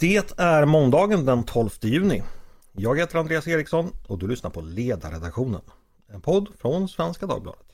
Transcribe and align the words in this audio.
Det 0.00 0.40
är 0.40 0.64
måndagen 0.64 1.26
den 1.26 1.44
12 1.44 1.70
juni. 1.80 2.22
Jag 2.72 2.98
heter 2.98 3.18
Andreas 3.18 3.48
Eriksson 3.48 3.92
och 4.06 4.18
du 4.18 4.28
lyssnar 4.28 4.50
på 4.50 4.60
Ledarredaktionen. 4.60 5.60
En 6.12 6.20
podd 6.20 6.48
från 6.58 6.88
Svenska 6.88 7.26
Dagbladet. 7.26 7.66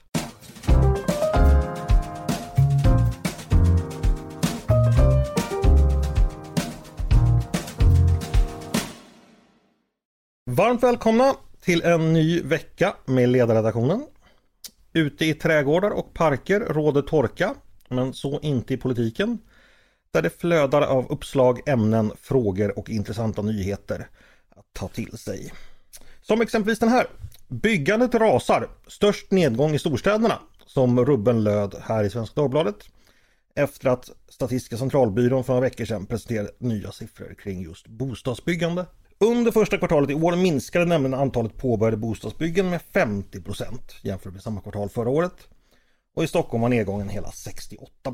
Varmt 10.50 10.82
välkomna 10.82 11.34
till 11.60 11.82
en 11.82 12.12
ny 12.12 12.42
vecka 12.42 12.96
med 13.04 13.28
Ledarredaktionen. 13.28 14.06
Ute 14.92 15.24
i 15.24 15.34
trädgårdar 15.34 15.90
och 15.90 16.14
parker 16.14 16.60
råder 16.60 17.02
torka, 17.02 17.54
men 17.88 18.14
så 18.14 18.40
inte 18.40 18.74
i 18.74 18.76
politiken 18.76 19.38
där 20.10 20.22
det 20.22 20.40
flödar 20.40 20.82
av 20.82 21.12
uppslag, 21.12 21.68
ämnen, 21.68 22.12
frågor 22.20 22.78
och 22.78 22.90
intressanta 22.90 23.42
nyheter 23.42 24.08
att 24.56 24.66
ta 24.72 24.88
till 24.88 25.18
sig. 25.18 25.52
Som 26.22 26.40
exempelvis 26.40 26.78
den 26.78 26.88
här. 26.88 27.06
Byggandet 27.48 28.14
rasar. 28.14 28.68
Störst 28.86 29.30
nedgång 29.30 29.74
i 29.74 29.78
storstäderna. 29.78 30.38
Som 30.66 31.04
rubben 31.04 31.44
löd 31.44 31.74
här 31.82 32.04
i 32.04 32.10
Svenska 32.10 32.40
Dagbladet. 32.40 32.76
Efter 33.54 33.88
att 33.88 34.10
Statistiska 34.28 34.76
centralbyrån 34.76 35.44
för 35.44 35.52
några 35.52 35.68
veckor 35.68 35.84
sedan 35.84 36.06
presenterade 36.06 36.50
nya 36.58 36.92
siffror 36.92 37.34
kring 37.38 37.62
just 37.62 37.86
bostadsbyggande. 37.86 38.86
Under 39.18 39.52
första 39.52 39.78
kvartalet 39.78 40.10
i 40.10 40.14
år 40.14 40.36
minskade 40.36 40.84
nämligen 40.84 41.20
antalet 41.20 41.56
påbörjade 41.56 41.96
bostadsbyggen 41.96 42.70
med 42.70 42.80
50% 42.92 43.78
jämfört 44.02 44.32
med 44.32 44.42
samma 44.42 44.60
kvartal 44.60 44.88
förra 44.88 45.10
året. 45.10 45.48
Och 46.16 46.24
i 46.24 46.26
Stockholm 46.26 46.62
var 46.62 46.68
nedgången 46.68 47.08
hela 47.08 47.30
68 47.30 48.10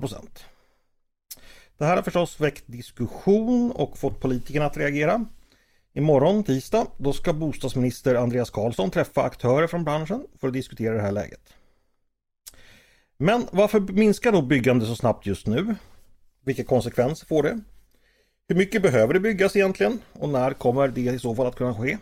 det 1.82 1.86
här 1.86 1.96
har 1.96 2.02
förstås 2.02 2.40
väckt 2.40 2.64
diskussion 2.66 3.72
och 3.72 3.98
fått 3.98 4.20
politikerna 4.20 4.66
att 4.66 4.76
reagera. 4.76 5.26
Imorgon 5.92 6.44
tisdag 6.44 6.86
då 6.98 7.12
ska 7.12 7.32
bostadsminister 7.32 8.14
Andreas 8.14 8.50
Karlsson 8.50 8.90
träffa 8.90 9.22
aktörer 9.22 9.66
från 9.66 9.84
branschen 9.84 10.26
för 10.40 10.48
att 10.48 10.54
diskutera 10.54 10.94
det 10.94 11.02
här 11.02 11.12
läget. 11.12 11.54
Men 13.16 13.46
varför 13.52 13.80
minskar 13.80 14.32
då 14.32 14.42
byggande 14.42 14.86
så 14.86 14.96
snabbt 14.96 15.26
just 15.26 15.46
nu? 15.46 15.74
Vilka 16.44 16.64
konsekvenser 16.64 17.26
får 17.26 17.42
det? 17.42 17.60
Hur 18.48 18.56
mycket 18.56 18.82
behöver 18.82 19.14
det 19.14 19.20
byggas 19.20 19.56
egentligen? 19.56 19.98
Och 20.12 20.28
när 20.28 20.52
kommer 20.52 20.88
det 20.88 21.00
i 21.00 21.18
så 21.18 21.34
fall 21.34 21.46
att 21.46 21.56
kunna 21.56 21.74
ske? 21.74 21.98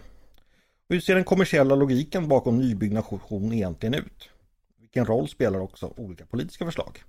hur 0.88 1.00
ser 1.00 1.14
den 1.14 1.24
kommersiella 1.24 1.74
logiken 1.74 2.28
bakom 2.28 2.58
nybyggnation 2.58 3.52
egentligen 3.52 3.94
ut? 3.94 4.30
Vilken 4.80 5.06
roll 5.06 5.28
spelar 5.28 5.60
också 5.60 5.94
olika 5.96 6.26
politiska 6.26 6.64
förslag? 6.64 7.02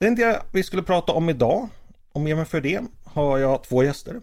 Det 0.00 0.06
är 0.06 0.10
inte 0.10 0.24
det 0.24 0.42
vi 0.52 0.62
skulle 0.62 0.82
prata 0.82 1.12
om 1.12 1.28
idag. 1.28 1.68
Och 2.12 2.20
med 2.20 2.36
mig 2.36 2.46
för 2.46 2.60
det 2.60 2.80
har 3.04 3.38
jag 3.38 3.64
två 3.64 3.82
gäster. 3.82 4.20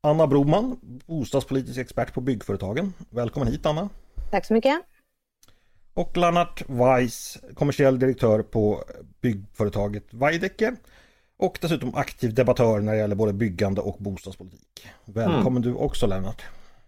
Anna 0.00 0.26
Broman, 0.26 0.76
bostadspolitisk 1.06 1.78
expert 1.78 2.14
på 2.14 2.20
byggföretagen. 2.20 2.92
Välkommen 3.10 3.48
hit 3.48 3.66
Anna! 3.66 3.88
Tack 4.30 4.46
så 4.46 4.54
mycket! 4.54 4.82
Och 5.94 6.16
Lennart 6.16 6.62
Weiss, 6.66 7.38
kommersiell 7.54 7.98
direktör 7.98 8.42
på 8.42 8.84
byggföretaget 9.20 10.04
Veidekke. 10.10 10.76
Och 11.36 11.58
dessutom 11.60 11.94
aktiv 11.94 12.34
debattör 12.34 12.80
när 12.80 12.92
det 12.92 12.98
gäller 12.98 13.14
både 13.14 13.32
byggande 13.32 13.80
och 13.80 13.96
bostadspolitik. 13.98 14.86
Välkommen 15.04 15.46
mm. 15.46 15.62
du 15.62 15.74
också 15.74 16.06
Lennart! 16.06 16.42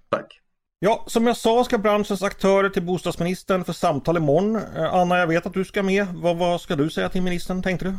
Tack! 0.08 0.40
Ja, 0.78 1.04
som 1.06 1.26
jag 1.26 1.36
sa 1.36 1.64
ska 1.64 1.78
branschens 1.78 2.22
aktörer 2.22 2.68
till 2.68 2.82
bostadsministern 2.82 3.64
för 3.64 3.72
samtal 3.72 4.16
imorgon. 4.16 4.56
Eh, 4.56 4.94
Anna, 4.94 5.18
jag 5.18 5.26
vet 5.26 5.46
att 5.46 5.54
du 5.54 5.64
ska 5.64 5.82
med. 5.82 6.06
Vad, 6.14 6.36
vad 6.36 6.60
ska 6.60 6.76
du 6.76 6.90
säga 6.90 7.08
till 7.08 7.22
ministern 7.22 7.62
tänkte 7.62 7.84
du? 7.84 7.94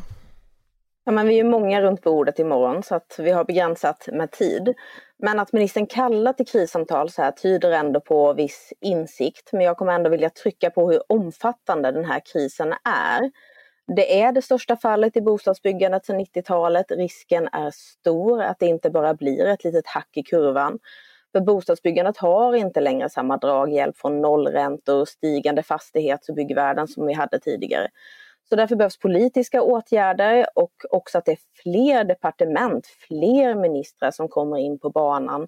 Ja, 1.07 1.11
men 1.11 1.27
vi 1.27 1.39
är 1.39 1.43
många 1.43 1.81
runt 1.81 2.01
bordet 2.03 2.39
imorgon 2.39 2.83
så 2.83 2.95
att 2.95 3.15
vi 3.19 3.31
har 3.31 3.43
begränsat 3.43 4.09
med 4.11 4.31
tid. 4.31 4.73
Men 5.17 5.39
att 5.39 5.53
ministern 5.53 5.85
kallar 5.85 6.33
till 6.33 6.47
krissamtal 6.47 7.09
så 7.09 7.21
här 7.21 7.31
tyder 7.31 7.71
ändå 7.71 7.99
på 7.99 8.33
viss 8.33 8.73
insikt. 8.81 9.49
Men 9.53 9.61
jag 9.61 9.77
kommer 9.77 9.93
ändå 9.93 10.09
vilja 10.09 10.29
trycka 10.29 10.69
på 10.69 10.91
hur 10.91 11.01
omfattande 11.11 11.91
den 11.91 12.05
här 12.05 12.21
krisen 12.33 12.73
är. 12.83 13.31
Det 13.95 14.21
är 14.21 14.31
det 14.31 14.41
största 14.41 14.75
fallet 14.75 15.17
i 15.17 15.21
bostadsbyggandet 15.21 16.05
sedan 16.05 16.19
90-talet. 16.19 16.91
Risken 16.91 17.47
är 17.51 17.71
stor 17.71 18.41
att 18.41 18.59
det 18.59 18.65
inte 18.65 18.89
bara 18.89 19.13
blir 19.13 19.45
ett 19.45 19.63
litet 19.63 19.87
hack 19.87 20.09
i 20.13 20.23
kurvan. 20.23 20.79
För 21.31 21.39
bostadsbyggandet 21.39 22.17
har 22.17 22.55
inte 22.55 22.81
längre 22.81 23.09
samma 23.09 23.37
draghjälp 23.37 23.97
från 23.97 24.21
nollräntor 24.21 25.01
och 25.01 25.07
stigande 25.07 25.63
fastighets 25.63 26.29
och 26.29 26.35
byggvärden 26.35 26.87
som 26.87 27.05
vi 27.05 27.13
hade 27.13 27.39
tidigare. 27.39 27.87
Så 28.49 28.55
därför 28.55 28.75
behövs 28.75 28.99
politiska 28.99 29.61
åtgärder 29.61 30.45
och 30.55 30.73
också 30.89 31.17
att 31.17 31.25
det 31.25 31.31
är 31.31 31.39
fler 31.63 32.03
departement, 32.03 32.87
fler 32.87 33.55
ministrar 33.55 34.11
som 34.11 34.27
kommer 34.27 34.57
in 34.57 34.79
på 34.79 34.89
banan 34.89 35.47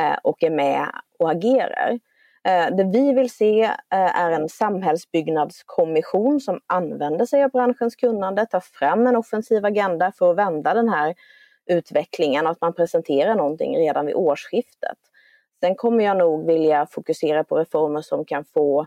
eh, 0.00 0.16
och 0.22 0.42
är 0.42 0.50
med 0.50 0.86
och 1.18 1.30
agerar. 1.30 1.98
Eh, 2.44 2.76
det 2.76 2.84
vi 2.84 3.12
vill 3.12 3.30
se 3.30 3.64
eh, 3.64 4.20
är 4.20 4.30
en 4.30 4.48
samhällsbyggnadskommission 4.48 6.40
som 6.40 6.60
använder 6.66 7.26
sig 7.26 7.44
av 7.44 7.50
branschens 7.50 7.96
kunnande, 7.96 8.46
tar 8.46 8.60
fram 8.60 9.06
en 9.06 9.16
offensiv 9.16 9.64
agenda 9.64 10.12
för 10.18 10.30
att 10.30 10.36
vända 10.36 10.74
den 10.74 10.88
här 10.88 11.14
utvecklingen 11.66 12.46
och 12.46 12.52
att 12.52 12.60
man 12.60 12.74
presenterar 12.74 13.34
någonting 13.34 13.78
redan 13.78 14.06
vid 14.06 14.14
årsskiftet. 14.14 14.98
Sen 15.60 15.74
kommer 15.74 16.04
jag 16.04 16.16
nog 16.16 16.46
vilja 16.46 16.86
fokusera 16.86 17.44
på 17.44 17.58
reformer 17.58 18.00
som 18.00 18.24
kan 18.24 18.44
få 18.44 18.86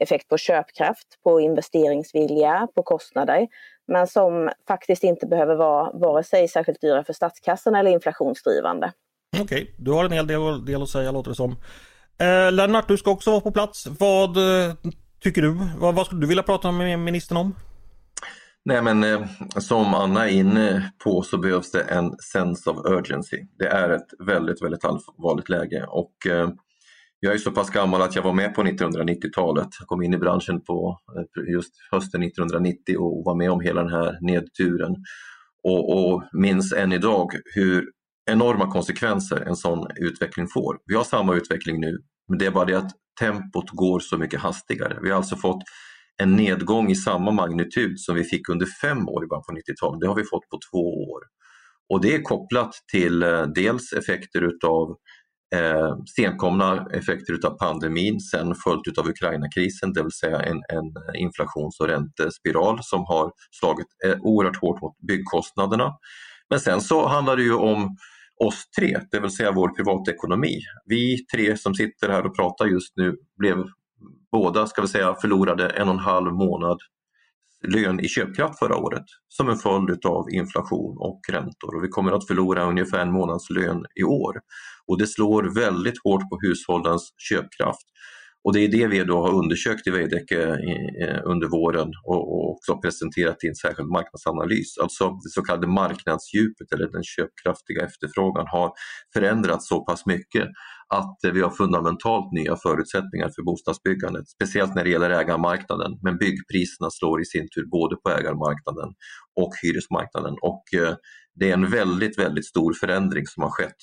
effekt 0.00 0.28
på 0.28 0.38
köpkraft, 0.38 1.06
på 1.24 1.40
investeringsvilja, 1.40 2.68
på 2.74 2.82
kostnader. 2.82 3.48
Men 3.88 4.06
som 4.06 4.50
faktiskt 4.68 5.04
inte 5.04 5.26
behöver 5.26 5.54
vara 5.54 5.90
vare 5.92 6.24
sig 6.24 6.48
särskilt 6.48 6.80
dyra 6.80 7.04
för 7.04 7.12
statskassan 7.12 7.74
eller 7.74 7.90
inflationsdrivande. 7.90 8.92
Okej, 9.32 9.44
okay, 9.44 9.66
du 9.78 9.92
har 9.92 10.04
en 10.04 10.12
hel 10.12 10.26
del, 10.26 10.64
del 10.64 10.82
att 10.82 10.88
säga 10.88 11.10
låter 11.10 11.30
det 11.30 11.34
som. 11.34 11.56
Eh, 12.20 12.52
Lennart, 12.52 12.88
du 12.88 12.96
ska 12.96 13.10
också 13.10 13.30
vara 13.30 13.40
på 13.40 13.52
plats. 13.52 13.86
Vad 13.86 14.36
eh, 14.36 14.74
tycker 15.22 15.42
du? 15.42 15.56
Vad, 15.78 15.94
vad 15.94 16.06
skulle 16.06 16.20
du 16.20 16.26
vilja 16.26 16.42
prata 16.42 16.72
med 16.72 16.98
ministern 16.98 17.36
om? 17.36 17.54
Nej 18.64 18.82
men 18.82 19.04
eh, 19.04 19.20
som 19.58 19.94
Anna 19.94 20.28
är 20.28 20.32
inne 20.32 20.92
på 21.04 21.22
så 21.22 21.38
behövs 21.38 21.70
det 21.70 21.82
en 21.82 22.16
sense 22.32 22.70
of 22.70 22.76
urgency. 22.84 23.36
Det 23.58 23.66
är 23.66 23.90
ett 23.90 24.08
väldigt, 24.26 24.62
väldigt 24.62 24.84
allvarligt 24.84 25.48
läge 25.48 25.84
och 25.88 26.26
eh, 26.26 26.48
jag 27.20 27.34
är 27.34 27.38
så 27.38 27.50
pass 27.50 27.70
gammal 27.70 28.02
att 28.02 28.16
jag 28.16 28.22
var 28.22 28.32
med 28.32 28.54
på 28.54 28.62
1990-talet. 28.62 29.68
Jag 29.78 29.88
kom 29.88 30.02
in 30.02 30.14
i 30.14 30.18
branschen 30.18 30.60
på 30.60 30.98
eh, 31.16 31.52
just 31.52 31.72
hösten 31.90 32.22
1990 32.22 32.96
och 32.98 33.24
var 33.24 33.34
med 33.34 33.50
om 33.50 33.60
hela 33.60 33.82
den 33.82 33.92
här 33.92 34.18
nedturen. 34.20 34.96
Och, 35.62 36.12
och 36.12 36.22
minns 36.32 36.72
än 36.72 36.92
idag 36.92 37.30
hur 37.54 37.90
enorma 38.30 38.70
konsekvenser 38.72 39.40
en 39.40 39.56
sån 39.56 39.86
utveckling 39.96 40.48
får. 40.48 40.78
Vi 40.86 40.94
har 40.94 41.04
samma 41.04 41.34
utveckling 41.34 41.80
nu, 41.80 41.98
men 42.28 42.38
det 42.38 42.46
är 42.46 42.50
bara 42.50 42.64
det 42.64 42.78
att 42.78 42.92
tempot 43.20 43.70
går 43.70 44.00
så 44.00 44.18
mycket 44.18 44.40
hastigare. 44.40 44.98
Vi 45.02 45.10
har 45.10 45.16
alltså 45.16 45.36
fått 45.36 45.62
en 46.22 46.36
nedgång 46.36 46.90
i 46.90 46.94
samma 46.94 47.30
magnitud 47.30 48.00
som 48.00 48.14
vi 48.14 48.24
fick 48.24 48.48
under 48.48 48.66
fem 48.82 49.08
år 49.08 49.24
i 49.24 49.26
början 49.26 49.42
på 49.48 49.52
90-talet. 49.52 50.00
Det 50.00 50.08
har 50.08 50.14
vi 50.14 50.24
fått 50.24 50.48
på 50.48 50.58
två 50.72 51.10
år. 51.10 51.20
Och 51.88 52.00
det 52.00 52.14
är 52.14 52.22
kopplat 52.22 52.72
till 52.92 53.22
eh, 53.22 53.42
dels 53.42 53.92
effekter 53.92 54.42
utav 54.42 54.96
eh, 55.54 55.96
senkomna 56.16 56.86
effekter 56.92 57.32
utav 57.32 57.50
pandemin, 57.58 58.20
sen 58.20 58.54
följt 58.54 58.88
utav 58.88 59.08
Ukraina-krisen, 59.08 59.92
det 59.92 60.02
vill 60.02 60.12
säga 60.12 60.42
en, 60.42 60.56
en 60.56 61.16
inflations 61.18 61.80
och 61.80 61.88
räntespiral 61.88 62.78
som 62.82 63.04
har 63.04 63.32
slagit 63.50 63.86
eh, 64.04 64.16
oerhört 64.20 64.60
hårt 64.60 64.82
mot 64.82 64.98
byggkostnaderna. 65.08 65.92
Men 66.50 66.60
sen 66.60 66.80
så 66.80 67.08
handlar 67.08 67.36
det 67.36 67.42
ju 67.42 67.54
om 67.54 67.96
oss 68.44 68.70
tre, 68.78 69.00
det 69.10 69.20
vill 69.20 69.30
säga 69.30 69.52
vår 69.52 69.68
privatekonomi. 69.68 70.60
Vi 70.84 71.26
tre 71.26 71.56
som 71.56 71.74
sitter 71.74 72.08
här 72.08 72.26
och 72.26 72.36
pratar 72.36 72.66
just 72.66 72.96
nu 72.96 73.16
blev 73.38 73.64
båda 74.32 74.66
ska 74.66 74.82
vi 74.82 74.88
säga, 74.88 75.14
förlorade 75.14 75.68
en 75.68 75.88
och 75.88 75.94
en 75.94 76.00
halv 76.00 76.32
månad 76.32 76.78
lön 77.68 78.00
i 78.00 78.08
köpkraft 78.08 78.58
förra 78.58 78.76
året 78.76 79.04
som 79.28 79.48
en 79.48 79.56
följd 79.56 80.06
av 80.06 80.30
inflation 80.30 80.96
och 80.98 81.20
räntor. 81.32 81.76
Och 81.76 81.84
vi 81.84 81.88
kommer 81.88 82.12
att 82.12 82.26
förlora 82.26 82.64
ungefär 82.64 82.98
en 82.98 83.12
månads 83.12 83.50
lön 83.50 83.84
i 84.00 84.02
år. 84.02 84.40
Och 84.86 84.98
det 84.98 85.06
slår 85.06 85.54
väldigt 85.54 86.02
hårt 86.04 86.30
på 86.30 86.38
hushållens 86.42 87.14
köpkraft. 87.18 87.86
Och 88.44 88.52
det 88.52 88.60
är 88.60 88.68
det 88.68 88.86
vi 88.86 89.04
då 89.04 89.22
har 89.22 89.34
undersökt 89.34 89.86
i 89.86 89.90
Veidekke 89.90 90.58
under 91.24 91.48
våren 91.48 91.90
och 92.04 92.50
också 92.50 92.80
presenterat 92.80 93.44
i 93.44 93.48
en 93.48 93.54
särskild 93.54 93.88
marknadsanalys. 93.88 94.78
Alltså 94.78 95.08
det 95.08 95.30
så 95.30 95.42
kallade 95.42 95.66
marknadsdjupet 95.66 96.72
eller 96.72 96.88
den 96.92 97.02
köpkraftiga 97.04 97.84
efterfrågan 97.84 98.46
har 98.48 98.72
förändrats 99.14 99.68
så 99.68 99.84
pass 99.84 100.06
mycket 100.06 100.48
att 100.94 101.18
vi 101.32 101.40
har 101.40 101.50
fundamentalt 101.50 102.32
nya 102.32 102.56
förutsättningar 102.56 103.30
för 103.34 103.42
bostadsbyggandet, 103.42 104.28
speciellt 104.28 104.74
när 104.74 104.84
det 104.84 104.90
gäller 104.90 105.10
ägarmarknaden. 105.10 105.98
Men 106.02 106.18
byggpriserna 106.18 106.90
slår 106.90 107.20
i 107.22 107.24
sin 107.24 107.48
tur 107.54 107.66
både 107.66 107.96
på 107.96 108.10
ägarmarknaden 108.10 108.88
och 109.40 109.52
hyresmarknaden 109.62 110.36
och 110.42 110.64
eh, 110.80 110.94
det 111.34 111.50
är 111.50 111.54
en 111.54 111.70
väldigt, 111.70 112.18
väldigt 112.18 112.46
stor 112.46 112.72
förändring 112.72 113.26
som 113.26 113.42
har 113.42 113.50
skett 113.50 113.76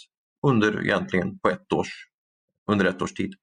under 0.48 0.83
egentligen 0.83 1.39
på 1.39 1.50
ett 1.50 1.74
års, 1.74 1.92
under 2.71 2.86
ett 2.86 3.01
års 3.01 3.13
tid. 3.13 3.33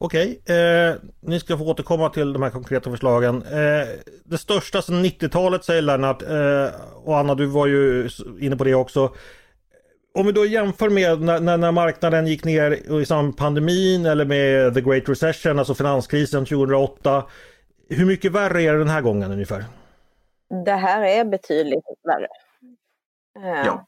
Okej, 0.00 0.42
eh, 0.46 0.94
ni 1.20 1.40
ska 1.40 1.58
få 1.58 1.64
återkomma 1.64 2.10
till 2.10 2.32
de 2.32 2.42
här 2.42 2.50
konkreta 2.50 2.90
förslagen. 2.90 3.42
Eh, 3.42 3.88
det 4.24 4.38
största 4.38 4.82
sedan 4.82 5.04
90-talet 5.04 5.64
säger 5.64 5.82
Lennart 5.82 6.22
eh, 6.22 6.80
och 6.94 7.18
Anna 7.18 7.34
du 7.34 7.46
var 7.46 7.66
ju 7.66 8.08
inne 8.40 8.56
på 8.56 8.64
det 8.64 8.74
också 8.74 9.14
om 10.18 10.26
vi 10.26 10.32
då 10.32 10.46
jämför 10.46 10.88
med 10.88 11.20
när, 11.20 11.56
när, 11.56 11.72
marknaden 11.72 12.26
gick 12.26 12.44
ner 12.44 13.00
i 13.00 13.06
samband 13.06 13.26
med 13.26 13.36
pandemin 13.36 14.06
eller 14.06 14.24
med 14.24 14.74
the 14.74 14.80
great 14.80 15.08
recession, 15.08 15.58
alltså 15.58 15.74
finanskrisen 15.74 16.44
2008. 16.44 17.24
Hur 17.88 18.06
mycket 18.06 18.32
värre 18.32 18.62
är 18.62 18.72
det 18.72 18.78
den 18.78 18.88
här 18.88 19.00
gången 19.00 19.32
ungefär? 19.32 19.64
Det 20.64 20.72
här 20.72 21.02
är 21.02 21.24
betydligt 21.24 21.84
värre. 22.02 22.28
Eh, 23.44 23.66
ja. 23.66 23.86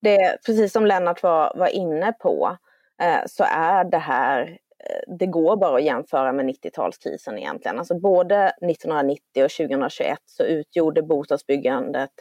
Det, 0.00 0.38
precis 0.46 0.72
som 0.72 0.86
Lennart 0.86 1.22
var, 1.22 1.52
var 1.56 1.68
inne 1.68 2.12
på 2.12 2.56
eh, 3.02 3.26
så 3.26 3.44
är 3.44 3.84
det 3.84 3.98
här, 3.98 4.58
eh, 4.84 5.14
det 5.18 5.26
går 5.26 5.56
bara 5.56 5.76
att 5.76 5.84
jämföra 5.84 6.32
med 6.32 6.46
90-talskrisen 6.46 7.38
egentligen. 7.38 7.78
Alltså 7.78 8.00
både 8.00 8.36
1990 8.46 9.44
och 9.44 9.50
2021 9.50 10.18
så 10.26 10.42
utgjorde 10.44 11.02
bostadsbyggandet 11.02 12.12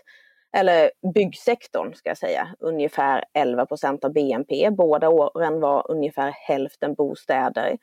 eller 0.53 0.91
byggsektorn 1.13 1.93
ska 1.93 2.09
jag 2.09 2.17
säga, 2.17 2.47
ungefär 2.59 3.23
11 3.33 3.65
procent 3.65 4.05
av 4.05 4.13
BNP. 4.13 4.69
Båda 4.71 5.09
åren 5.09 5.59
var 5.59 5.91
ungefär 5.91 6.31
hälften 6.31 6.93
bostäder. 6.93 7.77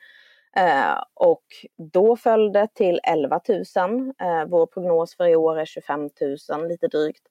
Eh, 0.57 1.03
och 1.13 1.43
då 1.77 2.15
föll 2.15 2.51
det 2.51 2.67
till 2.73 2.99
11 3.03 3.39
000. 3.49 3.57
Eh, 4.21 4.45
vår 4.47 4.65
prognos 4.65 5.17
för 5.17 5.27
i 5.27 5.35
år 5.35 5.59
är 5.59 5.65
25 5.65 6.09
000 6.49 6.67
lite 6.67 6.87
drygt 6.87 7.23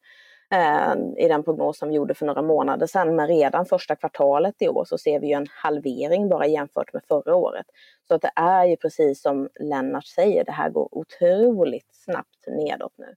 eh, 0.51 0.95
i 1.25 1.29
den 1.29 1.43
prognos 1.43 1.79
som 1.79 1.89
vi 1.89 1.95
gjorde 1.95 2.15
för 2.15 2.27
några 2.27 2.43
månader 2.43 2.87
sedan. 2.87 3.17
Men 3.17 3.29
redan 3.29 3.67
första 3.67 3.97
kvartalet 3.97 4.63
i 4.63 4.69
år 4.69 4.85
så 4.85 4.99
ser 4.99 5.21
vi 5.21 5.27
ju 5.27 5.33
en 5.33 5.47
halvering 5.51 6.29
bara 6.29 6.47
jämfört 6.47 6.93
med 6.93 7.03
förra 7.09 7.35
året. 7.35 7.67
Så 8.09 8.15
att 8.15 8.23
det 8.23 8.33
är 8.37 8.65
ju 8.65 8.77
precis 8.77 9.23
som 9.23 9.49
Lennart 9.61 10.07
säger, 10.07 10.45
det 10.45 10.53
här 10.53 10.71
går 10.71 10.89
otroligt 10.93 11.95
snabbt 11.95 12.47
nedåt 12.47 12.95
nu. 12.97 13.15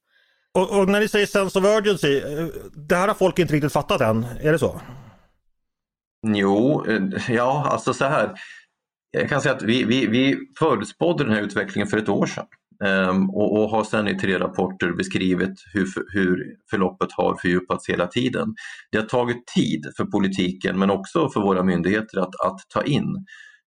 Och, 0.57 0.79
och, 0.79 0.89
när 0.89 0.99
ni 0.99 1.07
säger 1.07 1.25
sense 1.25 1.59
of 1.59 1.65
urgency, 1.65 2.17
eh, 2.17 2.47
det 2.75 2.95
här 2.95 3.07
har 3.07 3.15
folk 3.15 3.39
inte 3.39 3.53
riktigt 3.53 3.73
fattat 3.73 4.01
än, 4.01 4.25
är 4.41 4.51
det 4.51 4.59
så? 4.59 4.81
Jo, 6.27 6.85
eh, 6.87 7.01
ja 7.29 7.67
alltså 7.71 7.93
så 7.93 8.05
här. 8.05 8.31
Jag 9.11 9.29
kan 9.29 9.41
säga 9.41 9.55
att 9.55 9.61
vi, 9.61 9.83
vi, 9.83 10.07
vi 10.07 10.37
förutspådde 10.59 11.23
den 11.23 11.33
här 11.33 11.41
utvecklingen 11.41 11.87
för 11.87 11.97
ett 11.97 12.09
år 12.09 12.25
sedan 12.25 12.45
um, 13.09 13.29
och, 13.29 13.59
och, 13.59 13.69
har 13.69 13.83
sedan 13.83 14.07
i 14.07 14.19
tre 14.19 14.39
rapporter 14.39 14.91
beskrivit 14.91 15.53
hur, 15.73 15.87
hur 16.13 16.55
förloppet 16.69 17.09
har 17.11 17.37
fördjupats 17.41 17.89
hela 17.89 18.07
tiden. 18.07 18.55
Det 18.91 18.97
har 18.97 19.05
tagit 19.05 19.47
tid 19.47 19.85
för 19.97 20.05
politiken 20.05 20.79
men 20.79 20.89
också 20.89 21.29
för 21.29 21.41
våra 21.41 21.63
myndigheter 21.63 22.17
att, 22.19 22.35
att 22.45 22.59
ta 22.73 22.83
in 22.83 23.25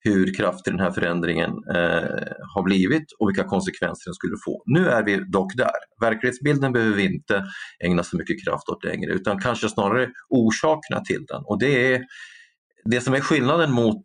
hur 0.04 0.34
kraftig 0.34 0.72
den 0.72 0.80
här 0.80 0.90
förändringen 0.90 1.50
eh, 1.50 2.32
har 2.54 2.62
blivit 2.62 3.12
och 3.18 3.28
vilka 3.28 3.44
konsekvenser 3.44 4.08
den 4.08 4.14
skulle 4.14 4.36
få. 4.44 4.62
Nu 4.66 4.88
är 4.88 5.04
vi 5.04 5.24
dock 5.30 5.56
där. 5.56 5.70
Verklighetsbilden 6.00 6.72
behöver 6.72 6.96
vi 6.96 7.14
inte 7.14 7.44
ägna 7.84 8.02
så 8.02 8.16
mycket 8.16 8.44
kraft 8.44 8.68
åt 8.68 8.84
längre 8.84 9.12
utan 9.12 9.38
kanske 9.38 9.68
snarare 9.68 10.10
orsakerna 10.28 11.00
till 11.00 11.24
den. 11.28 11.42
Och 11.44 11.58
det, 11.58 11.94
är, 11.94 12.04
det 12.84 13.00
som 13.00 13.14
är 13.14 13.20
skillnaden 13.20 13.72
mot 13.72 14.04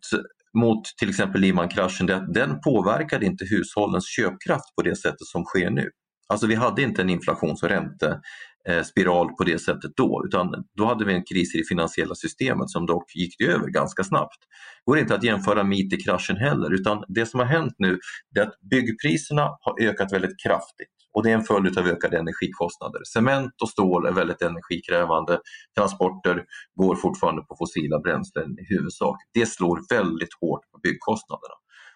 mot 0.58 0.84
till 0.98 1.08
exempel 1.08 1.40
Lehman-kraschen 1.40 2.08
är 2.08 2.14
att 2.14 2.34
den 2.34 2.60
påverkade 2.60 3.26
inte 3.26 3.44
hushållens 3.44 4.08
köpkraft 4.08 4.74
på 4.76 4.82
det 4.82 4.96
sättet 4.96 5.26
som 5.26 5.44
sker 5.44 5.70
nu. 5.70 5.90
Alltså 6.28 6.46
vi 6.46 6.54
hade 6.54 6.82
inte 6.82 7.02
en 7.02 7.10
inflations 7.10 7.62
och 7.62 7.68
ränte 7.68 8.20
Eh, 8.68 8.82
spiral 8.82 9.28
på 9.28 9.44
det 9.44 9.58
sättet 9.58 9.90
då 9.96 10.22
utan 10.26 10.64
då 10.76 10.84
hade 10.84 11.04
vi 11.04 11.14
en 11.14 11.24
kris 11.24 11.54
i 11.54 11.58
det 11.58 11.64
finansiella 11.68 12.14
systemet 12.14 12.70
som 12.70 12.86
dock 12.86 13.16
gick 13.16 13.40
över 13.40 13.66
ganska 13.68 14.04
snabbt. 14.04 14.38
Det 14.84 14.90
går 14.90 14.98
inte 14.98 15.14
att 15.14 15.24
jämföra 15.24 15.64
med 15.64 15.78
IT-kraschen 15.78 16.36
heller 16.36 16.74
utan 16.74 17.04
det 17.08 17.26
som 17.26 17.40
har 17.40 17.46
hänt 17.46 17.74
nu 17.78 17.98
är 18.38 18.42
att 18.42 18.60
byggpriserna 18.70 19.42
har 19.60 19.82
ökat 19.82 20.12
väldigt 20.12 20.42
kraftigt 20.42 20.88
och 21.12 21.22
det 21.22 21.30
är 21.30 21.34
en 21.34 21.44
följd 21.44 21.78
av 21.78 21.86
ökade 21.86 22.18
energikostnader. 22.18 23.00
Cement 23.04 23.62
och 23.62 23.68
stål 23.68 24.06
är 24.06 24.12
väldigt 24.12 24.42
energikrävande, 24.42 25.40
transporter 25.76 26.44
går 26.74 26.96
fortfarande 26.96 27.42
på 27.42 27.56
fossila 27.58 27.98
bränslen 28.00 28.58
i 28.58 28.74
huvudsak. 28.74 29.16
Det 29.34 29.46
slår 29.46 29.80
väldigt 29.94 30.34
hårt 30.40 30.60
på 30.72 30.78
byggkostnaderna. 30.82 31.54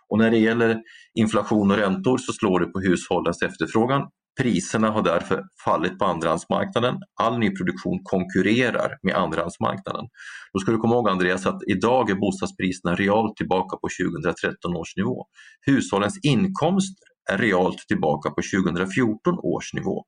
Och 0.09 0.19
när 0.19 0.31
det 0.31 0.39
gäller 0.39 0.83
inflation 1.15 1.71
och 1.71 1.77
räntor 1.77 2.19
så 2.19 2.33
slår 2.33 2.61
det 2.61 2.67
på 2.67 2.81
hushållens 2.81 3.43
efterfrågan 3.43 4.09
Priserna 4.41 4.91
har 4.91 5.03
därför 5.03 5.43
fallit 5.65 5.99
på 5.99 6.05
andrahandsmarknaden. 6.05 6.97
All 7.21 7.39
nyproduktion 7.39 8.01
konkurrerar 8.03 8.99
med 9.03 9.15
andrahandsmarknaden. 9.15 10.05
Då 10.53 10.61
ska 10.61 10.73
du 10.73 10.79
komma 10.79 10.95
ihåg 10.95 11.09
Andreas 11.09 11.47
att 11.47 11.63
idag 11.67 12.11
är 12.11 12.15
bostadspriserna 12.15 12.95
realt 12.95 13.37
tillbaka 13.37 13.77
på 13.77 13.89
2013 14.23 14.77
års 14.77 14.97
nivå. 14.97 15.27
Hushållens 15.67 16.19
inkomster 16.23 17.07
är 17.31 17.39
realt 17.39 17.79
tillbaka 17.89 18.31
på 18.31 18.43
2014 18.65 19.39
års 19.39 19.75
nivå. 19.75 20.05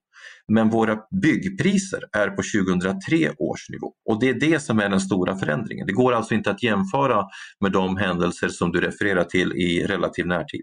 Men 0.52 0.70
våra 0.70 0.98
byggpriser 1.22 2.02
är 2.12 2.28
på 2.28 2.42
2003 2.64 3.30
års 3.38 3.70
nivå 3.70 3.92
och 4.10 4.20
det 4.20 4.28
är 4.28 4.40
det 4.40 4.60
som 4.60 4.78
är 4.80 4.88
den 4.88 5.00
stora 5.00 5.36
förändringen. 5.36 5.86
Det 5.86 5.92
går 5.92 6.12
alltså 6.12 6.34
inte 6.34 6.50
att 6.50 6.62
jämföra 6.62 7.24
med 7.60 7.72
de 7.72 7.96
händelser 7.96 8.48
som 8.48 8.72
du 8.72 8.80
refererar 8.80 9.24
till 9.24 9.52
i 9.52 9.86
relativ 9.86 10.26
närtid. 10.26 10.62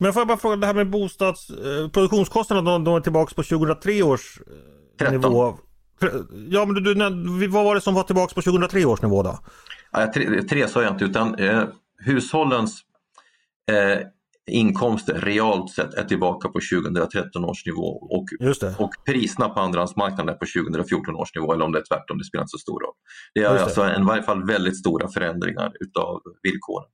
Men 0.00 0.12
får 0.12 0.20
jag 0.20 0.28
bara 0.28 0.38
fråga, 0.38 0.56
det 0.56 0.66
här 0.66 0.74
med 0.74 0.90
bostadsproduktionskostnaderna, 0.90 2.70
eh, 2.70 2.74
de, 2.74 2.84
de 2.84 2.94
är 2.94 3.00
tillbaka 3.00 3.34
på 3.34 3.42
2003 3.42 4.02
års 4.02 4.40
eh, 5.00 5.10
nivå. 5.10 5.58
Ja, 6.48 6.64
men 6.64 6.74
du, 6.74 6.94
du, 6.94 7.48
vad 7.48 7.64
var 7.64 7.74
det 7.74 7.80
som 7.80 7.94
var 7.94 8.02
tillbaka 8.02 8.34
på 8.34 8.42
2003 8.42 8.84
års 8.84 9.02
nivå 9.02 9.22
då? 9.22 9.38
Ja, 9.92 10.12
tre, 10.14 10.42
tre 10.42 10.68
sa 10.68 10.82
jag 10.82 10.92
inte, 10.92 11.04
utan 11.04 11.34
eh, 11.34 11.64
hushållens 11.98 12.80
eh, 13.70 14.06
inkomster 14.50 15.14
realt 15.14 15.70
sett 15.70 15.94
är 15.94 16.04
tillbaka 16.04 16.48
på 16.48 16.60
2013 16.72 17.44
års 17.44 17.66
nivå 17.66 17.86
och, 17.86 18.24
och 18.78 18.90
priserna 19.06 19.48
på 19.48 19.60
andrahandsmarknaden 19.60 20.28
är 20.28 20.38
på 20.38 20.46
2014 20.64 21.16
års 21.16 21.34
nivå 21.34 21.52
eller 21.52 21.64
om 21.64 21.72
det 21.72 21.78
är 21.78 21.84
tvärtom, 21.88 22.18
det 22.18 22.24
spelar 22.24 22.42
inte 22.42 22.50
så 22.50 22.58
stor 22.58 22.80
roll. 22.80 22.94
Det 23.34 23.42
är 23.42 23.58
alltså 23.58 23.82
en, 23.82 24.02
i 24.02 24.06
varje 24.06 24.22
fall 24.22 24.46
väldigt 24.46 24.78
stora 24.78 25.08
förändringar 25.08 25.72
utav 25.80 26.20
villkoren. 26.42 26.88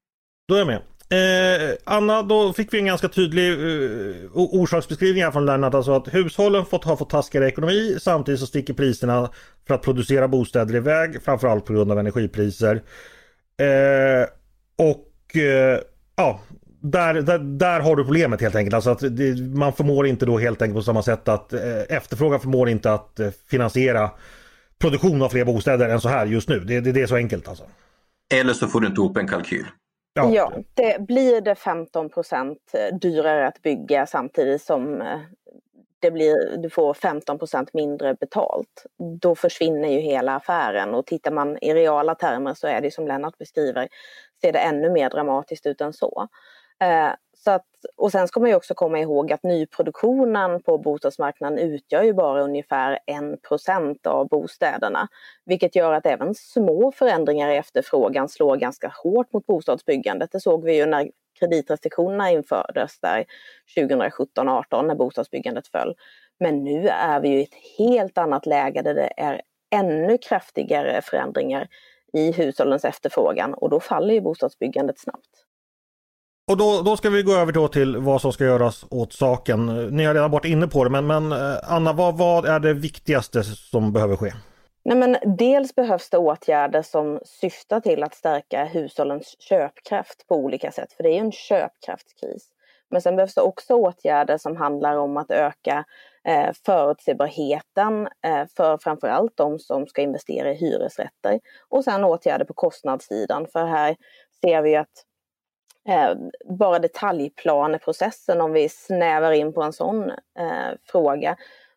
Då 0.49 0.55
är 0.55 0.59
jag 0.59 0.67
med. 0.67 0.83
Eh, 1.13 1.77
Anna, 1.85 2.23
då 2.23 2.53
fick 2.53 2.75
vi 2.75 2.79
en 2.79 2.87
ganska 2.87 3.09
tydlig 3.09 3.53
eh, 3.53 4.27
orsaksbeskrivning 4.35 5.25
här 5.25 5.31
från 5.31 5.47
Lennart. 5.47 5.75
Alltså 5.75 5.93
att 5.93 6.15
hushållen 6.15 6.65
fått, 6.65 6.85
har 6.85 6.97
fått 6.97 7.11
taskigare 7.11 7.49
ekonomi 7.49 7.97
samtidigt 8.01 8.41
så 8.41 8.47
sticker 8.47 8.75
priserna 8.75 9.31
för 9.67 9.75
att 9.75 9.83
producera 9.83 10.29
bostäder 10.29 10.77
iväg. 10.77 11.23
Framförallt 11.23 11.65
på 11.65 11.73
grund 11.73 11.93
av 11.93 11.99
energipriser. 11.99 12.83
Eh, 13.61 14.27
och 14.79 15.37
eh, 15.37 15.81
ja, 16.17 16.41
där, 16.83 17.15
där, 17.15 17.39
där 17.39 17.81
har 17.81 17.97
du 17.97 18.05
problemet 18.05 18.41
helt 18.41 18.55
enkelt. 18.55 18.75
Alltså 18.75 18.91
att 18.91 19.17
det, 19.17 19.41
man 19.41 19.73
förmår 19.73 20.07
inte 20.07 20.27
då 20.27 20.39
helt 20.39 20.63
enkelt 20.63 20.77
på 20.77 20.83
samma 20.83 21.03
sätt 21.03 21.29
att 21.29 21.53
eh, 21.53 21.81
efterfrågan 21.89 22.41
förmår 22.41 22.69
inte 22.69 22.93
att 22.93 23.21
eh, 23.21 23.31
finansiera 23.51 24.11
produktion 24.79 25.23
av 25.23 25.29
fler 25.29 25.45
bostäder 25.45 25.89
än 25.89 26.01
så 26.01 26.09
här 26.09 26.27
just 26.27 26.49
nu. 26.49 26.61
Det, 26.61 26.81
det, 26.81 26.93
det 26.93 27.03
är 27.03 27.07
så 27.07 27.17
enkelt 27.17 27.49
alltså. 27.49 27.65
Eller 28.35 28.53
så 28.53 28.67
får 28.67 28.81
du 28.81 28.87
inte 28.87 29.01
ihop 29.01 29.17
en 29.17 29.29
kalkyl. 29.29 29.67
Ja, 30.15 30.31
ja 30.31 30.53
det, 30.75 31.07
blir 31.07 31.41
det 31.41 31.55
15 31.55 32.09
procent 32.09 32.59
eh, 32.75 32.97
dyrare 32.99 33.47
att 33.47 33.63
bygga 33.63 34.07
samtidigt 34.07 34.63
som 34.63 35.03
eh, 35.03 35.21
det 36.01 36.11
blir, 36.11 36.57
du 36.57 36.71
får 36.71 36.95
15 36.95 37.39
procent 37.39 37.75
mindre 37.75 38.15
betalt. 38.15 38.87
Då 39.21 39.35
försvinner 39.35 39.89
ju 39.89 39.99
hela 39.99 40.35
affären 40.35 40.95
och 40.95 41.07
tittar 41.07 41.31
man 41.31 41.59
i 41.63 41.75
reala 41.75 42.15
termer 42.15 42.55
så 42.55 42.67
är 42.67 42.81
det 42.81 42.91
som 42.91 43.07
Lennart 43.07 43.39
beskriver, 43.39 43.89
ser 44.41 44.53
det 44.53 44.59
ännu 44.59 44.91
mer 44.91 45.11
dramatiskt 45.11 45.67
ut 45.67 45.81
än 45.81 45.93
så. 45.93 46.29
Eh, 46.81 47.11
så 47.37 47.51
att, 47.51 47.67
och 47.97 48.13
sen 48.13 48.29
ska 48.29 48.41
man 48.41 48.49
ju 48.49 48.57
också 48.57 48.75
komma 48.75 48.99
ihåg 48.99 49.33
att 49.33 49.43
nyproduktionen 49.43 50.63
på 50.63 50.79
bostadsmarknaden 50.79 51.59
utgör 51.59 52.03
ju 52.03 52.13
bara 52.13 52.43
ungefär 52.43 52.99
1% 53.07 54.07
av 54.07 54.29
bostäderna. 54.29 55.09
Vilket 55.45 55.77
gör 55.77 55.93
att 55.93 56.07
även 56.07 56.35
små 56.35 56.93
förändringar 56.93 57.49
i 57.51 57.57
efterfrågan 57.57 58.29
slår 58.29 58.57
ganska 58.57 58.93
hårt 59.03 59.33
mot 59.33 59.47
bostadsbyggandet. 59.47 60.33
Det 60.33 60.41
såg 60.41 60.65
vi 60.65 60.77
ju 60.77 60.87
när 60.87 61.11
kreditrestriktionerna 61.39 62.31
infördes 62.31 63.01
där 63.01 63.25
2017-18 63.77 64.87
när 64.87 64.95
bostadsbyggandet 64.95 65.69
föll. 65.69 65.95
Men 66.41 66.65
nu 66.65 66.89
är 66.89 67.21
vi 67.21 67.29
ju 67.29 67.39
i 67.39 67.43
ett 67.43 67.79
helt 67.79 68.19
annat 68.19 68.47
läge 68.47 68.83
där 68.83 68.95
det 68.95 69.13
är 69.17 69.43
ännu 69.71 70.19
kraftigare 70.19 71.01
förändringar 71.03 71.69
i 72.13 72.33
hushållens 72.33 72.85
efterfrågan 72.85 73.55
och 73.55 73.71
då 73.71 73.81
faller 73.81 74.15
ju 74.15 74.21
bostadsbyggandet 74.21 74.99
snabbt. 74.99 75.50
Och 76.51 76.57
då, 76.57 76.83
då 76.83 76.97
ska 76.97 77.11
vi 77.11 77.23
gå 77.23 77.33
över 77.33 77.53
då 77.53 77.69
till 77.69 77.97
vad 77.97 78.21
som 78.21 78.33
ska 78.33 78.45
göras 78.45 78.85
åt 78.91 79.13
saken. 79.13 79.67
Ni 79.91 80.05
har 80.05 80.15
redan 80.15 80.31
varit 80.31 80.45
inne 80.45 80.69
på 80.69 80.85
det 80.85 80.91
men, 80.91 81.07
men 81.07 81.33
eh, 81.33 81.73
Anna, 81.73 81.93
vad, 81.93 82.19
vad 82.19 82.47
är 82.47 82.61
det 82.61 82.73
viktigaste 82.73 83.43
som 83.45 83.93
behöver 83.93 84.17
ske? 84.17 84.33
Nej, 84.85 84.97
men 84.97 85.17
dels 85.39 85.75
behövs 85.75 86.11
det 86.11 86.19
åtgärder 86.19 86.83
som 86.83 87.21
syftar 87.25 87.81
till 87.81 88.03
att 88.03 88.15
stärka 88.15 88.65
hushållens 88.65 89.37
köpkraft 89.41 90.27
på 90.29 90.37
olika 90.37 90.73
sätt, 90.73 90.93
för 90.93 91.03
det 91.03 91.09
är 91.09 91.13
ju 91.13 91.19
en 91.19 91.33
köpkraftskris. 91.33 92.49
Men 92.91 93.03
sen 93.03 93.17
behövs 93.17 93.35
det 93.35 93.41
också 93.41 93.75
åtgärder 93.75 94.39
som 94.39 94.57
handlar 94.57 94.97
om 94.97 95.17
att 95.17 95.31
öka 95.31 95.85
eh, 96.29 96.51
förutsägbarheten 96.67 98.09
eh, 98.27 98.45
för 98.57 98.79
framförallt 98.79 99.37
de 99.37 99.59
som 99.59 99.87
ska 99.87 100.03
investera 100.03 100.51
i 100.51 100.55
hyresrätter. 100.55 101.41
Och 101.69 101.85
sen 101.85 102.05
åtgärder 102.05 102.45
på 102.45 102.55
kostnadssidan, 102.55 103.47
för 103.53 103.65
här 103.65 103.97
ser 104.45 104.63
vi 104.63 104.77
att 104.77 105.05
eh, 105.89 106.15
bara 106.45 106.79
detaljplaneprocessen, 106.79 108.41
om 108.41 108.53
vi 108.53 108.69
snävar 108.69 109.33
in 109.33 109.53
på 109.53 109.63
en 109.63 109.73
sån 109.73 110.11
eh, 110.11 110.71
fråga, 110.85 111.37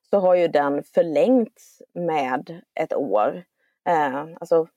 så 0.10 0.20
har 0.20 0.36
ju 0.36 0.48
den 0.48 0.84
förlängts 0.84 1.82
med 1.94 2.62
ett 2.80 2.94
år. 2.94 3.44
Eh, 3.90 4.26
alltså 4.40 4.68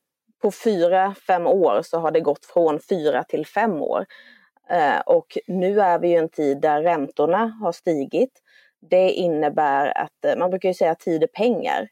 på 0.42 0.50
fyra, 0.50 1.14
fem 1.26 1.46
år 1.46 1.80
så 1.82 1.98
har 1.98 2.10
det 2.10 2.20
gått 2.20 2.44
från 2.44 2.80
fyra 2.80 3.24
till 3.24 3.46
fem 3.46 3.82
år. 3.82 4.06
Eh, 4.70 5.00
och 5.00 5.38
nu 5.46 5.80
är 5.80 5.98
vi 5.98 6.08
ju 6.08 6.14
i 6.14 6.18
en 6.18 6.28
tid 6.28 6.60
där 6.60 6.82
räntorna 6.82 7.46
har 7.62 7.72
stigit. 7.72 8.42
Det 8.80 9.10
innebär 9.10 9.98
att, 9.98 10.24
eh, 10.24 10.36
man 10.36 10.50
brukar 10.50 10.68
ju 10.68 10.74
säga 10.74 10.90
att 10.90 11.00
tid 11.00 11.22
är 11.22 11.26
pengar. 11.26 11.88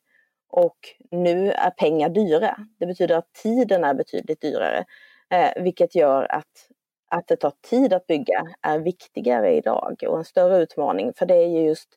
Och 0.48 0.78
nu 1.10 1.52
är 1.52 1.70
pengar 1.70 2.08
dyra. 2.08 2.56
Det 2.78 2.86
betyder 2.86 3.16
att 3.16 3.32
tiden 3.32 3.84
är 3.84 3.94
betydligt 3.94 4.40
dyrare. 4.40 4.84
Eh, 5.30 5.62
vilket 5.62 5.94
gör 5.94 6.32
att 6.32 6.68
att 7.14 7.28
det 7.28 7.36
tar 7.36 7.52
tid 7.70 7.92
att 7.92 8.06
bygga 8.06 8.46
är 8.62 8.78
viktigare 8.78 9.54
idag 9.54 9.96
och 10.08 10.18
en 10.18 10.24
större 10.24 10.62
utmaning. 10.62 11.12
För 11.16 11.26
det 11.26 11.34
är 11.34 11.48
ju 11.48 11.60
just, 11.66 11.88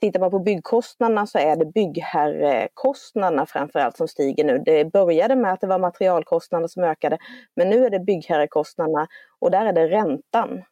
tittar 0.00 0.20
man 0.20 0.30
på 0.30 0.38
byggkostnaderna 0.38 1.26
så 1.26 1.38
är 1.38 1.56
det 1.56 1.66
byggherrekostnaderna 1.66 3.46
framförallt 3.46 3.96
som 3.96 4.08
stiger 4.08 4.44
nu. 4.44 4.62
Det 4.64 4.84
började 4.84 5.36
med 5.36 5.52
att 5.52 5.60
det 5.60 5.66
var 5.66 5.78
materialkostnader 5.78 6.68
som 6.68 6.84
ökade, 6.84 7.18
men 7.56 7.70
nu 7.70 7.86
är 7.86 7.90
det 7.90 8.00
byggherrekostnaderna 8.00 9.06
och 9.38 9.50
där 9.50 9.66
är 9.66 9.72
det 9.72 9.88
räntan 9.88 10.62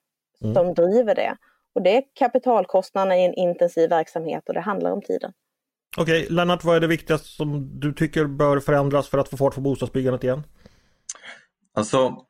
mm. 0.43 0.55
som 0.55 0.75
driver 0.75 1.15
det. 1.15 1.37
Och 1.75 1.83
det 1.83 1.97
är 1.97 2.03
kapitalkostnaderna 2.15 3.17
i 3.17 3.25
en 3.25 3.35
intensiv 3.35 3.91
verksamhet 3.91 4.49
och 4.49 4.55
det 4.55 4.61
handlar 4.61 4.91
om 4.91 5.03
tiden. 5.03 5.33
Okej, 5.99 6.27
Lennart, 6.31 6.65
vad 6.65 6.77
är 6.77 6.81
det 6.81 6.87
viktigaste 6.87 7.29
som 7.29 7.81
du 7.81 7.93
tycker 7.93 8.25
bör 8.25 8.61
förändras 8.61 9.09
för 9.09 9.19
att 9.19 9.29
få 9.29 9.37
fart 9.37 9.55
på 9.55 9.61
bostadsbyggandet 9.61 10.25
igen? 10.25 10.43
Alltså, 11.75 12.26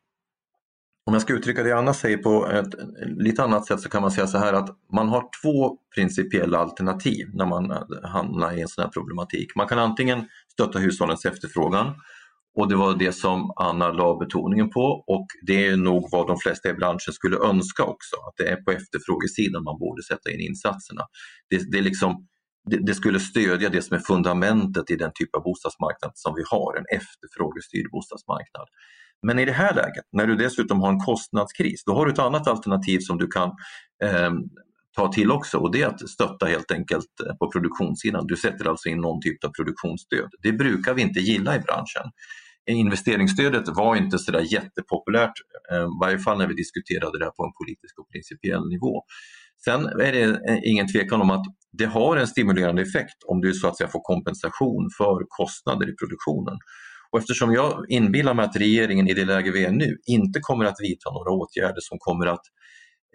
om 1.07 1.13
jag 1.13 1.21
ska 1.21 1.33
uttrycka 1.33 1.63
det 1.63 1.71
Anna 1.71 1.93
säger 1.93 2.17
på 2.17 2.47
ett 2.47 2.75
lite 3.05 3.43
annat 3.43 3.65
sätt 3.65 3.79
så 3.79 3.89
kan 3.89 4.01
man 4.01 4.11
säga 4.11 4.27
så 4.27 4.37
här 4.37 4.53
att 4.53 4.69
man 4.93 5.09
har 5.09 5.23
två 5.41 5.77
principiella 5.95 6.57
alternativ 6.57 7.27
när 7.33 7.45
man 7.45 7.73
hamnar 8.03 8.57
i 8.57 8.61
en 8.61 8.67
sån 8.67 8.83
här 8.83 8.91
problematik. 8.91 9.55
Man 9.55 9.67
kan 9.67 9.79
antingen 9.79 10.27
stötta 10.51 10.79
hushållens 10.79 11.25
efterfrågan 11.25 11.95
och 12.57 12.67
det 12.69 12.75
var 12.75 12.95
det 12.95 13.11
som 13.11 13.51
Anna 13.55 13.91
la 13.91 14.17
betoningen 14.17 14.69
på 14.69 15.03
och 15.07 15.27
det 15.47 15.67
är 15.67 15.77
nog 15.77 16.09
vad 16.11 16.27
de 16.27 16.37
flesta 16.37 16.69
i 16.69 16.73
branschen 16.73 17.13
skulle 17.13 17.37
önska 17.37 17.83
också, 17.83 18.15
att 18.15 18.33
det 18.37 18.47
är 18.47 18.55
på 18.55 18.71
efterfrågesidan 18.71 19.63
man 19.63 19.79
borde 19.79 20.03
sätta 20.03 20.31
in 20.31 20.39
insatserna. 20.39 21.01
Det, 21.49 21.71
det, 21.71 21.77
är 21.77 21.83
liksom, 21.83 22.27
det, 22.69 22.85
det 22.85 22.95
skulle 22.95 23.19
stödja 23.19 23.69
det 23.69 23.81
som 23.81 23.97
är 23.97 24.01
fundamentet 24.01 24.91
i 24.91 24.95
den 24.95 25.11
typ 25.15 25.35
av 25.35 25.43
bostadsmarknad 25.43 26.11
som 26.15 26.35
vi 26.35 26.43
har, 26.51 26.77
en 26.77 26.85
efterfrågestyrd 26.99 27.91
bostadsmarknad. 27.91 28.67
Men 29.27 29.39
i 29.39 29.45
det 29.45 29.51
här 29.51 29.75
läget, 29.75 30.05
när 30.11 30.27
du 30.27 30.35
dessutom 30.35 30.81
har 30.81 30.89
en 30.89 30.99
kostnadskris, 30.99 31.83
då 31.85 31.93
har 31.93 32.05
du 32.05 32.11
ett 32.11 32.19
annat 32.19 32.47
alternativ 32.47 32.99
som 32.99 33.17
du 33.17 33.27
kan 33.27 33.49
eh, 34.03 34.31
ta 34.95 35.11
till 35.11 35.31
också 35.31 35.57
och 35.57 35.71
det 35.71 35.81
är 35.81 35.87
att 35.87 36.09
stötta 36.09 36.45
helt 36.45 36.71
enkelt 36.71 37.19
eh, 37.27 37.35
på 37.35 37.51
produktionssidan. 37.51 38.27
Du 38.27 38.35
sätter 38.35 38.69
alltså 38.69 38.89
in 38.89 39.01
någon 39.01 39.21
typ 39.21 39.43
av 39.43 39.49
produktionsstöd. 39.49 40.29
Det 40.41 40.51
brukar 40.51 40.93
vi 40.93 41.01
inte 41.01 41.19
gilla 41.19 41.55
i 41.55 41.59
branschen. 41.59 42.11
Investeringsstödet 42.69 43.67
var 43.67 43.95
inte 43.95 44.19
sådär 44.19 44.53
jättepopulärt, 44.53 45.33
eh, 45.71 45.77
i 45.77 45.99
varje 46.01 46.19
fall 46.19 46.37
när 46.37 46.47
vi 46.47 46.53
diskuterade 46.53 47.19
det 47.19 47.25
här 47.25 47.31
på 47.31 47.43
en 47.43 47.53
politisk 47.61 47.99
och 47.99 48.09
principiell 48.11 48.69
nivå. 48.69 49.03
Sen 49.65 49.85
är 49.85 50.11
det 50.11 50.23
eh, 50.23 50.59
ingen 50.63 50.87
tvekan 50.87 51.21
om 51.21 51.29
att 51.29 51.45
det 51.71 51.85
har 51.85 52.17
en 52.17 52.27
stimulerande 52.27 52.81
effekt 52.81 53.17
om 53.27 53.41
du 53.41 53.53
så 53.53 53.67
att 53.67 53.77
säga 53.77 53.89
får 53.89 54.01
kompensation 54.03 54.89
för 54.97 55.25
kostnader 55.27 55.89
i 55.89 55.95
produktionen. 55.95 56.57
Och 57.11 57.19
eftersom 57.19 57.53
jag 57.53 57.85
inbillar 57.89 58.33
mig 58.33 58.45
att 58.45 58.55
regeringen 58.55 59.07
i 59.07 59.13
det 59.13 59.25
läge 59.25 59.51
vi 59.51 59.65
är 59.65 59.71
nu 59.71 59.97
inte 60.05 60.39
kommer 60.39 60.65
att 60.65 60.81
vidta 60.81 61.11
några 61.11 61.31
åtgärder 61.31 61.81
som 61.81 61.97
kommer 61.99 62.25
att 62.25 62.43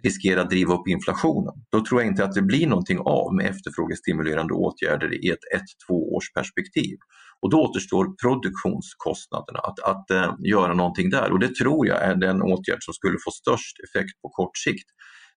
riskera 0.02 0.40
att 0.40 0.50
driva 0.50 0.74
upp 0.74 0.88
inflationen, 0.88 1.54
då 1.72 1.84
tror 1.84 2.00
jag 2.00 2.10
inte 2.10 2.24
att 2.24 2.34
det 2.34 2.42
blir 2.42 2.66
någonting 2.66 2.98
av 2.98 3.34
med 3.34 3.46
efterfrågestimulerande 3.46 4.54
åtgärder 4.54 5.24
i 5.24 5.28
ett 5.28 5.44
ett, 5.54 5.70
två 5.86 6.14
års 6.14 6.32
perspektiv. 6.32 6.96
Och 7.40 7.50
då 7.50 7.62
återstår 7.62 8.04
produktionskostnaderna, 8.22 9.58
att, 9.58 9.78
att 9.78 10.10
äh, 10.10 10.34
göra 10.38 10.74
någonting 10.74 11.10
där 11.10 11.32
och 11.32 11.38
det 11.38 11.54
tror 11.54 11.86
jag 11.86 12.02
är 12.02 12.14
den 12.16 12.42
åtgärd 12.42 12.82
som 12.82 12.94
skulle 12.94 13.18
få 13.24 13.30
störst 13.30 13.76
effekt 13.84 14.22
på 14.22 14.28
kort 14.28 14.56
sikt. 14.56 14.88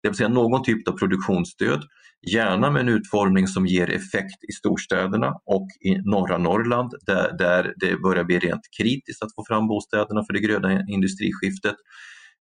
Det 0.03 0.09
vill 0.09 0.17
säga 0.17 0.29
någon 0.29 0.63
typ 0.63 0.87
av 0.87 0.91
produktionsstöd, 0.91 1.83
gärna 2.31 2.71
med 2.71 2.79
en 2.79 2.89
utformning 2.89 3.47
som 3.47 3.65
ger 3.65 3.89
effekt 3.89 4.43
i 4.49 4.51
storstäderna 4.51 5.33
och 5.45 5.67
i 5.85 5.97
norra 5.97 6.37
Norrland 6.37 6.91
där, 7.05 7.37
där 7.37 7.73
det 7.77 7.97
börjar 7.97 8.23
bli 8.23 8.39
rent 8.39 8.61
kritiskt 8.77 9.23
att 9.23 9.35
få 9.35 9.45
fram 9.47 9.67
bostäderna 9.67 10.23
för 10.25 10.33
det 10.33 10.39
gröna 10.39 10.83
industriskiftet. 10.87 11.75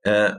Eh, 0.06 0.30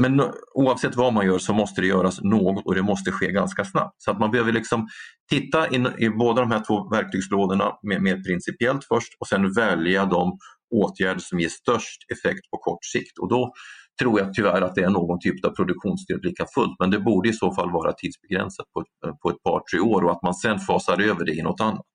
men 0.00 0.22
oavsett 0.54 0.96
vad 0.96 1.12
man 1.12 1.26
gör 1.26 1.38
så 1.38 1.52
måste 1.52 1.80
det 1.80 1.86
göras 1.86 2.20
något 2.22 2.66
och 2.66 2.74
det 2.74 2.82
måste 2.82 3.12
ske 3.12 3.32
ganska 3.32 3.64
snabbt. 3.64 4.02
Så 4.02 4.10
att 4.10 4.18
man 4.18 4.30
behöver 4.30 4.52
liksom 4.52 4.88
titta 5.30 5.68
in 5.68 5.88
i 5.98 6.10
båda 6.10 6.40
de 6.40 6.50
här 6.50 6.64
två 6.66 6.88
verktygslådorna 6.88 7.72
mer, 7.82 7.98
mer 7.98 8.22
principiellt 8.24 8.84
först 8.84 9.12
och 9.20 9.26
sen 9.26 9.52
välja 9.52 10.04
de 10.04 10.38
åtgärder 10.74 11.20
som 11.20 11.40
ger 11.40 11.48
störst 11.48 11.98
effekt 12.12 12.50
på 12.50 12.56
kort 12.56 12.84
sikt. 12.84 13.18
Och 13.18 13.28
då 13.28 13.52
tror 14.00 14.20
jag 14.20 14.34
tyvärr 14.34 14.62
att 14.62 14.74
det 14.74 14.82
är 14.82 14.90
någon 14.90 15.20
typ 15.20 15.44
av 15.44 15.50
produktionsstöd 15.50 16.24
lika 16.24 16.46
fullt 16.54 16.76
men 16.78 16.90
det 16.90 16.98
borde 16.98 17.28
i 17.28 17.32
så 17.32 17.52
fall 17.52 17.70
vara 17.70 17.92
tidsbegränsat 17.92 18.66
på 18.72 18.80
ett, 18.80 19.20
på 19.22 19.30
ett 19.30 19.42
par, 19.42 19.62
tre 19.70 19.80
år 19.80 20.04
och 20.04 20.10
att 20.10 20.22
man 20.22 20.34
sen 20.34 20.58
fasar 20.58 21.02
över 21.10 21.24
det 21.24 21.32
i 21.32 21.42
något 21.42 21.60
annat. 21.60 21.86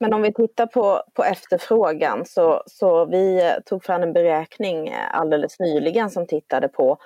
Men 0.00 0.14
om 0.14 0.22
vi 0.22 0.32
tittar 0.32 0.66
på, 0.66 1.02
på 1.14 1.24
efterfrågan 1.24 2.22
så, 2.26 2.62
så 2.66 3.06
vi 3.06 3.52
tog 3.66 3.84
fram 3.84 4.02
en 4.02 4.12
beräkning 4.12 4.88
eh, 4.88 5.18
alldeles 5.18 5.58
nyligen 5.58 6.10
som 6.10 6.26
tittade 6.26 6.68
på 6.68 6.98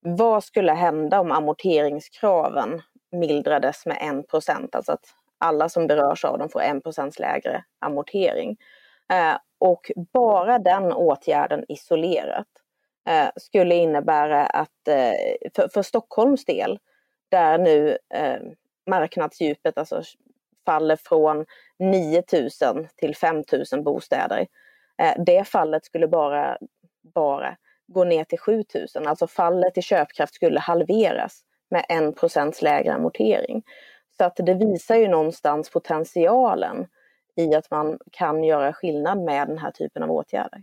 vad 0.00 0.44
skulle 0.44 0.72
hända 0.72 1.20
om 1.20 1.32
amorteringskraven 1.32 2.82
mildrades 3.12 3.86
med 3.86 4.18
1 4.20 4.28
procent, 4.28 4.74
alltså 4.74 4.92
att 4.92 5.04
alla 5.38 5.68
som 5.68 5.86
berörs 5.86 6.24
av 6.24 6.38
dem 6.38 6.48
får 6.48 6.60
1 6.62 6.82
procents 6.82 7.18
lägre 7.18 7.64
amortering. 7.78 8.56
Eh, 9.12 9.38
och 9.58 9.90
bara 10.12 10.58
den 10.58 10.92
åtgärden 10.92 11.64
isolerat 11.68 12.46
eh, 13.06 13.28
skulle 13.36 13.74
innebära 13.74 14.46
att 14.46 14.88
eh, 14.88 15.50
för, 15.54 15.68
för, 15.68 15.82
Stockholms 15.82 16.44
del, 16.44 16.78
där 17.28 17.58
nu 17.58 17.98
eh, 18.14 18.40
marknadsdjupet 18.86 19.78
alltså 19.78 20.02
faller 20.66 20.96
från 20.96 21.46
9000 21.78 22.88
till 22.96 23.16
5000 23.16 23.84
bostäder. 23.84 24.46
Eh, 25.02 25.14
det 25.26 25.44
fallet 25.44 25.84
skulle 25.84 26.08
bara, 26.08 26.58
bara 27.14 27.56
gå 27.86 28.04
ner 28.04 28.24
till 28.24 28.38
7000, 28.38 29.06
alltså 29.06 29.26
fallet 29.26 29.78
i 29.78 29.82
köpkraft 29.82 30.34
skulle 30.34 30.60
halveras 30.60 31.42
med 31.70 31.84
1 31.88 32.62
lägre 32.62 32.94
amortering. 32.94 33.62
Så 34.16 34.24
att 34.24 34.36
det 34.36 34.54
visar 34.54 34.96
ju 34.96 35.08
någonstans 35.08 35.70
potentialen 35.70 36.86
i 37.36 37.54
att 37.54 37.70
man 37.70 37.98
kan 38.12 38.44
göra 38.44 38.72
skillnad 38.72 39.22
med 39.22 39.48
den 39.48 39.58
här 39.58 39.70
typen 39.70 40.02
av 40.02 40.10
åtgärder. 40.10 40.62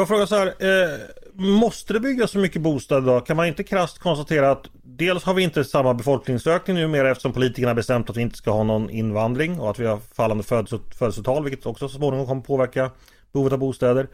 Får 0.00 0.02
jag 0.02 0.08
fråga 0.08 0.26
så 0.26 0.36
här, 0.36 0.46
eh, 0.46 0.98
måste 1.34 1.92
det 1.92 2.00
byggas 2.00 2.30
så 2.30 2.38
mycket 2.38 2.62
bostäder 2.62 3.00
då? 3.00 3.20
Kan 3.20 3.36
man 3.36 3.46
inte 3.46 3.62
krasst 3.62 3.98
konstatera 3.98 4.50
att 4.50 4.66
dels 4.82 5.24
har 5.24 5.34
vi 5.34 5.42
inte 5.42 5.64
samma 5.64 5.94
befolkningsökning 5.94 6.76
numera 6.76 7.10
eftersom 7.10 7.32
politikerna 7.32 7.74
bestämt 7.74 8.10
att 8.10 8.16
vi 8.16 8.22
inte 8.22 8.36
ska 8.36 8.50
ha 8.50 8.62
någon 8.62 8.90
invandring 8.90 9.60
och 9.60 9.70
att 9.70 9.78
vi 9.78 9.86
har 9.86 9.98
fallande 10.14 10.44
födelsetal 10.98 11.44
vilket 11.44 11.66
också 11.66 11.88
så 11.88 11.96
småningom 11.96 12.26
kommer 12.26 12.42
påverka 12.42 12.90
behovet 13.32 13.52
av 13.52 13.58
bostäder. 13.58 14.08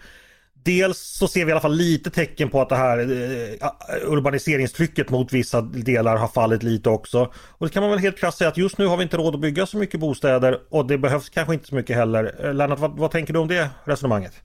Dels 0.64 0.98
så 0.98 1.28
ser 1.28 1.44
vi 1.44 1.48
i 1.48 1.52
alla 1.52 1.60
fall 1.60 1.76
lite 1.76 2.10
tecken 2.10 2.48
på 2.50 2.60
att 2.60 2.68
det 2.68 2.76
här 2.76 2.98
eh, 2.98 4.12
urbaniseringstrycket 4.12 5.10
mot 5.10 5.32
vissa 5.32 5.60
delar 5.60 6.16
har 6.16 6.28
fallit 6.28 6.62
lite 6.62 6.90
också. 6.90 7.32
Och 7.34 7.66
det 7.66 7.72
kan 7.72 7.82
man 7.82 7.90
väl 7.90 8.00
helt 8.00 8.18
krasst 8.18 8.38
säga 8.38 8.48
att 8.48 8.56
just 8.56 8.78
nu 8.78 8.86
har 8.86 8.96
vi 8.96 9.02
inte 9.02 9.16
råd 9.16 9.34
att 9.34 9.40
bygga 9.40 9.66
så 9.66 9.76
mycket 9.76 10.00
bostäder 10.00 10.60
och 10.68 10.86
det 10.86 10.98
behövs 10.98 11.28
kanske 11.28 11.54
inte 11.54 11.66
så 11.66 11.74
mycket 11.74 11.96
heller. 11.96 12.34
Eh, 12.44 12.54
Lennart, 12.54 12.78
vad, 12.78 12.98
vad 12.98 13.10
tänker 13.10 13.32
du 13.32 13.38
om 13.38 13.48
det 13.48 13.70
resonemanget? 13.84 14.42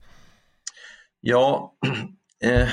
Ja, 1.24 1.72
eh, 2.44 2.68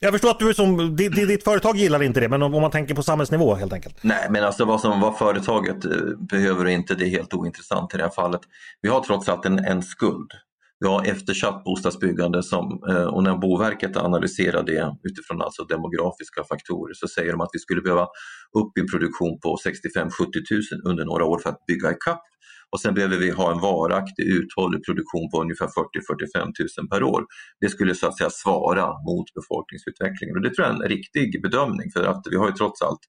jag 0.00 0.12
förstår 0.12 0.30
att 0.30 0.38
du 0.38 0.54
som, 0.54 0.96
ditt 0.96 1.44
företag 1.44 1.76
gillar 1.76 2.02
inte 2.02 2.20
det, 2.20 2.28
men 2.28 2.42
om 2.42 2.52
man 2.52 2.70
tänker 2.70 2.94
på 2.94 3.02
samhällsnivå 3.02 3.54
helt 3.54 3.72
enkelt. 3.72 3.96
Nej, 4.02 4.26
men 4.30 4.44
alltså 4.44 4.64
vad, 4.64 4.80
som, 4.80 5.00
vad 5.00 5.18
företaget 5.18 5.84
eh, 5.84 5.90
behöver 6.30 6.64
och 6.64 6.70
inte, 6.70 6.94
det 6.94 7.04
är 7.04 7.10
helt 7.10 7.34
ointressant 7.34 7.94
i 7.94 7.96
det 7.96 8.02
här 8.02 8.10
fallet. 8.10 8.40
Vi 8.82 8.88
har 8.88 9.00
trots 9.00 9.28
allt 9.28 9.46
en, 9.46 9.58
en 9.58 9.82
skuld. 9.82 10.30
Vi 10.80 10.88
har 10.88 11.04
eftersatt 11.04 11.64
bostadsbyggande 11.64 12.42
som, 12.42 12.82
eh, 12.88 13.04
och 13.04 13.22
när 13.22 13.36
Boverket 13.36 13.96
analyserar 13.96 14.62
det 14.62 14.96
utifrån 15.02 15.42
alltså 15.42 15.64
demografiska 15.64 16.44
faktorer 16.44 16.94
så 16.94 17.08
säger 17.08 17.32
de 17.32 17.40
att 17.40 17.50
vi 17.52 17.58
skulle 17.58 17.82
behöva 17.82 18.06
upp 18.58 18.78
i 18.78 18.88
produktion 18.92 19.40
på 19.40 19.56
65-70 19.96 20.10
000 20.50 20.90
under 20.90 21.04
några 21.04 21.24
år 21.24 21.38
för 21.38 21.50
att 21.50 21.66
bygga 21.66 21.90
ikapp 21.90 22.22
och 22.72 22.80
sen 22.80 22.94
behöver 22.94 23.16
vi 23.16 23.30
ha 23.30 23.52
en 23.52 23.60
varaktig 23.60 24.24
uthållig 24.38 24.84
produktion 24.86 25.30
på 25.30 25.42
ungefär 25.42 25.66
40-45 25.66 26.52
000 26.78 26.88
per 26.90 27.02
år. 27.02 27.22
Det 27.60 27.68
skulle 27.68 27.94
så 27.94 28.06
att 28.06 28.18
säga 28.18 28.30
svara 28.30 28.86
mot 29.08 29.28
befolkningsutvecklingen 29.38 30.36
och 30.36 30.42
det 30.42 30.54
tror 30.54 30.66
jag 30.66 30.76
är 30.76 30.82
en 30.82 30.88
riktig 30.88 31.42
bedömning 31.42 31.90
för 31.94 32.04
att 32.04 32.22
vi 32.30 32.36
har 32.36 32.46
ju 32.46 32.54
trots 32.54 32.82
allt 32.82 33.04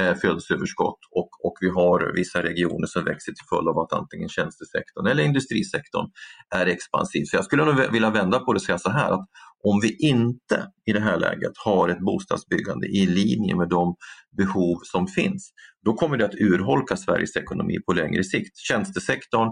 eh, 0.00 0.14
födelseöverskott 0.14 1.00
och, 1.10 1.30
och 1.46 1.56
vi 1.60 1.68
har 1.68 2.12
vissa 2.14 2.42
regioner 2.42 2.86
som 2.86 3.04
växer 3.04 3.32
till 3.32 3.48
följd 3.52 3.68
av 3.68 3.78
att 3.78 3.92
antingen 3.92 4.28
tjänstesektorn 4.28 5.06
eller 5.06 5.22
industrisektorn 5.24 6.06
är 6.54 6.66
expansiv. 6.66 7.24
Så 7.24 7.36
jag 7.36 7.44
skulle 7.44 7.64
nog 7.64 7.92
vilja 7.92 8.10
vända 8.10 8.38
på 8.38 8.52
det 8.52 8.56
och 8.56 8.62
säga 8.62 8.78
så 8.78 8.90
här 8.90 9.10
att 9.10 9.26
om 9.64 9.80
vi 9.82 9.96
inte 10.08 10.66
i 10.86 10.92
det 10.92 11.00
här 11.00 11.18
läget 11.18 11.52
har 11.64 11.88
ett 11.88 12.00
bostadsbyggande 12.00 12.86
i 12.86 13.06
linje 13.06 13.56
med 13.56 13.68
de 13.68 13.96
behov 14.36 14.78
som 14.82 15.06
finns, 15.06 15.50
då 15.84 15.94
kommer 15.94 16.16
det 16.16 16.24
att 16.24 16.34
urholka 16.34 16.96
Sveriges 16.96 17.36
ekonomi 17.36 17.78
på 17.86 17.92
längre 17.92 18.24
sikt. 18.24 18.56
Tjänstesektorn 18.56 19.48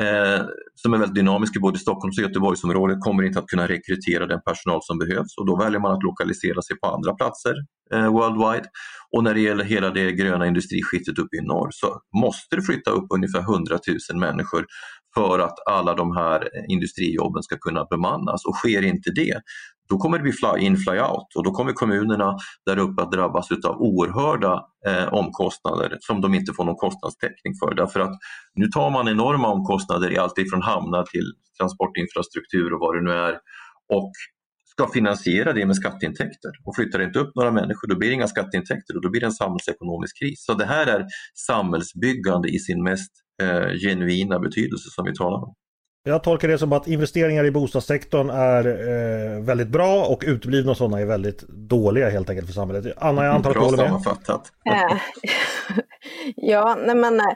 eh, 0.00 0.46
som 0.74 0.94
är 0.94 0.98
väldigt 0.98 1.14
dynamisk 1.14 1.56
i 1.56 1.60
både 1.60 1.78
Stockholms 1.78 2.18
och 2.18 2.24
Göteborgsområdet 2.24 3.00
kommer 3.00 3.22
inte 3.22 3.38
att 3.38 3.46
kunna 3.46 3.68
rekrytera 3.68 4.26
den 4.26 4.40
personal 4.46 4.80
som 4.82 4.98
behövs 4.98 5.38
och 5.38 5.46
då 5.46 5.56
väljer 5.56 5.80
man 5.80 5.92
att 5.92 6.02
lokalisera 6.02 6.62
sig 6.62 6.76
på 6.78 6.86
andra 6.86 7.14
platser 7.14 7.54
eh, 7.94 8.12
worldwide. 8.12 8.68
Och 9.16 9.24
när 9.24 9.34
det 9.34 9.40
gäller 9.40 9.64
hela 9.64 9.90
det 9.90 10.12
gröna 10.12 10.46
industriskiftet 10.46 11.18
uppe 11.18 11.36
i 11.36 11.40
norr 11.40 11.68
så 11.70 12.00
måste 12.22 12.56
det 12.56 12.62
flytta 12.62 12.90
upp 12.90 13.06
ungefär 13.14 13.40
100 13.40 13.78
000 14.10 14.20
människor 14.20 14.66
för 15.14 15.38
att 15.38 15.68
alla 15.68 15.94
de 15.94 16.16
här 16.16 16.48
industrijobben 16.68 17.42
ska 17.42 17.56
kunna 17.58 17.84
bemannas. 17.84 18.44
Och 18.44 18.54
sker 18.56 18.82
inte 18.82 19.10
det 19.10 19.40
då 19.88 19.98
kommer 19.98 20.18
det 20.18 20.22
bli 20.22 20.32
fly 20.32 20.58
in 20.58 20.76
fly 20.76 21.00
out 21.00 21.36
och 21.36 21.44
då 21.44 21.50
kommer 21.50 21.72
kommunerna 21.72 22.36
där 22.66 22.78
uppe 22.78 23.02
att 23.02 23.12
drabbas 23.12 23.48
av 23.64 23.76
oerhörda 23.76 24.64
eh, 24.86 25.08
omkostnader 25.08 25.98
som 26.00 26.20
de 26.20 26.34
inte 26.34 26.52
får 26.52 26.64
någon 26.64 26.76
kostnadstäckning 26.76 27.54
för. 27.60 27.74
Därför 27.74 28.00
att 28.00 28.18
nu 28.54 28.66
tar 28.66 28.90
man 28.90 29.08
enorma 29.08 29.48
omkostnader 29.48 30.12
i 30.12 30.18
allt 30.18 30.38
ifrån 30.38 30.62
hamnar 30.62 31.02
till 31.02 31.32
transportinfrastruktur 31.58 32.74
och 32.74 32.80
vad 32.80 32.94
det 32.94 33.02
nu 33.02 33.12
är. 33.12 33.38
Och 33.88 34.12
ska 34.78 34.92
finansiera 34.92 35.52
det 35.52 35.66
med 35.66 35.76
skatteintäkter 35.76 36.50
och 36.64 36.76
flyttar 36.76 37.02
inte 37.02 37.18
upp 37.18 37.34
några 37.34 37.50
människor 37.50 37.88
då 37.88 37.98
blir 37.98 38.08
det 38.08 38.14
inga 38.14 38.28
skatteintäkter 38.28 38.96
och 38.96 39.02
då 39.02 39.10
blir 39.10 39.20
det 39.20 39.26
en 39.26 39.32
samhällsekonomisk 39.32 40.18
kris. 40.18 40.44
Så 40.44 40.54
det 40.54 40.64
här 40.64 40.86
är 40.86 41.06
samhällsbyggande 41.46 42.48
i 42.48 42.58
sin 42.58 42.82
mest 42.82 43.12
eh, 43.42 43.72
genuina 43.84 44.38
betydelse 44.38 44.88
som 44.90 45.04
vi 45.04 45.14
talar 45.14 45.38
om. 45.38 45.54
Jag 46.04 46.22
tolkar 46.22 46.48
det 46.48 46.58
som 46.58 46.72
att 46.72 46.88
investeringar 46.88 47.44
i 47.44 47.50
bostadssektorn 47.50 48.30
är 48.30 48.64
eh, 48.66 49.44
väldigt 49.44 49.68
bra 49.68 50.04
och 50.04 50.24
uteblivna 50.26 50.74
sådana 50.74 51.00
är 51.00 51.06
väldigt 51.06 51.48
dåliga 51.48 52.10
helt 52.10 52.30
enkelt 52.30 52.46
för 52.46 52.54
samhället. 52.54 52.94
Anna, 52.96 53.24
jag 53.24 53.34
antar 53.34 53.50
att 53.50 53.56
du 53.56 53.60
håller 53.60 53.76
med? 53.76 53.86
sammanfattat. 53.86 54.52
Eh, 54.70 54.98
ja, 56.36 56.78
nej 56.86 56.96
men 56.96 57.20
eh, 57.20 57.26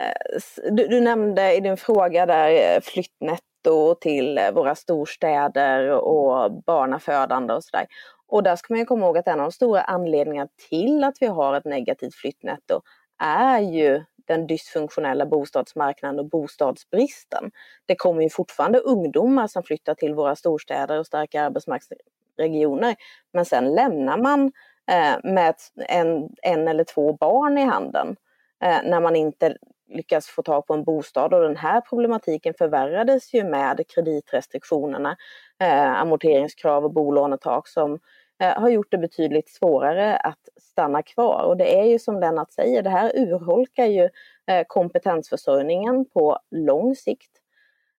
Eh, 0.00 0.40
du, 0.70 0.86
du, 0.86 1.00
nämnde 1.00 1.54
i 1.56 1.60
din 1.60 1.76
fråga 1.76 2.26
där 2.26 2.50
eh, 2.50 2.80
flyttnetto 2.80 3.94
till 4.00 4.38
eh, 4.38 4.52
våra 4.52 4.74
storstäder 4.74 5.90
och 5.90 6.52
barnafödande 6.52 7.54
och 7.54 7.64
sådär. 7.64 7.86
Och 8.26 8.42
där 8.42 8.56
ska 8.56 8.74
man 8.74 8.78
ju 8.78 8.84
komma 8.84 9.06
ihåg 9.06 9.18
att 9.18 9.28
en 9.28 9.40
av 9.40 9.46
de 9.46 9.52
stora 9.52 9.82
anledningarna 9.82 10.48
till 10.68 11.04
att 11.04 11.16
vi 11.20 11.26
har 11.26 11.54
ett 11.54 11.64
negativt 11.64 12.14
flyttnetto 12.14 12.80
är 13.22 13.58
ju 13.58 14.04
den 14.26 14.46
dysfunktionella 14.46 15.26
bostadsmarknaden 15.26 16.18
och 16.18 16.28
bostadsbristen. 16.28 17.50
Det 17.86 17.94
kommer 17.94 18.22
ju 18.22 18.30
fortfarande 18.30 18.78
ungdomar 18.78 19.46
som 19.46 19.62
flyttar 19.62 19.94
till 19.94 20.14
våra 20.14 20.36
storstäder 20.36 20.98
och 20.98 21.06
starka 21.06 21.42
arbetsmarknadsregioner. 21.42 22.96
Men 23.32 23.44
sen 23.44 23.74
lämnar 23.74 24.18
man 24.18 24.52
eh, 24.90 25.32
med 25.32 25.54
en, 25.88 26.28
en 26.42 26.68
eller 26.68 26.84
två 26.84 27.12
barn 27.12 27.58
i 27.58 27.64
handen 27.64 28.16
eh, 28.64 28.78
när 28.84 29.00
man 29.00 29.16
inte 29.16 29.56
lyckas 29.90 30.26
få 30.26 30.42
tag 30.42 30.66
på 30.66 30.74
en 30.74 30.84
bostad 30.84 31.34
och 31.34 31.40
den 31.40 31.56
här 31.56 31.80
problematiken 31.80 32.54
förvärrades 32.58 33.34
ju 33.34 33.44
med 33.44 33.84
kreditrestriktionerna, 33.94 35.16
eh, 35.60 36.00
amorteringskrav 36.00 36.84
och 36.84 36.92
bolånetak 36.92 37.68
som 37.68 37.98
eh, 38.40 38.60
har 38.60 38.68
gjort 38.68 38.90
det 38.90 38.98
betydligt 38.98 39.48
svårare 39.48 40.16
att 40.16 40.48
stanna 40.60 41.02
kvar. 41.02 41.42
Och 41.42 41.56
det 41.56 41.78
är 41.78 41.84
ju 41.84 41.98
som 41.98 42.20
Lennart 42.20 42.52
säger, 42.52 42.82
det 42.82 42.90
här 42.90 43.12
urholkar 43.16 43.86
ju 43.86 44.08
eh, 44.46 44.64
kompetensförsörjningen 44.66 46.04
på 46.04 46.38
lång 46.50 46.96
sikt. 46.96 47.30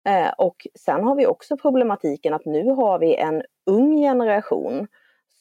Eh, 0.09 0.31
och 0.39 0.67
sen 0.75 1.05
har 1.05 1.15
vi 1.15 1.27
också 1.27 1.57
problematiken 1.57 2.35
att 2.35 2.45
nu 2.45 2.71
har 2.71 2.99
vi 2.99 3.17
en 3.17 3.43
ung 3.67 3.97
generation 3.97 4.87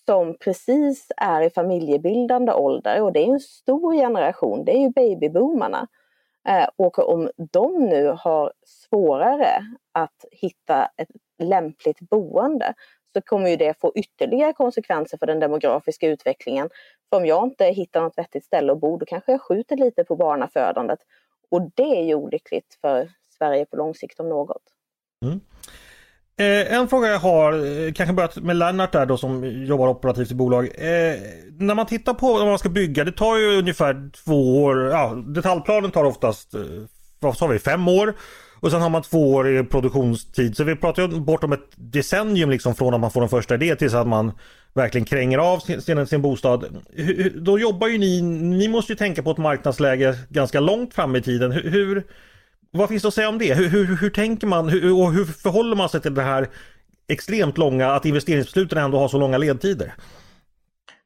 som 0.05 0.37
precis 0.37 1.11
är 1.17 1.41
i 1.41 1.49
familjebildande 1.49 2.53
ålder 2.53 3.01
och 3.01 3.13
det 3.13 3.19
är 3.19 3.27
en 3.27 3.39
stor 3.39 3.93
generation, 3.93 4.65
det 4.65 4.71
är 4.77 4.79
ju 4.79 4.89
babyboomarna. 4.89 5.87
Eh, 6.47 6.67
och 6.75 7.09
om 7.09 7.29
de 7.51 7.85
nu 7.85 8.07
har 8.07 8.53
svårare 8.65 9.65
att 9.91 10.25
hitta 10.31 10.85
ett 10.97 11.09
lämpligt 11.43 11.99
boende 11.99 12.73
så 13.13 13.21
kommer 13.21 13.49
ju 13.49 13.55
det 13.55 13.79
få 13.81 13.91
ytterligare 13.95 14.53
konsekvenser 14.53 15.17
för 15.17 15.25
den 15.25 15.39
demografiska 15.39 16.07
utvecklingen. 16.07 16.69
För 17.09 17.17
om 17.17 17.25
jag 17.25 17.43
inte 17.43 17.65
hittar 17.65 18.01
något 18.01 18.17
vettigt 18.17 18.45
ställe 18.45 18.71
att 18.71 18.79
bo, 18.79 18.97
då 18.97 19.05
kanske 19.05 19.31
jag 19.31 19.41
skjuter 19.41 19.75
lite 19.75 20.03
på 20.03 20.15
barnafödandet. 20.15 20.99
Och 21.51 21.71
det 21.75 21.99
är 21.99 22.03
ju 22.03 22.15
olyckligt 22.15 22.77
för 22.81 23.11
Sverige 23.37 23.65
på 23.65 23.75
lång 23.75 23.95
sikt 23.95 24.19
om 24.19 24.29
något. 24.29 24.63
Mm. 25.25 25.39
Eh, 26.39 26.73
en 26.73 26.87
fråga 26.87 27.07
jag 27.07 27.19
har, 27.19 27.53
eh, 27.53 27.93
kanske 27.93 28.13
börjat 28.13 28.35
med 28.35 28.55
Lennart 28.55 28.91
där 28.91 29.05
då 29.05 29.17
som 29.17 29.65
jobbar 29.65 29.87
operativt 29.87 30.31
i 30.31 30.35
bolag. 30.35 30.65
Eh, 30.65 31.15
när 31.57 31.75
man 31.75 31.85
tittar 31.85 32.13
på 32.13 32.33
vad 32.33 32.47
man 32.47 32.59
ska 32.59 32.69
bygga, 32.69 33.03
det 33.03 33.11
tar 33.11 33.37
ju 33.37 33.59
ungefär 33.59 34.11
två 34.25 34.63
år. 34.63 34.87
Ja, 34.87 35.23
detaljplanen 35.27 35.91
tar 35.91 36.03
oftast, 36.03 36.53
eh, 36.53 36.61
vad 37.19 37.37
sa 37.37 37.47
vi, 37.47 37.59
fem 37.59 37.87
år. 37.87 38.13
Och 38.59 38.71
sen 38.71 38.81
har 38.81 38.89
man 38.89 39.01
två 39.01 39.33
år 39.33 39.49
i 39.49 39.63
produktionstid. 39.63 40.57
Så 40.57 40.63
vi 40.63 40.75
pratar 40.75 41.01
ju 41.01 41.19
bortom 41.19 41.51
ett 41.51 41.69
decennium 41.75 42.49
liksom 42.49 42.75
från 42.75 42.93
att 42.93 43.01
man 43.01 43.11
får 43.11 43.23
en 43.23 43.29
första 43.29 43.55
idé 43.55 43.75
tills 43.75 43.93
att 43.93 44.07
man 44.07 44.31
verkligen 44.73 45.05
kränger 45.05 45.37
av 45.37 45.59
sin, 45.59 46.07
sin 46.07 46.21
bostad. 46.21 46.65
Då 47.35 47.59
jobbar 47.59 47.87
ju 47.87 47.97
ni, 47.97 48.21
ni 48.21 48.67
måste 48.67 48.91
ju 48.91 48.97
tänka 48.97 49.23
på 49.23 49.31
ett 49.31 49.37
marknadsläge 49.37 50.17
ganska 50.29 50.59
långt 50.59 50.93
fram 50.93 51.15
i 51.15 51.21
tiden. 51.21 51.51
Hur, 51.51 52.03
vad 52.71 52.89
finns 52.89 53.01
det 53.01 53.07
att 53.07 53.13
säga 53.13 53.29
om 53.29 53.37
det? 53.37 53.53
Hur, 53.53 53.69
hur, 53.69 53.95
hur 53.95 54.09
tänker 54.09 54.47
man 54.47 54.69
hur, 54.69 54.93
och 54.93 55.13
hur 55.13 55.25
förhåller 55.25 55.75
man 55.75 55.89
sig 55.89 56.01
till 56.01 56.13
det 56.13 56.21
här 56.21 56.47
extremt 57.07 57.57
långa, 57.57 57.91
att 57.91 58.05
investeringsbesluten 58.05 58.77
ändå 58.77 58.99
har 58.99 59.07
så 59.07 59.17
långa 59.17 59.37
ledtider? 59.37 59.93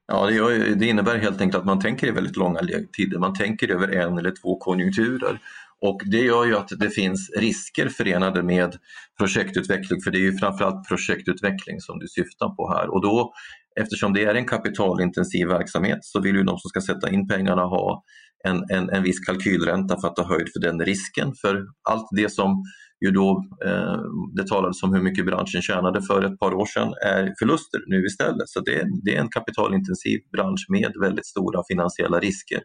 Ja, 0.08 0.26
det, 0.26 0.76
det 0.76 0.86
innebär 0.86 1.17
helt 1.17 1.41
enkelt 1.41 1.60
att 1.60 1.65
man 1.65 1.80
tänker 1.80 2.08
i 2.08 2.12
väldigt 2.12 2.38
långa 2.38 2.62
ledtider. 2.62 3.19
Man 3.19 3.34
tänker 3.34 3.71
över 3.71 3.88
en 3.88 4.17
eller 4.17 4.34
två 4.41 4.58
konjunkturer. 4.58 5.39
Och 5.82 6.02
det 6.06 6.21
gör 6.21 6.45
ju 6.45 6.58
att 6.58 6.69
det 6.80 6.89
finns 6.89 7.32
risker 7.38 7.89
förenade 7.89 8.43
med 8.43 8.76
projektutveckling, 9.17 10.02
för 10.02 10.12
det 10.12 10.17
är 10.17 10.21
ju 10.32 10.38
framförallt 10.38 10.88
projektutveckling 10.88 11.82
som 11.82 11.99
du 11.99 12.08
syftar 12.08 12.49
på 12.49 12.69
här. 12.69 12.93
Och 12.93 13.02
då, 13.02 13.34
eftersom 13.82 14.13
det 14.13 14.26
är 14.26 14.36
en 14.36 14.47
kapitalintensiv 14.47 15.47
verksamhet 15.47 15.99
så 16.02 16.21
vill 16.21 16.36
ju 16.36 16.43
de 16.43 16.58
som 16.60 16.69
ska 16.69 16.82
sätta 16.82 17.10
in 17.10 17.28
pengarna 17.28 17.62
ha 17.62 18.04
en, 18.47 18.63
en, 18.69 18.89
en 18.89 19.03
viss 19.03 19.19
kalkylränta 19.19 20.01
för 20.01 20.08
att 20.08 20.15
ta 20.15 20.27
höjd 20.27 20.47
för 20.53 20.60
den 20.60 20.86
risken. 20.86 21.34
För 21.41 21.65
allt 21.89 22.08
det 22.15 22.29
som 22.29 22.63
ju 23.06 23.12
då, 23.12 23.43
eh, 23.65 23.99
det 24.36 24.47
talades 24.47 24.84
om 24.84 24.93
hur 24.93 25.01
mycket 25.01 25.25
branschen 25.25 25.62
tjänade 25.62 26.01
för 26.01 26.23
ett 26.23 26.39
par 26.39 26.53
år 26.53 26.65
sedan 26.65 26.93
är 27.06 27.34
förluster 27.39 27.82
nu 27.88 28.06
istället. 28.06 28.49
Så 28.49 28.60
det, 28.60 28.86
det 29.03 29.15
är 29.15 29.21
en 29.21 29.29
kapitalintensiv 29.29 30.19
bransch 30.32 30.65
med 30.69 30.93
väldigt 31.01 31.25
stora 31.25 31.62
finansiella 31.69 32.19
risker 32.19 32.62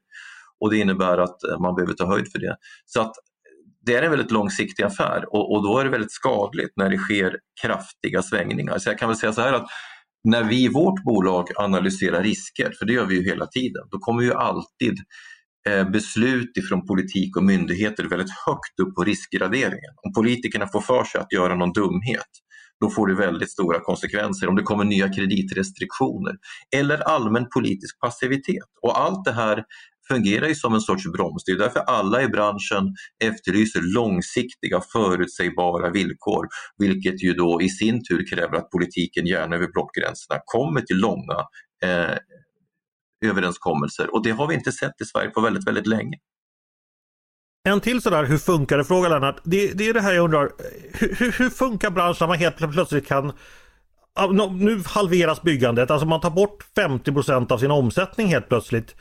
och 0.61 0.71
det 0.71 0.79
innebär 0.79 1.19
att 1.19 1.45
eh, 1.45 1.61
man 1.61 1.75
behöver 1.75 1.95
ta 1.95 2.07
höjd 2.07 2.33
för 2.33 2.39
det. 2.39 2.57
Så 2.87 3.01
att 3.01 3.13
det 3.87 3.95
är 3.95 4.03
en 4.03 4.11
väldigt 4.11 4.31
långsiktig 4.31 4.83
affär 4.85 5.25
och, 5.35 5.53
och 5.53 5.63
då 5.63 5.79
är 5.79 5.85
det 5.85 5.91
väldigt 5.91 6.13
skadligt 6.13 6.73
när 6.77 6.91
det 6.91 6.99
sker 6.99 7.37
kraftiga 7.63 8.23
svängningar. 8.23 8.79
Så 8.79 8.91
jag 8.91 8.99
kan 8.99 9.09
väl 9.09 9.19
säga 9.19 9.33
så 9.33 9.41
här 9.41 9.53
att 9.53 9.67
när 10.25 10.45
vi 10.45 10.65
i 10.65 10.69
vårt 10.69 11.05
bolag 11.05 11.49
analyserar 11.57 12.23
risker, 12.23 12.73
för 12.79 12.87
det 12.87 12.93
gör 12.93 13.07
vi 13.07 13.15
ju 13.15 13.25
hela 13.25 13.47
tiden, 13.47 13.83
då 13.91 13.99
kommer 13.99 14.23
ju 14.23 14.33
alltid 14.33 14.95
Eh, 15.69 15.91
beslut 15.91 16.57
ifrån 16.57 16.87
politik 16.87 17.37
och 17.37 17.45
myndigheter 17.45 18.05
väldigt 18.05 18.33
högt 18.47 18.81
upp 18.83 18.95
på 18.95 19.05
riskgraderingen. 19.05 19.93
Om 20.07 20.13
politikerna 20.13 20.69
får 20.69 20.81
för 20.81 21.05
sig 21.05 21.21
att 21.21 21.33
göra 21.33 21.55
någon 21.55 21.73
dumhet, 21.73 22.33
då 22.81 22.91
får 22.91 23.07
det 23.07 23.15
väldigt 23.15 23.51
stora 23.51 23.81
konsekvenser. 23.81 24.49
Om 24.49 24.57
det 24.57 24.63
kommer 24.63 24.85
nya 24.85 25.09
kreditrestriktioner 25.09 26.35
eller 26.77 26.99
allmän 26.99 27.47
politisk 27.55 28.01
passivitet. 28.01 28.69
Och 28.83 29.01
allt 29.01 29.25
det 29.25 29.33
här 29.33 29.65
fungerar 30.09 30.49
ju 30.49 30.55
som 30.55 30.75
en 30.75 30.81
sorts 30.81 31.07
broms. 31.13 31.45
Det 31.45 31.53
är 31.53 31.59
därför 31.59 31.81
alla 31.81 32.23
i 32.23 32.29
branschen 32.29 32.95
efterlyser 33.25 33.81
långsiktiga 33.95 34.81
förutsägbara 34.93 35.91
villkor, 35.91 36.47
vilket 36.79 37.23
ju 37.23 37.33
då 37.33 37.63
i 37.63 37.69
sin 37.69 38.05
tur 38.05 38.27
kräver 38.31 38.57
att 38.57 38.71
politiken 38.71 39.27
gärna 39.27 39.57
över 39.57 39.69
blockgränserna 39.73 40.41
kommer 40.45 40.81
till 40.81 40.97
långa 40.97 41.39
eh, 41.83 42.17
överenskommelser 43.25 44.15
och 44.15 44.23
det 44.23 44.31
har 44.31 44.47
vi 44.47 44.55
inte 44.55 44.73
sett 44.73 45.01
i 45.01 45.05
Sverige 45.05 45.31
på 45.31 45.41
väldigt, 45.41 45.67
väldigt 45.67 45.87
länge. 45.87 46.19
En 47.69 47.81
till 47.81 48.03
sådär, 48.03 48.25
hur 48.25 48.39
funkar 48.39 48.79
det 48.79 48.85
fråga 48.85 49.09
Lennart? 49.09 49.41
Det, 49.45 49.73
det 49.73 49.89
är 49.89 49.95
det 49.95 50.01
här 50.01 50.13
jag 50.13 50.25
undrar. 50.25 50.51
Hur, 50.93 51.33
hur 51.39 51.51
funkar 51.51 51.91
branschen 51.91 52.17
när 52.21 52.27
man 52.27 52.39
helt 52.39 52.57
plötsligt 52.57 53.07
kan 53.07 53.33
nu 54.51 54.83
halveras 54.87 55.43
byggandet, 55.43 55.91
alltså 55.91 56.07
man 56.07 56.21
tar 56.21 56.31
bort 56.31 56.65
50% 56.77 57.53
av 57.53 57.59
sin 57.59 57.71
omsättning 57.71 58.27
helt 58.27 58.49
plötsligt. 58.49 58.95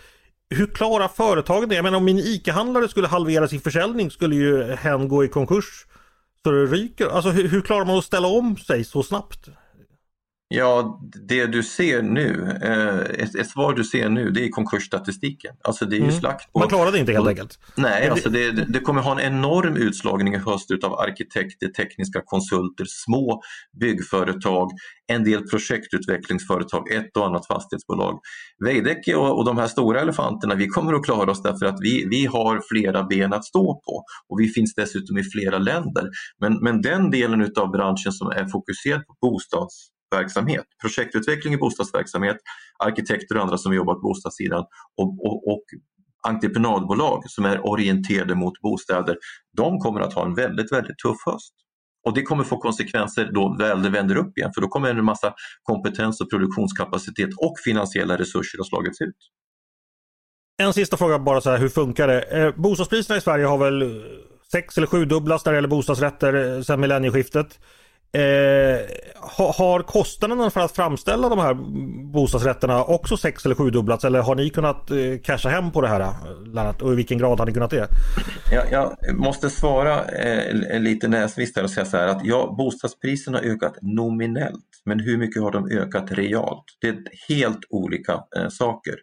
Hur 0.50 0.68
klarar 0.68 1.08
företagen 1.08 1.70
det? 1.70 1.76
Jag 1.76 1.84
menar 1.84 1.98
om 1.98 2.06
min 2.06 2.18
ICA-handlare 2.18 2.88
skulle 2.88 3.08
halvera 3.08 3.48
sin 3.48 3.62
försäljning 3.62 4.12
skulle 4.12 4.36
ju 4.36 4.64
hen 4.64 5.08
gå 5.08 5.24
i 5.24 5.28
konkurs 5.28 5.86
så 6.44 6.52
det 6.52 6.66
ryker. 6.66 7.08
Alltså 7.08 7.30
hur, 7.30 7.48
hur 7.48 7.62
klarar 7.62 7.86
man 7.86 7.98
att 7.98 8.06
ställa 8.06 8.28
om 8.28 8.58
sig 8.58 8.84
så 8.84 9.04
snabbt? 9.04 9.50
Ja, 10.50 11.00
det 11.28 11.46
du 11.46 11.64
ser 11.64 12.02
nu, 12.02 12.58
eh, 12.62 13.24
ett, 13.24 13.36
ett, 13.36 13.50
svar 13.50 13.74
du 13.74 13.84
ser 13.84 14.10
nu 14.10 14.30
det 14.30 14.46
är 14.46 14.50
konkursstatistiken. 14.50 15.56
Alltså 15.64 15.86
det 15.86 15.96
är 15.96 16.02
mm. 16.02 16.12
slakt 16.12 16.54
på... 16.54 16.60
Man 16.60 16.68
klarade 16.68 17.00
inte 17.00 17.12
helt 17.12 17.28
enkelt? 17.28 17.60
Nej, 17.76 18.10
alltså 18.10 18.30
det, 18.30 18.52
det 18.52 18.80
kommer 18.80 19.02
ha 19.02 19.12
en 19.12 19.34
enorm 19.34 19.76
utslagning 19.76 20.34
i 20.34 20.38
höst 20.38 20.72
utav 20.72 20.94
arkitekter, 20.94 21.68
tekniska 21.68 22.22
konsulter, 22.26 22.86
små 22.88 23.42
byggföretag, 23.80 24.72
en 25.08 25.24
del 25.24 25.48
projektutvecklingsföretag, 25.48 26.92
ett 26.92 27.18
och 27.18 27.26
annat 27.26 27.48
fastighetsbolag. 27.48 28.20
Veidekke 28.66 29.16
och, 29.16 29.38
och 29.38 29.46
de 29.46 29.58
här 29.58 29.68
stora 29.68 30.02
elefanterna, 30.02 30.56
vi 30.56 30.68
kommer 30.68 30.94
att 30.94 31.06
klara 31.06 31.32
oss 31.32 31.44
därför 31.44 31.66
att 31.66 31.78
vi, 31.82 32.08
vi 32.10 32.26
har 32.26 32.62
flera 32.72 33.04
ben 33.04 33.34
att 33.34 33.46
stå 33.46 33.74
på 33.74 34.04
och 34.30 34.40
vi 34.40 34.48
finns 34.48 34.76
dessutom 34.76 35.18
i 35.18 35.24
flera 35.24 35.58
länder. 35.58 36.10
Men, 36.42 36.60
men 36.62 36.82
den 36.82 37.12
delen 37.12 37.42
utav 37.42 37.72
branschen 37.72 38.12
som 38.12 38.28
är 38.28 38.48
fokuserad 38.48 39.06
på 39.06 39.16
bostads 39.22 39.97
verksamhet. 40.16 40.66
Projektutveckling 40.82 41.54
i 41.54 41.58
bostadsverksamhet, 41.58 42.38
arkitekter 42.86 43.36
och 43.36 43.42
andra 43.42 43.58
som 43.58 43.74
jobbar 43.74 43.94
på 43.94 44.02
bostadssidan 44.02 44.66
och, 44.98 45.26
och, 45.26 45.48
och 45.54 45.64
entreprenadbolag 46.28 47.30
som 47.30 47.46
är 47.46 47.68
orienterade 47.68 48.36
mot 48.36 48.62
bostäder, 48.62 49.18
de 49.58 49.80
kommer 49.80 50.00
att 50.02 50.14
ha 50.14 50.26
en 50.26 50.36
väldigt, 50.36 50.72
väldigt 50.72 50.98
tuff 50.98 51.18
höst. 51.26 51.54
Och 52.08 52.14
det 52.14 52.22
kommer 52.22 52.44
få 52.44 52.58
konsekvenser 52.58 53.32
då 53.34 53.56
väl 53.60 53.82
det 53.82 53.90
vänder 53.90 54.16
upp 54.16 54.38
igen 54.38 54.52
för 54.54 54.62
då 54.62 54.68
kommer 54.68 54.90
en 54.90 55.06
massa 55.06 55.34
kompetens 55.64 56.22
och 56.22 56.30
produktionskapacitet 56.30 57.30
och 57.38 57.54
finansiella 57.66 58.18
resurser 58.18 58.60
att 58.60 58.68
slagits 58.68 59.02
ut. 59.02 59.16
En 60.58 60.74
sista 60.74 60.98
fråga 60.98 61.20
bara 61.20 61.42
så 61.42 61.50
här, 61.50 61.58
hur 61.58 61.70
funkar 61.70 62.08
det? 62.08 62.22
Eh, 62.22 62.56
bostadspriserna 62.56 63.18
i 63.18 63.22
Sverige 63.22 63.46
har 63.46 63.58
väl 63.58 64.04
sex 64.52 64.78
eller 64.78 64.88
sju 64.88 65.06
dubblats 65.06 65.46
när 65.46 65.54
det 65.54 65.58
gäller 65.58 65.68
bostadsrätter 65.68 66.56
eh, 66.56 66.62
sedan 66.62 66.80
millennieskiftet. 66.80 67.60
Eh, 68.12 68.80
har 69.58 69.84
kostnaderna 69.84 70.50
för 70.50 70.62
att 70.62 70.72
framställa 70.72 71.30
de 71.30 71.40
här 71.40 71.54
bostadsrätterna 72.14 72.84
också 72.84 73.18
sex 73.18 73.46
eller 73.46 73.56
sjudubblats 73.56 74.06
eller 74.06 74.22
har 74.22 74.36
ni 74.36 74.50
kunnat 74.50 74.92
eh, 74.92 74.98
casha 75.24 75.50
hem 75.50 75.72
på 75.72 75.82
det 75.82 75.88
här 75.88 76.00
eh, 76.00 76.14
Lennart 76.46 76.82
och 76.82 76.94
i 76.94 76.96
vilken 76.96 77.18
grad 77.18 77.40
har 77.40 77.46
ni 77.46 77.54
kunnat 77.54 77.72
det? 77.72 77.88
Jag, 78.52 78.72
jag 78.72 78.98
måste 79.16 79.50
svara 79.50 80.06
eh, 80.06 80.80
lite 80.80 81.08
näsvist 81.08 81.58
och 81.58 81.70
säga 81.70 81.86
så 81.86 81.98
här 81.98 82.08
att 82.08 82.26
ja, 82.26 82.56
bostadspriserna 82.58 83.38
har 83.38 83.46
ökat 83.46 83.78
nominellt 83.82 84.68
men 84.86 85.00
hur 85.00 85.18
mycket 85.18 85.42
har 85.42 85.52
de 85.52 85.72
ökat 85.72 86.12
realt? 86.12 86.66
Det 86.82 86.88
är 86.88 86.98
helt 87.30 87.60
olika 87.70 88.14
eh, 88.14 88.50
saker. 88.50 88.96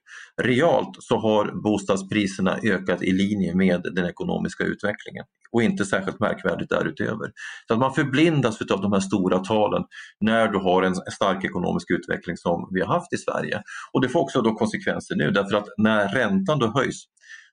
Realt 0.43 0.97
så 1.01 1.19
har 1.19 1.63
bostadspriserna 1.63 2.59
ökat 2.63 3.03
i 3.03 3.13
linje 3.13 3.55
med 3.55 3.83
den 3.93 4.07
ekonomiska 4.07 4.65
utvecklingen 4.65 5.25
och 5.55 5.63
inte 5.63 5.85
särskilt 5.85 6.21
märkvärdigt 6.21 6.71
därutöver. 6.71 7.31
Så 7.69 7.75
att 7.75 7.81
man 7.81 7.95
förblindas 7.95 8.61
av 8.61 8.81
de 8.81 8.93
här 8.93 9.01
stora 9.01 9.39
talen 9.39 9.83
när 10.21 10.49
du 10.49 10.59
har 10.59 10.83
en 10.83 10.95
stark 10.95 11.45
ekonomisk 11.45 11.91
utveckling 11.91 12.37
som 12.37 12.69
vi 12.75 12.81
har 12.81 12.95
haft 12.95 13.13
i 13.13 13.17
Sverige. 13.17 13.63
Och 13.93 14.01
det 14.01 14.09
får 14.09 14.21
också 14.21 14.43
då 14.43 14.55
konsekvenser 14.55 15.17
nu 15.17 15.31
därför 15.31 15.57
att 15.57 15.67
när 15.79 16.09
räntan 16.09 16.59
då 16.59 16.67
höjs 16.67 17.05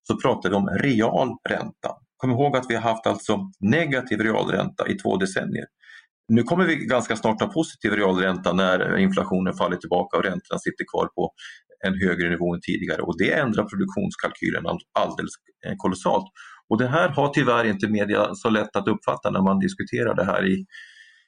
så 0.03 0.17
pratar 0.17 0.49
vi 0.49 0.55
om 0.55 0.69
real 0.69 1.29
ränta. 1.49 1.89
Kom 2.17 2.31
ihåg 2.31 2.57
att 2.57 2.65
vi 2.69 2.75
har 2.75 2.81
haft 2.81 3.07
alltså 3.07 3.39
negativ 3.59 4.19
realränta 4.19 4.87
i 4.87 4.93
två 4.95 5.17
decennier. 5.17 5.65
Nu 6.27 6.43
kommer 6.43 6.65
vi 6.65 6.75
ganska 6.75 7.15
snart 7.15 7.41
ha 7.41 7.47
positiv 7.47 7.91
realränta 7.91 8.53
när 8.53 8.97
inflationen 8.97 9.53
faller 9.53 9.77
tillbaka 9.77 10.17
och 10.17 10.23
räntorna 10.23 10.59
sitter 10.59 10.85
kvar 10.93 11.07
på 11.15 11.31
en 11.87 11.93
högre 11.93 12.29
nivå 12.29 12.53
än 12.53 12.61
tidigare 12.61 13.01
och 13.01 13.17
det 13.17 13.33
ändrar 13.33 13.63
produktionskalkylen 13.63 14.63
alldeles 14.99 15.33
eh, 15.65 15.73
kolossalt. 15.77 16.25
Och 16.71 16.77
det 16.77 16.87
här 16.87 17.09
har 17.09 17.27
tyvärr 17.27 17.65
inte 17.65 17.87
media 17.87 18.35
så 18.35 18.49
lätt 18.49 18.75
att 18.75 18.87
uppfatta 18.87 19.29
när 19.29 19.41
man 19.41 19.59
diskuterar 19.59 20.15
det 20.15 20.23
här 20.23 20.47
i, 20.47 20.65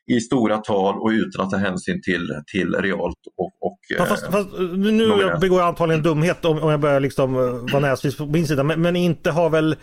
i 0.08 0.20
stora 0.20 0.58
tal 0.58 1.02
och 1.02 1.10
utan 1.10 1.46
att 1.46 1.52
ta 1.52 1.58
hänsyn 1.58 2.02
till, 2.02 2.30
till 2.52 2.76
realt 2.76 3.18
och, 3.38 3.52
och 3.62 4.08
fast, 4.08 4.32
fast, 4.32 4.50
Nu 4.74 5.04
jag 5.04 5.40
begår 5.40 5.60
jag 5.60 5.68
antagligen 5.68 6.04
dumhet 6.04 6.46
om, 6.46 6.64
om 6.64 6.70
jag 6.70 6.80
börjar 6.80 7.00
liksom 7.00 7.36
eh, 7.36 7.74
vara 7.74 7.80
näsvis 7.80 8.18
på 8.18 8.26
min 8.26 8.48
sida 8.48 8.64
men, 8.64 8.82
men, 8.82 8.96
inte 8.96 9.32
har 9.32 9.50
väl 9.50 9.76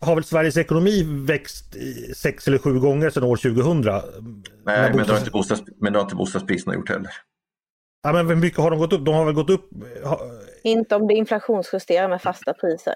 har 0.00 0.14
väl 0.14 0.24
Sveriges 0.24 0.56
ekonomi 0.56 1.02
växt 1.26 1.76
sex 2.14 2.48
eller 2.48 2.58
sju 2.58 2.80
gånger 2.80 3.10
sedan 3.10 3.22
år 3.22 3.36
2000? 3.36 3.80
Nej, 3.80 4.02
men, 4.64 4.92
bostads... 4.92 5.06
det 5.06 5.12
har 5.12 5.18
inte 5.18 5.30
bostads... 5.30 5.62
men 5.80 5.92
det 5.92 5.98
har 5.98 6.04
inte 6.04 6.16
bostadspriserna 6.16 6.74
gjort 6.74 6.88
heller. 6.88 7.10
Ja, 8.02 8.12
men 8.12 8.28
hur 8.28 8.36
mycket 8.36 8.58
har 8.58 8.70
de 8.70 8.78
gått 8.78 8.92
upp? 8.92 9.04
De 9.04 9.14
har 9.14 9.24
väl 9.24 9.34
gått 9.34 9.50
upp? 9.50 9.70
Inte 10.64 10.96
om 10.96 11.06
det 11.06 11.14
inflationsjusterar 11.14 12.08
med 12.08 12.22
fasta 12.22 12.52
priser. 12.52 12.94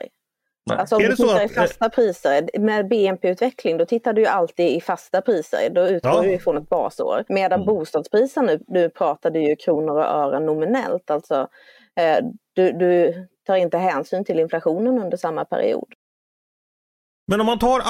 Nej. 0.66 0.78
Alltså 0.78 0.96
om 0.96 1.02
du 1.02 1.16
tittar 1.16 1.36
att... 1.36 1.50
i 1.50 1.54
fasta 1.54 1.88
priser, 1.88 2.58
med 2.58 2.88
BNP-utveckling 2.88 3.78
då 3.78 3.84
tittar 3.84 4.12
du 4.12 4.20
ju 4.20 4.26
alltid 4.26 4.66
i 4.66 4.80
fasta 4.80 5.20
priser. 5.20 5.70
Då 5.70 5.88
utgår 5.88 6.12
ja. 6.14 6.22
du 6.22 6.32
ifrån 6.32 6.56
ett 6.56 6.68
basår. 6.68 7.24
Medan 7.28 7.62
mm. 7.62 7.66
bostadspriser 7.66 8.42
nu, 8.42 8.60
nu 8.68 8.90
pratar 8.90 9.30
du 9.30 9.48
ju 9.48 9.56
kronor 9.56 9.96
och 9.96 10.04
ören 10.04 10.46
nominellt. 10.46 11.10
Alltså, 11.10 11.48
eh, 12.00 12.24
du, 12.52 12.72
du 12.72 13.14
tar 13.46 13.56
inte 13.56 13.78
hänsyn 13.78 14.24
till 14.24 14.38
inflationen 14.38 14.98
under 14.98 15.16
samma 15.16 15.44
period. 15.44 15.88
Men 17.26 17.40
om 17.40 17.46
man 17.46 17.58
tar 17.58 17.82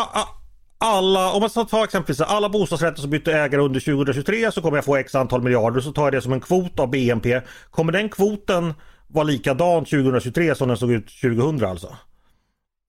alla, 0.78 1.32
om 1.32 1.40
man 1.40 1.66
tar 1.66 1.84
exempelvis 1.84 2.20
alla 2.20 2.48
bostadsrätter 2.48 3.00
som 3.00 3.10
bytte 3.10 3.32
ägare 3.32 3.62
under 3.62 3.80
2023 3.80 4.52
så 4.52 4.62
kommer 4.62 4.76
jag 4.76 4.84
få 4.84 4.96
x 4.96 5.14
antal 5.14 5.42
miljarder. 5.42 5.80
Så 5.80 5.92
tar 5.92 6.02
jag 6.02 6.12
det 6.12 6.22
som 6.22 6.32
en 6.32 6.40
kvot 6.40 6.80
av 6.80 6.90
BNP. 6.90 7.40
Kommer 7.70 7.92
den 7.92 8.08
kvoten 8.08 8.74
vara 9.08 9.24
likadan 9.24 9.84
2023 9.84 10.54
som 10.54 10.68
den 10.68 10.76
såg 10.76 10.92
ut 10.92 11.06
2000 11.22 11.64
alltså? 11.64 11.96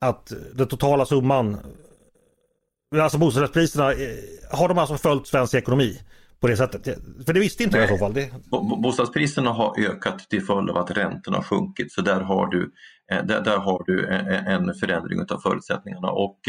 Att 0.09 0.33
den 0.53 0.67
totala 0.67 1.05
summan, 1.05 1.57
alltså 2.95 3.17
bostadsrättspriserna, 3.17 3.91
eh, 3.91 3.97
har 4.51 4.67
de 4.67 4.77
alltså 4.77 4.97
följt 4.97 5.27
svensk 5.27 5.53
ekonomi? 5.53 5.99
på 6.43 6.47
det 6.47 6.57
sättet? 6.57 6.83
För 7.25 7.33
det 7.33 7.39
visste 7.39 7.63
inte 7.63 7.77
Nej. 7.77 7.85
jag 7.85 7.95
i 7.95 7.97
så 7.97 8.05
fall. 8.05 8.13
Det... 8.13 8.31
Bostadspriserna 8.81 9.51
har 9.51 9.79
ökat 9.79 10.29
till 10.29 10.45
följd 10.45 10.69
av 10.69 10.77
att 10.77 10.91
räntorna 10.91 11.37
har 11.37 11.43
sjunkit 11.43 11.91
så 11.91 12.01
där 12.01 12.21
har 12.21 12.47
du, 12.47 12.71
eh, 13.11 13.25
där, 13.25 13.41
där 13.41 13.57
har 13.57 13.83
du 13.85 14.07
eh, 14.07 14.47
en 14.53 14.73
förändring 14.73 15.19
av 15.29 15.37
förutsättningarna. 15.37 16.11
Och 16.11 16.39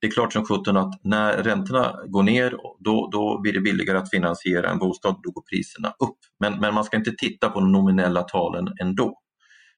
det 0.00 0.06
är 0.06 0.10
klart 0.10 0.32
som 0.32 0.44
sjutton 0.44 0.76
att 0.76 1.00
när 1.04 1.42
räntorna 1.42 1.96
går 2.06 2.22
ner 2.22 2.56
då, 2.78 3.08
då 3.12 3.40
blir 3.40 3.52
det 3.52 3.60
billigare 3.60 3.98
att 3.98 4.10
finansiera 4.10 4.70
en 4.70 4.78
bostad, 4.78 5.20
då 5.22 5.30
går 5.30 5.42
priserna 5.42 5.88
upp. 5.88 6.18
Men, 6.40 6.60
men 6.60 6.74
man 6.74 6.84
ska 6.84 6.96
inte 6.96 7.12
titta 7.12 7.48
på 7.48 7.60
de 7.60 7.72
nominella 7.72 8.22
talen 8.22 8.68
ändå. 8.80 9.18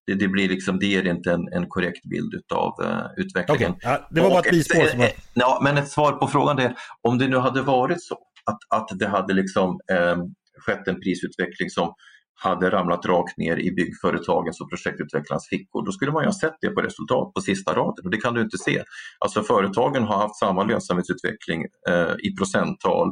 Det, 0.08 0.14
det, 0.14 0.28
blir 0.28 0.48
liksom, 0.48 0.78
det 0.78 0.86
ger 0.86 1.06
inte 1.06 1.32
en, 1.32 1.48
en 1.52 1.68
korrekt 1.68 2.04
bild 2.04 2.34
utav 2.34 2.74
uh, 2.82 3.00
utvecklingen. 3.16 3.72
Okay. 3.72 3.90
Ja, 3.90 4.08
det 4.10 4.20
var 4.20 4.30
bara 4.30 4.40
ett 4.40 4.50
bispår. 4.50 4.86
Som... 4.86 5.06
Ja, 5.34 5.60
men 5.64 5.78
ett 5.78 5.88
svar 5.88 6.12
på 6.12 6.26
frågan 6.26 6.58
är 6.58 6.74
om 7.02 7.18
det 7.18 7.28
nu 7.28 7.36
hade 7.36 7.62
varit 7.62 8.02
så 8.02 8.14
att, 8.44 8.80
att 8.80 8.98
det 8.98 9.08
hade 9.08 9.34
liksom, 9.34 9.80
eh, 9.92 10.16
skett 10.58 10.88
en 10.88 11.00
prisutveckling 11.00 11.70
som 11.70 11.94
hade 12.40 12.70
ramlat 12.70 13.06
rakt 13.06 13.38
ner 13.38 13.56
i 13.56 13.72
byggföretagens 13.72 14.60
och 14.60 14.70
projektutvecklarnas 14.70 15.48
fickor, 15.48 15.86
då 15.86 15.92
skulle 15.92 16.12
man 16.12 16.22
ju 16.22 16.26
ha 16.26 16.34
sett 16.34 16.56
det 16.60 16.68
på 16.68 16.80
resultat 16.80 17.34
på 17.34 17.40
sista 17.40 17.72
raden 17.72 18.04
och 18.04 18.10
det 18.10 18.20
kan 18.20 18.34
du 18.34 18.40
inte 18.42 18.58
se. 18.58 18.82
Alltså 19.18 19.42
företagen 19.42 20.02
har 20.02 20.16
haft 20.16 20.38
samma 20.38 20.64
lönsamhetsutveckling 20.64 21.64
eh, 21.88 22.14
i 22.22 22.36
procenttal 22.36 23.08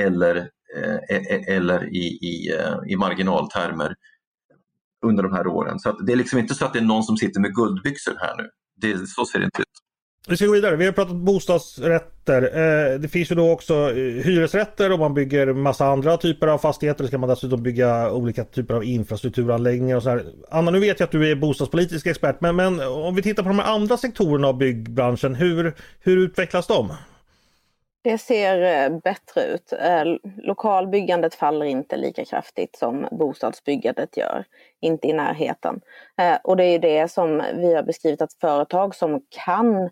eller, 0.00 0.36
eh, 0.76 1.16
e, 1.16 1.22
e, 1.30 1.54
eller 1.54 1.94
i, 1.94 2.04
i, 2.06 2.52
eh, 2.58 2.92
i 2.92 2.96
marginaltermer 2.96 3.94
under 5.04 5.22
de 5.22 5.32
här 5.32 5.46
åren. 5.46 5.78
Så 5.78 5.92
det 5.92 6.12
är 6.12 6.16
liksom 6.16 6.38
inte 6.38 6.54
så 6.54 6.64
att 6.64 6.72
det 6.72 6.78
är 6.78 6.84
någon 6.84 7.02
som 7.02 7.16
sitter 7.16 7.40
med 7.40 7.54
guldbyxor 7.54 8.14
här 8.20 8.36
nu. 8.36 8.48
Det, 8.80 9.08
så 9.08 9.26
ser 9.26 9.38
det 9.38 9.44
inte 9.44 9.62
ut. 9.62 9.68
Vi 10.28 10.36
ska 10.36 10.46
gå 10.46 10.52
vidare. 10.52 10.76
Vi 10.76 10.84
har 10.84 10.92
pratat 10.92 11.16
bostadsrätter. 11.16 12.42
Eh, 12.42 13.00
det 13.00 13.08
finns 13.08 13.30
ju 13.30 13.34
då 13.34 13.50
också 13.50 13.74
eh, 13.74 14.24
hyresrätter 14.24 14.92
och 14.92 14.98
man 14.98 15.14
bygger 15.14 15.52
massa 15.52 15.86
andra 15.86 16.16
typer 16.16 16.46
av 16.46 16.58
fastigheter. 16.58 17.04
Då 17.04 17.08
ska 17.08 17.18
man 17.18 17.28
dessutom 17.28 17.62
bygga 17.62 18.10
olika 18.10 18.44
typer 18.44 18.74
av 18.74 18.84
infrastrukturanläggningar 18.84 19.96
och 19.96 20.02
så 20.02 20.10
här. 20.10 20.24
Anna, 20.50 20.70
nu 20.70 20.80
vet 20.80 21.00
jag 21.00 21.06
att 21.06 21.12
du 21.12 21.30
är 21.30 21.36
bostadspolitisk 21.36 22.06
expert, 22.06 22.40
men, 22.40 22.56
men 22.56 22.80
om 22.80 23.14
vi 23.14 23.22
tittar 23.22 23.42
på 23.42 23.48
de 23.48 23.60
andra 23.60 23.96
sektorerna 23.96 24.48
av 24.48 24.58
byggbranschen, 24.58 25.34
hur, 25.34 25.74
hur 26.00 26.16
utvecklas 26.16 26.66
de? 26.66 26.92
Det 28.04 28.18
ser 28.18 28.62
eh, 28.62 28.98
bättre 28.98 29.44
ut. 29.44 29.72
Eh, 29.72 30.04
lokalbyggandet 30.36 31.34
faller 31.34 31.66
inte 31.66 31.96
lika 31.96 32.24
kraftigt 32.24 32.76
som 32.76 33.08
bostadsbyggandet 33.10 34.16
gör. 34.16 34.44
Inte 34.80 35.08
i 35.08 35.12
närheten. 35.12 35.80
Eh, 36.18 36.36
och 36.44 36.56
det 36.56 36.64
är 36.64 36.78
det 36.78 37.10
som 37.10 37.42
vi 37.54 37.74
har 37.74 37.82
beskrivit 37.82 38.22
att 38.22 38.32
företag 38.32 38.94
som 38.94 39.20
kan 39.44 39.90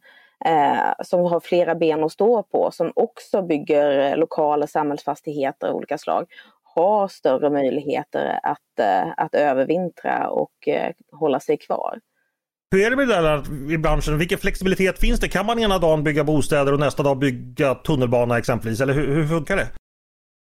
som 1.02 1.20
har 1.20 1.40
flera 1.40 1.74
ben 1.74 2.04
att 2.04 2.12
stå 2.12 2.42
på, 2.42 2.70
som 2.70 2.92
också 2.96 3.42
bygger 3.42 4.16
lokaler, 4.16 4.66
samhällsfastigheter 4.66 5.66
av 5.66 5.76
olika 5.76 5.98
slag, 5.98 6.26
har 6.62 7.08
större 7.08 7.50
möjligheter 7.50 8.40
att, 8.42 8.80
att 9.16 9.34
övervintra 9.34 10.28
och 10.30 10.68
hålla 11.12 11.40
sig 11.40 11.56
kvar. 11.56 11.98
Hur 12.72 12.80
är 12.80 12.90
det 12.90 12.96
med 12.96 13.08
det 13.08 13.14
där 13.14 13.72
i 13.72 13.78
branschen? 13.78 14.18
Vilken 14.18 14.38
flexibilitet 14.38 14.98
finns 14.98 15.20
det? 15.20 15.28
Kan 15.28 15.46
man 15.46 15.58
ena 15.58 15.78
dagen 15.78 16.04
bygga 16.04 16.24
bostäder 16.24 16.72
och 16.72 16.80
nästa 16.80 17.02
dag 17.02 17.18
bygga 17.18 17.74
tunnelbana 17.74 18.38
exempelvis? 18.38 18.80
Eller 18.80 18.94
hur, 18.94 19.14
hur 19.14 19.26
funkar 19.26 19.56
det? 19.56 19.68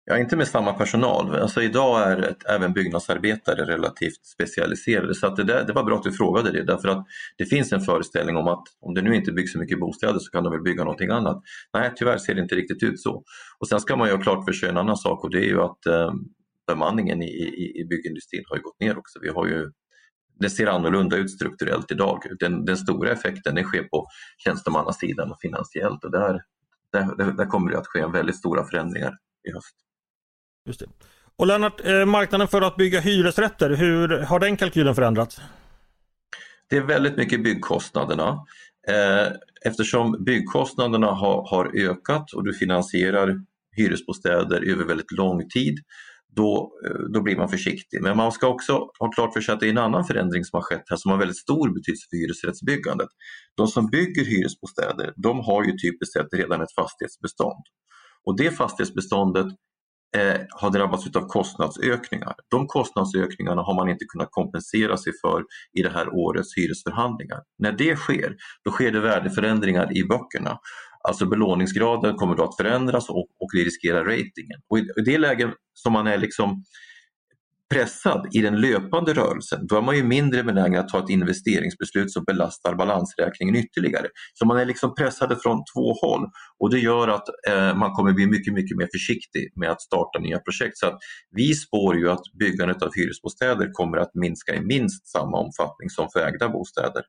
Ja, 0.06 0.18
inte 0.18 0.38
med 0.38 0.48
samma 0.48 0.74
personal. 0.74 1.36
Alltså 1.36 1.62
idag 1.62 2.12
är 2.12 2.18
ett, 2.18 2.50
även 2.50 2.74
byggnadsarbetare 2.74 3.66
relativt 3.66 4.26
specialiserade 4.26 5.16
så 5.16 5.28
att 5.28 5.36
det, 5.36 5.44
där, 5.44 5.64
det 5.64 5.74
var 5.74 5.84
bra 5.84 5.96
att 5.96 6.04
du 6.04 6.12
frågade 6.12 6.52
det 6.52 6.64
därför 6.64 6.88
att 6.88 7.06
det 7.38 7.46
finns 7.46 7.74
en 7.74 7.82
föreställning 7.82 8.38
om 8.38 8.48
att 8.48 8.64
om 8.82 8.94
det 8.94 9.02
nu 9.02 9.16
inte 9.16 9.32
byggs 9.32 9.52
så 9.52 9.60
mycket 9.60 9.80
bostäder 9.80 10.20
så 10.20 10.32
kan 10.32 10.44
de 10.44 10.54
väl 10.54 10.62
bygga 10.62 10.84
någonting 10.84 11.10
annat. 11.10 11.42
Nej, 11.74 11.92
tyvärr 11.96 12.18
ser 12.18 12.36
det 12.36 12.42
inte 12.42 12.56
riktigt 12.56 12.84
ut 12.84 13.02
så. 13.02 13.24
Och 13.60 13.68
sen 13.68 13.80
ska 13.80 13.96
man 13.96 14.08
ju 14.08 14.16
ha 14.16 14.22
klart 14.22 14.46
för 14.46 14.54
sig 14.54 14.70
en 14.70 14.78
annan 14.78 14.98
sak 14.98 15.24
och 15.24 15.30
det 15.30 15.40
är 15.40 15.50
ju 15.50 15.62
att 15.62 15.86
eh, 15.86 16.12
bemanningen 16.68 17.22
i, 17.22 17.26
i, 17.26 17.82
i 17.82 17.86
byggindustrin 17.86 18.44
har 18.50 18.58
gått 18.58 18.80
ner 18.80 18.98
också. 18.98 19.20
Vi 19.22 19.30
har 19.30 19.48
ju 19.48 19.72
det 20.40 20.50
ser 20.50 20.68
annorlunda 20.68 21.18
ut 21.18 21.32
strukturellt 21.32 21.92
idag. 21.92 22.24
Den, 22.40 22.66
den 22.66 22.78
stora 22.78 23.12
effekten 23.12 23.56
den 23.56 23.64
sker 23.64 23.84
på 23.84 24.08
tjänstemannasidan 24.38 25.32
och 25.32 25.38
finansiellt 25.42 26.04
och 26.04 26.12
där, 26.12 26.42
där, 26.92 27.32
där 27.32 27.46
kommer 27.46 27.72
det 27.72 27.78
att 27.78 27.88
ske 27.88 28.06
väldigt 28.06 28.36
stora 28.36 28.64
förändringar 28.64 29.18
i 29.50 29.52
höst. 29.54 29.76
Just 30.66 30.80
det. 30.80 30.86
Och 31.36 31.48
Lennart, 31.48 31.86
eh, 31.86 32.06
marknaden 32.06 32.48
för 32.48 32.62
att 32.62 32.76
bygga 32.76 33.00
hyresrätter, 33.00 33.70
hur 33.70 34.10
har 34.10 34.40
den 34.40 34.58
kalkylen 34.58 34.96
förändrats? 34.96 35.42
Det 36.70 36.78
är 36.78 36.82
väldigt 36.82 37.18
mycket 37.18 37.44
byggkostnaderna. 37.44 38.46
Eh, 38.88 39.28
eftersom 39.66 40.24
byggkostnaderna 40.24 41.08
har, 41.08 41.50
har 41.50 41.72
ökat 41.78 42.34
och 42.34 42.44
du 42.44 42.54
finansierar 42.54 43.36
hyresbostäder 43.76 44.70
över 44.72 44.86
väldigt 44.86 45.12
lång 45.12 45.50
tid 45.50 45.80
då, 46.36 46.72
eh, 46.86 47.00
då 47.14 47.22
blir 47.22 47.38
man 47.38 47.50
försiktig. 47.50 48.02
Men 48.02 48.18
man 48.18 48.32
ska 48.32 48.48
också 48.48 48.74
ha 49.00 49.12
klart 49.12 49.34
för 49.34 49.42
sig 49.42 49.54
att 49.54 49.60
det 49.60 49.66
är 49.66 49.70
en 49.70 49.78
annan 49.78 50.06
förändring 50.06 50.44
som 50.44 50.58
har 50.58 50.62
skett 50.62 50.84
här 50.90 50.98
som 50.98 51.12
har 51.12 51.18
väldigt 51.18 51.38
stor 51.38 51.74
betydelse 51.74 52.08
för 52.10 52.18
hyresrättsbyggandet. 52.18 53.10
De 53.58 53.68
som 53.68 53.90
bygger 53.90 54.26
hyresbostäder 54.26 55.14
de 55.16 55.40
har 55.40 55.64
ju 55.64 55.72
typiskt 55.72 56.14
sett 56.14 56.34
redan 56.34 56.62
ett 56.62 56.76
fastighetsbestånd. 56.76 57.64
Och 58.26 58.38
det 58.38 58.52
fastighetsbeståndet 58.52 59.48
eh, 60.18 60.42
har 60.50 60.70
drabbats 60.70 61.16
av 61.16 61.28
kostnadsökningar. 61.28 62.36
De 62.50 62.68
kostnadsökningarna 62.68 63.62
har 63.62 63.76
man 63.76 63.90
inte 63.90 64.06
kunnat 64.06 64.32
kompensera 64.32 64.98
sig 64.98 65.14
för 65.22 65.44
i 65.74 65.82
det 65.82 65.90
här 65.90 66.10
årets 66.14 66.58
hyresförhandlingar. 66.58 67.40
När 67.58 67.72
det 67.72 67.96
sker, 67.96 68.36
då 68.66 68.72
sker 68.72 68.92
det 68.92 69.00
värdeförändringar 69.00 69.98
i 69.98 70.04
böckerna. 70.04 70.60
Alltså 71.08 71.26
belåningsgraden 71.26 72.16
kommer 72.16 72.36
då 72.36 72.44
att 72.44 72.58
förändras 72.58 73.10
och, 73.10 73.18
och 73.18 73.50
det 73.54 73.64
riskerar 73.64 74.04
ratingen. 74.04 74.60
Och 74.70 74.80
i, 74.80 74.88
det 75.06 75.18
läget 75.18 75.50
som 75.74 75.94
man 75.94 76.08
är 76.08 76.18
liksom 76.18 76.64
pressad 77.74 78.28
i 78.32 78.42
den 78.42 78.62
löpande 78.62 79.14
rörelsen, 79.14 79.68
då 79.68 79.78
är 79.78 79.82
man 79.82 79.96
ju 79.96 80.04
mindre 80.04 80.44
benägen 80.44 80.80
att 80.80 80.90
ta 80.90 81.00
ett 81.00 81.10
investeringsbeslut 81.10 82.12
som 82.12 82.24
belastar 82.24 82.76
balansräkningen 82.76 83.56
ytterligare. 83.56 84.08
Så 84.34 84.46
man 84.46 84.58
är 84.58 84.66
liksom 84.66 84.96
pressad 84.96 85.42
från 85.42 85.64
två 85.76 85.94
håll 86.02 86.28
och 86.60 86.70
det 86.70 86.80
gör 86.80 87.08
att 87.08 87.28
eh, 87.50 87.76
man 87.76 87.92
kommer 87.92 88.14
bli 88.14 88.28
mycket, 88.28 88.54
mycket 88.54 88.78
mer 88.78 88.90
försiktig 88.94 89.54
med 89.56 89.70
att 89.72 89.82
starta 89.82 90.20
nya 90.20 90.40
projekt. 90.40 90.78
Så 90.78 90.88
att 90.88 90.98
vi 91.32 91.54
spår 91.54 91.98
ju 91.98 92.10
att 92.10 92.24
byggandet 92.40 92.82
av 92.82 92.90
hyresbostäder 92.96 93.70
kommer 93.72 93.98
att 93.98 94.12
minska 94.14 94.56
i 94.56 94.62
minst 94.62 95.08
samma 95.08 95.38
omfattning 95.38 95.90
som 95.90 96.08
för 96.14 96.20
ägda 96.20 96.50
bostäder. 96.50 97.04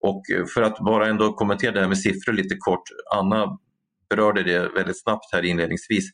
Och 0.00 0.30
eh, 0.30 0.46
för 0.46 0.62
att 0.62 0.78
bara 0.78 1.06
ändå 1.06 1.32
kommentera 1.32 1.72
det 1.72 1.80
här 1.80 1.88
med 1.88 1.98
siffror 1.98 2.32
lite 2.32 2.56
kort. 2.58 2.82
Anna 3.14 3.58
berörde 4.10 4.42
det 4.42 4.68
väldigt 4.68 5.02
snabbt 5.02 5.32
här 5.32 5.44
inledningsvis. 5.44 6.04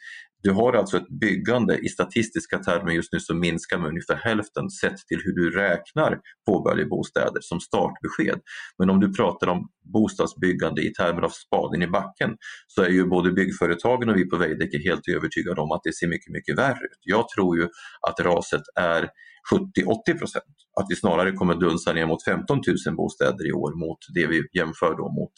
Du 0.42 0.52
har 0.52 0.72
alltså 0.72 0.96
ett 0.96 1.08
byggande 1.20 1.78
i 1.78 1.88
statistiska 1.88 2.58
termer 2.58 2.92
just 2.92 3.12
nu 3.12 3.20
som 3.20 3.40
minskar 3.40 3.78
med 3.78 3.88
ungefär 3.88 4.16
hälften 4.16 4.70
sett 4.70 4.96
till 4.96 5.20
hur 5.24 5.32
du 5.32 5.50
räknar 5.50 6.18
påbörjade 6.46 6.86
bostäder 6.86 7.40
som 7.40 7.60
startbesked. 7.60 8.40
Men 8.78 8.90
om 8.90 9.00
du 9.00 9.12
pratar 9.14 9.46
om 9.46 9.68
bostadsbyggande 9.92 10.82
i 10.82 10.92
termer 10.92 11.22
av 11.22 11.28
spaden 11.28 11.82
i 11.82 11.86
backen 11.86 12.30
så 12.66 12.82
är 12.82 12.88
ju 12.88 13.04
både 13.04 13.32
byggföretagen 13.32 14.08
och 14.08 14.16
vi 14.16 14.28
på 14.28 14.36
Veidekke 14.36 14.78
helt 14.78 15.08
övertygade 15.08 15.60
om 15.60 15.72
att 15.72 15.80
det 15.84 15.94
ser 15.94 16.08
mycket, 16.08 16.32
mycket 16.32 16.58
värre 16.58 16.84
ut. 16.84 17.00
Jag 17.00 17.28
tror 17.28 17.58
ju 17.58 17.68
att 18.08 18.20
raset 18.20 18.62
är 18.80 19.08
70-80 19.52 20.18
procent. 20.18 20.54
Att 20.80 20.86
vi 20.88 20.96
snarare 20.96 21.32
kommer 21.32 21.54
dunsa 21.54 21.92
ner 21.92 22.06
mot 22.06 22.24
15 22.24 22.60
000 22.86 22.96
bostäder 22.96 23.48
i 23.48 23.52
år 23.52 23.74
mot 23.74 23.98
det 24.14 24.26
vi 24.26 24.42
jämför 24.58 24.96
då 24.96 25.08
mot 25.18 25.32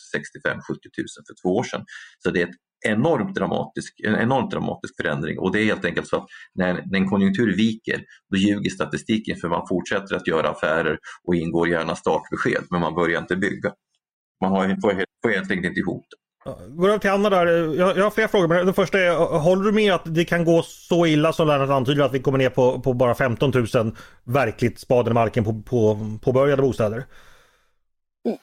65-70 0.47 0.55
000 0.55 0.61
för 1.29 1.35
två 1.43 1.49
år 1.57 1.65
sedan. 1.65 1.85
Så 2.19 2.31
det 2.31 2.43
är 2.43 2.47
ett 2.47 2.57
enormt 2.87 3.35
dramatisk, 3.35 4.01
en 4.07 4.15
enormt 4.15 4.51
dramatisk 4.51 4.97
förändring 4.97 5.39
och 5.39 5.53
det 5.53 5.61
är 5.61 5.65
helt 5.65 5.85
enkelt 5.85 6.09
så 6.09 6.17
att 6.17 6.27
när, 6.55 6.75
när 6.75 6.99
en 6.99 7.09
konjunktur 7.09 7.57
viker 7.57 8.05
då 8.31 8.37
ljuger 8.37 8.71
statistiken 8.71 9.37
för 9.37 9.49
man 9.49 9.67
fortsätter 9.69 10.15
att 10.17 10.27
göra 10.27 10.49
affärer 10.49 10.99
och 11.25 11.35
ingår 11.35 11.69
gärna 11.69 11.97
startbesked 11.97 12.65
men 12.71 12.81
man 12.81 12.95
börjar 12.95 13.21
inte 13.21 13.37
bygga. 13.37 13.73
Man 14.41 14.51
har, 14.51 14.69
får, 14.69 15.05
får 15.23 15.31
helt 15.31 15.51
enkelt 15.51 15.71
inte 15.71 15.81
ihop 15.81 16.07
det. 16.11 16.28
Går 16.69 16.89
över 16.89 16.99
till 16.99 17.11
Anna 17.11 17.31
där. 17.31 17.47
Jag, 17.79 17.97
jag 17.97 18.05
har 18.05 18.11
flera 18.11 18.29
frågor. 18.29 18.49
Men 18.49 18.65
den 18.67 18.75
första 18.75 18.99
är, 18.99 19.39
håller 19.39 19.65
du 19.65 19.73
med 19.73 19.95
att 19.95 20.15
det 20.15 20.25
kan 20.25 20.45
gå 20.45 20.63
så 20.63 21.07
illa 21.07 21.33
som 21.33 21.49
Lennart 21.49 21.71
antyder 21.71 22.05
att 22.05 22.13
vi 22.13 22.21
kommer 22.21 22.39
ner 22.39 22.51
på, 22.51 22.81
på 22.81 22.93
bara 22.93 23.15
15 23.15 23.53
000 23.75 23.97
verkligt 24.25 24.79
spaden 24.79 25.11
i 25.11 25.15
marken 25.15 25.45
på, 25.45 25.63
på 25.63 25.99
påbörjade 26.23 26.63
bostäder? 26.63 27.05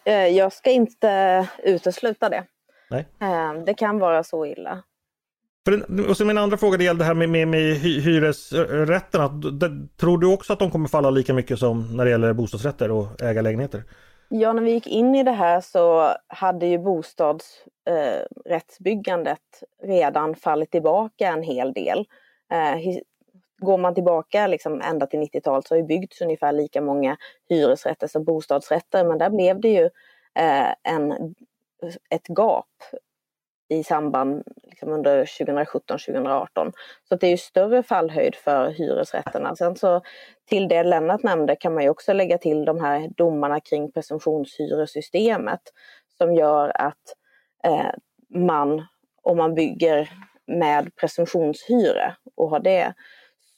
Eh, 0.06 0.14
jag 0.14 0.54
ska 0.54 0.72
inte 0.72 1.48
utesluta 1.64 2.30
det. 2.30 2.44
Nej. 2.90 3.08
Eh, 3.22 3.64
det 3.66 3.74
kan 3.74 4.00
vara 4.00 4.24
så 4.24 4.46
illa. 4.46 4.84
För 5.66 6.10
och 6.10 6.18
så 6.18 6.26
min 6.26 6.38
andra 6.38 6.58
fråga 6.58 6.78
det 6.78 6.84
gällde 6.84 7.04
det 7.04 7.08
här 7.08 7.14
med, 7.14 7.30
med, 7.30 7.48
med 7.48 7.76
hyresrätterna. 7.76 9.42
Tror 9.98 10.18
du 10.18 10.28
också 10.28 10.54
att 10.54 10.60
de 10.60 10.72
kommer 10.72 10.88
falla 10.88 11.10
lika 11.10 11.34
mycket 11.34 11.60
som 11.60 11.98
när 11.98 12.06
det 12.06 12.12
gäller 12.12 12.34
bostadsrätter 12.34 12.92
och 12.92 13.22
ägarlägenheter? 13.22 13.84
Ja, 14.38 14.54
när 14.54 14.62
vi 14.62 14.72
gick 14.72 14.88
in 14.88 15.16
i 15.16 15.24
det 15.24 15.32
här 15.32 15.62
så 15.62 16.16
hade 16.28 16.66
ju 16.66 16.78
bostadsrättsbyggandet 16.78 19.64
eh, 19.84 19.88
redan 19.88 20.36
fallit 20.36 20.72
tillbaka 20.72 21.28
en 21.28 21.44
hel 21.44 21.74
del. 21.74 22.06
Eh, 22.52 22.78
går 23.58 23.78
man 23.78 23.94
tillbaka 23.94 24.48
liksom 24.48 24.82
ända 24.82 25.08
till 25.08 25.20
90-talet 25.20 25.68
så 25.68 25.76
har 25.76 25.82
det 25.82 25.88
byggts 25.88 26.22
ungefär 26.22 26.52
lika 26.52 26.82
många 26.82 27.18
hyresrätter 27.50 28.08
som 28.08 28.24
bostadsrätter, 28.24 29.06
men 29.06 29.18
där 29.18 29.30
blev 29.30 29.60
det 29.60 29.70
ju 29.70 29.90
eh, 30.36 30.74
en, 30.84 31.36
ett 32.10 32.28
gap 32.28 32.84
i 33.70 33.84
samband 33.84 34.44
liksom 34.64 34.90
under 34.90 35.26
2017-2018. 35.26 36.72
Så 37.10 37.16
det 37.16 37.28
är 37.28 37.32
ju 37.32 37.38
större 37.38 37.84
fallhöjd 37.84 38.36
för 38.36 38.70
hyresrätterna. 38.70 39.56
Sen 39.56 39.76
så 39.76 40.02
till 40.50 40.68
det 40.68 40.84
Lennart 40.84 41.24
nämnde 41.24 41.56
kan 41.56 41.74
man 41.74 41.84
ju 41.84 41.90
också 41.90 42.14
lägga 42.14 42.38
till 42.38 42.66
de 42.66 42.82
här 42.82 43.10
domarna 43.18 43.60
kring 43.60 43.92
presumtionshyresystemet 43.92 45.62
som 46.18 46.36
gör 46.36 46.82
att 46.82 47.16
eh, 47.64 47.92
man, 48.30 48.86
om 49.22 49.38
man 49.38 49.56
bygger 49.56 50.10
med 50.48 50.96
presumtionshyra 50.96 52.16
och 52.36 52.50
har 52.50 52.60
det, 52.60 52.94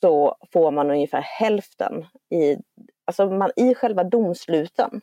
så 0.01 0.37
får 0.53 0.71
man 0.71 0.91
ungefär 0.91 1.21
hälften 1.21 2.05
i, 2.29 2.57
alltså 3.05 3.25
man, 3.25 3.51
i 3.55 3.75
själva 3.75 4.03
domsluten 4.03 5.01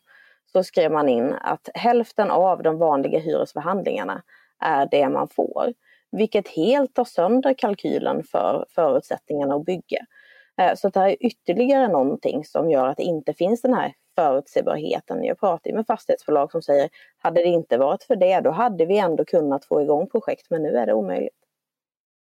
så 0.53 0.65
skrev 0.65 0.93
man 0.93 1.09
in 1.09 1.33
att 1.33 1.69
hälften 1.75 2.31
av 2.31 2.63
de 2.63 2.79
vanliga 2.79 3.19
hyresförhandlingarna 3.19 4.23
är 4.61 4.89
det 4.91 5.09
man 5.09 5.29
får. 5.29 5.73
Vilket 6.13 6.49
helt 6.49 6.95
tar 6.95 7.05
sönder 7.05 7.55
kalkylen 7.59 8.23
för 8.25 8.67
förutsättningarna 8.75 9.55
att 9.55 9.65
bygga. 9.65 10.07
Eh, 10.61 10.75
så 10.75 10.89
det 10.89 11.01
här 11.01 11.09
är 11.09 11.27
ytterligare 11.27 11.89
någonting 11.89 12.45
som 12.45 12.71
gör 12.71 12.89
att 12.89 12.97
det 12.97 13.03
inte 13.03 13.35
finns 13.35 13.63
den 13.63 13.75
här 13.75 13.93
förutsägbarheten. 14.17 15.25
Jag 15.25 15.41
pratar 15.41 15.73
med 15.73 15.87
fastighetsbolag 15.87 16.51
som 16.51 16.63
säger, 16.63 16.89
hade 17.19 17.43
det 17.43 17.49
inte 17.49 17.77
varit 17.79 18.03
för 18.03 18.17
det, 18.17 18.41
då 18.41 18.51
hade 18.51 18.87
vi 18.87 18.99
ändå 18.99 19.25
kunnat 19.25 19.65
få 19.65 19.83
igång 19.83 20.07
projekt, 20.07 20.47
men 20.51 20.63
nu 20.63 20.77
är 20.77 20.87
det 20.87 20.93
omöjligt. 20.93 21.45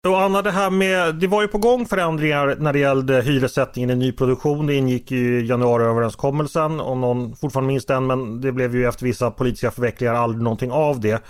Så 0.06 0.14
Anna, 0.14 0.42
det 0.42 0.50
här 0.50 0.70
med, 0.70 1.14
det 1.14 1.26
var 1.26 1.42
ju 1.42 1.48
på 1.48 1.58
gång 1.58 1.86
förändringar 1.86 2.56
när 2.58 2.72
det 2.72 2.78
gällde 2.78 3.22
hyressättningen 3.22 3.90
i 3.90 3.94
nyproduktion. 3.94 4.66
Det 4.66 4.74
ingick 4.74 5.12
i 5.12 5.46
januariöverenskommelsen, 5.46 6.80
om 6.80 7.00
någon 7.00 7.36
fortfarande 7.36 7.68
minns 7.68 7.86
den, 7.86 8.06
men 8.06 8.40
det 8.40 8.52
blev 8.52 8.74
ju 8.74 8.88
efter 8.88 9.04
vissa 9.04 9.30
politiska 9.30 9.70
förvecklingar 9.70 10.14
aldrig 10.14 10.42
någonting 10.42 10.72
av 10.72 11.00
det. 11.00 11.22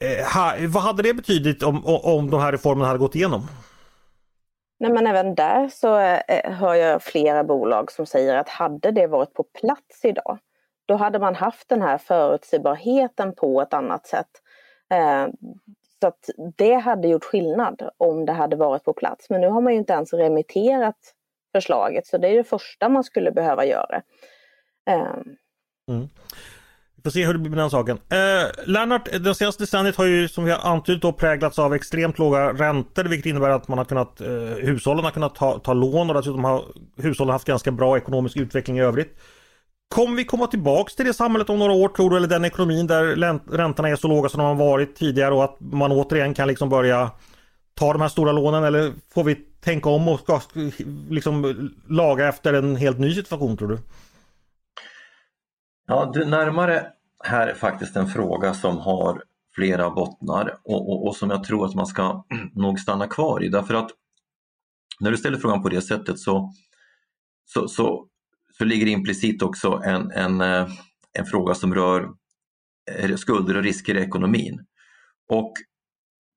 Eh, 0.00 0.24
ha, 0.34 0.54
vad 0.68 0.82
hade 0.82 1.02
det 1.02 1.14
betydit 1.14 1.62
om, 1.62 1.86
om 1.86 2.30
de 2.30 2.40
här 2.40 2.52
reformerna 2.52 2.86
hade 2.86 2.98
gått 2.98 3.14
igenom? 3.14 3.46
Nej, 4.80 4.92
men 4.92 5.06
även 5.06 5.34
där 5.34 5.68
så 5.68 5.98
eh, 5.98 6.52
hör 6.52 6.74
jag 6.74 7.02
flera 7.02 7.44
bolag 7.44 7.92
som 7.92 8.06
säger 8.06 8.36
att 8.36 8.48
hade 8.48 8.90
det 8.90 9.06
varit 9.06 9.34
på 9.34 9.42
plats 9.42 10.04
idag, 10.04 10.38
då 10.86 10.94
hade 10.94 11.18
man 11.18 11.34
haft 11.34 11.68
den 11.68 11.82
här 11.82 11.98
förutsägbarheten 11.98 13.34
på 13.34 13.62
ett 13.62 13.74
annat 13.74 14.06
sätt. 14.06 14.30
Eh, 14.90 15.26
Så 16.00 16.06
att 16.06 16.30
det 16.56 16.74
hade 16.74 17.08
gjort 17.08 17.24
skillnad 17.24 17.90
om 17.96 18.26
det 18.26 18.32
hade 18.32 18.56
varit 18.56 18.84
på 18.84 18.92
plats. 18.92 19.30
Men 19.30 19.40
nu 19.40 19.48
har 19.48 19.60
man 19.60 19.72
ju 19.72 19.78
inte 19.78 19.92
ens 19.92 20.12
remitterat 20.12 21.14
förslaget 21.52 22.06
så 22.06 22.18
det 22.18 22.28
är 22.28 22.36
det 22.36 22.44
första 22.44 22.88
man 22.88 23.04
skulle 23.04 23.32
behöva 23.32 23.64
göra. 23.64 24.02
Mm. 24.86 26.08
Vi 26.98 27.02
får 27.02 27.10
se 27.10 27.26
hur 27.26 27.32
det 27.32 27.38
blir 27.38 27.50
med 27.50 27.58
den 27.58 27.70
saken. 27.70 27.98
Eh, 28.08 28.66
Lennart, 28.66 29.08
det 29.20 29.34
senaste 29.34 29.62
decenniet 29.62 29.96
har 29.96 30.04
ju 30.04 30.28
som 30.28 30.44
vi 30.44 30.50
har 30.50 30.70
antytt 30.70 31.02
då 31.02 31.12
präglats 31.12 31.58
av 31.58 31.74
extremt 31.74 32.18
låga 32.18 32.52
räntor 32.52 33.04
vilket 33.04 33.26
innebär 33.26 33.50
att 33.50 33.68
man 33.68 33.78
har 33.78 33.84
kunnat, 33.84 34.20
eh, 34.20 34.28
hushållen 34.60 35.04
har 35.04 35.10
kunnat 35.10 35.34
ta, 35.34 35.58
ta 35.58 35.72
lån 35.72 36.10
och 36.10 36.16
dessutom 36.16 36.44
har 36.44 36.64
hushållen 36.96 37.32
haft 37.32 37.46
ganska 37.46 37.70
bra 37.70 37.96
ekonomisk 37.96 38.36
utveckling 38.36 38.78
i 38.78 38.82
övrigt. 38.82 39.18
Kommer 39.88 40.16
vi 40.16 40.24
komma 40.24 40.46
tillbaks 40.46 40.94
till 40.96 41.06
det 41.06 41.14
samhället 41.14 41.50
om 41.50 41.58
några 41.58 41.72
år 41.72 41.88
tror 41.88 42.10
du? 42.10 42.16
Eller 42.16 42.28
den 42.28 42.44
ekonomin 42.44 42.86
där 42.86 43.04
räntorna 43.56 43.88
är 43.88 43.96
så 43.96 44.08
låga 44.08 44.28
som 44.28 44.38
de 44.38 44.46
har 44.46 44.66
varit 44.66 44.96
tidigare 44.96 45.34
och 45.34 45.44
att 45.44 45.56
man 45.60 45.92
återigen 45.92 46.34
kan 46.34 46.48
liksom 46.48 46.68
börja 46.68 47.10
ta 47.74 47.92
de 47.92 48.02
här 48.02 48.08
stora 48.08 48.32
lånen 48.32 48.64
eller 48.64 48.92
får 49.14 49.24
vi 49.24 49.34
tänka 49.60 49.88
om 49.88 50.08
och 50.08 50.20
ska 50.20 50.40
liksom 51.08 51.70
laga 51.88 52.28
efter 52.28 52.54
en 52.54 52.76
helt 52.76 52.98
ny 52.98 53.14
situation 53.14 53.56
tror 53.56 53.68
du? 53.68 53.78
Ja, 55.90 56.10
du 56.14 56.24
närmare 56.24 56.86
här 57.24 57.46
är 57.46 57.54
faktiskt 57.54 57.96
en 57.96 58.06
fråga 58.06 58.54
som 58.54 58.78
har 58.78 59.22
flera 59.54 59.90
bottnar 59.90 60.58
och, 60.64 60.90
och, 60.90 61.06
och, 61.06 61.16
som 61.16 61.30
jag 61.30 61.44
tror 61.44 61.66
att 61.66 61.74
man 61.74 61.86
ska 61.86 62.24
nog 62.54 62.80
stanna 62.80 63.06
kvar 63.06 63.44
i 63.44 63.48
därför 63.48 63.74
att 63.74 63.90
när 65.00 65.10
du 65.10 65.16
ställer 65.16 65.38
frågan 65.38 65.62
på 65.62 65.68
det 65.68 65.80
sättet 65.80 66.18
så, 66.18 66.52
så, 67.44 67.68
så, 67.68 68.08
så 68.58 68.64
ligger 68.64 68.86
implicit 68.86 69.42
också 69.42 69.82
en, 69.84 70.10
en, 70.10 70.40
eh, 70.40 70.68
en 71.12 71.26
fråga 71.26 71.54
som 71.54 71.74
rör 71.74 72.08
eh, 72.90 73.16
skulder 73.16 73.56
och 73.56 73.62
risker 73.62 73.96
i 73.96 74.02
ekonomin. 74.02 74.66
Och 75.28 75.52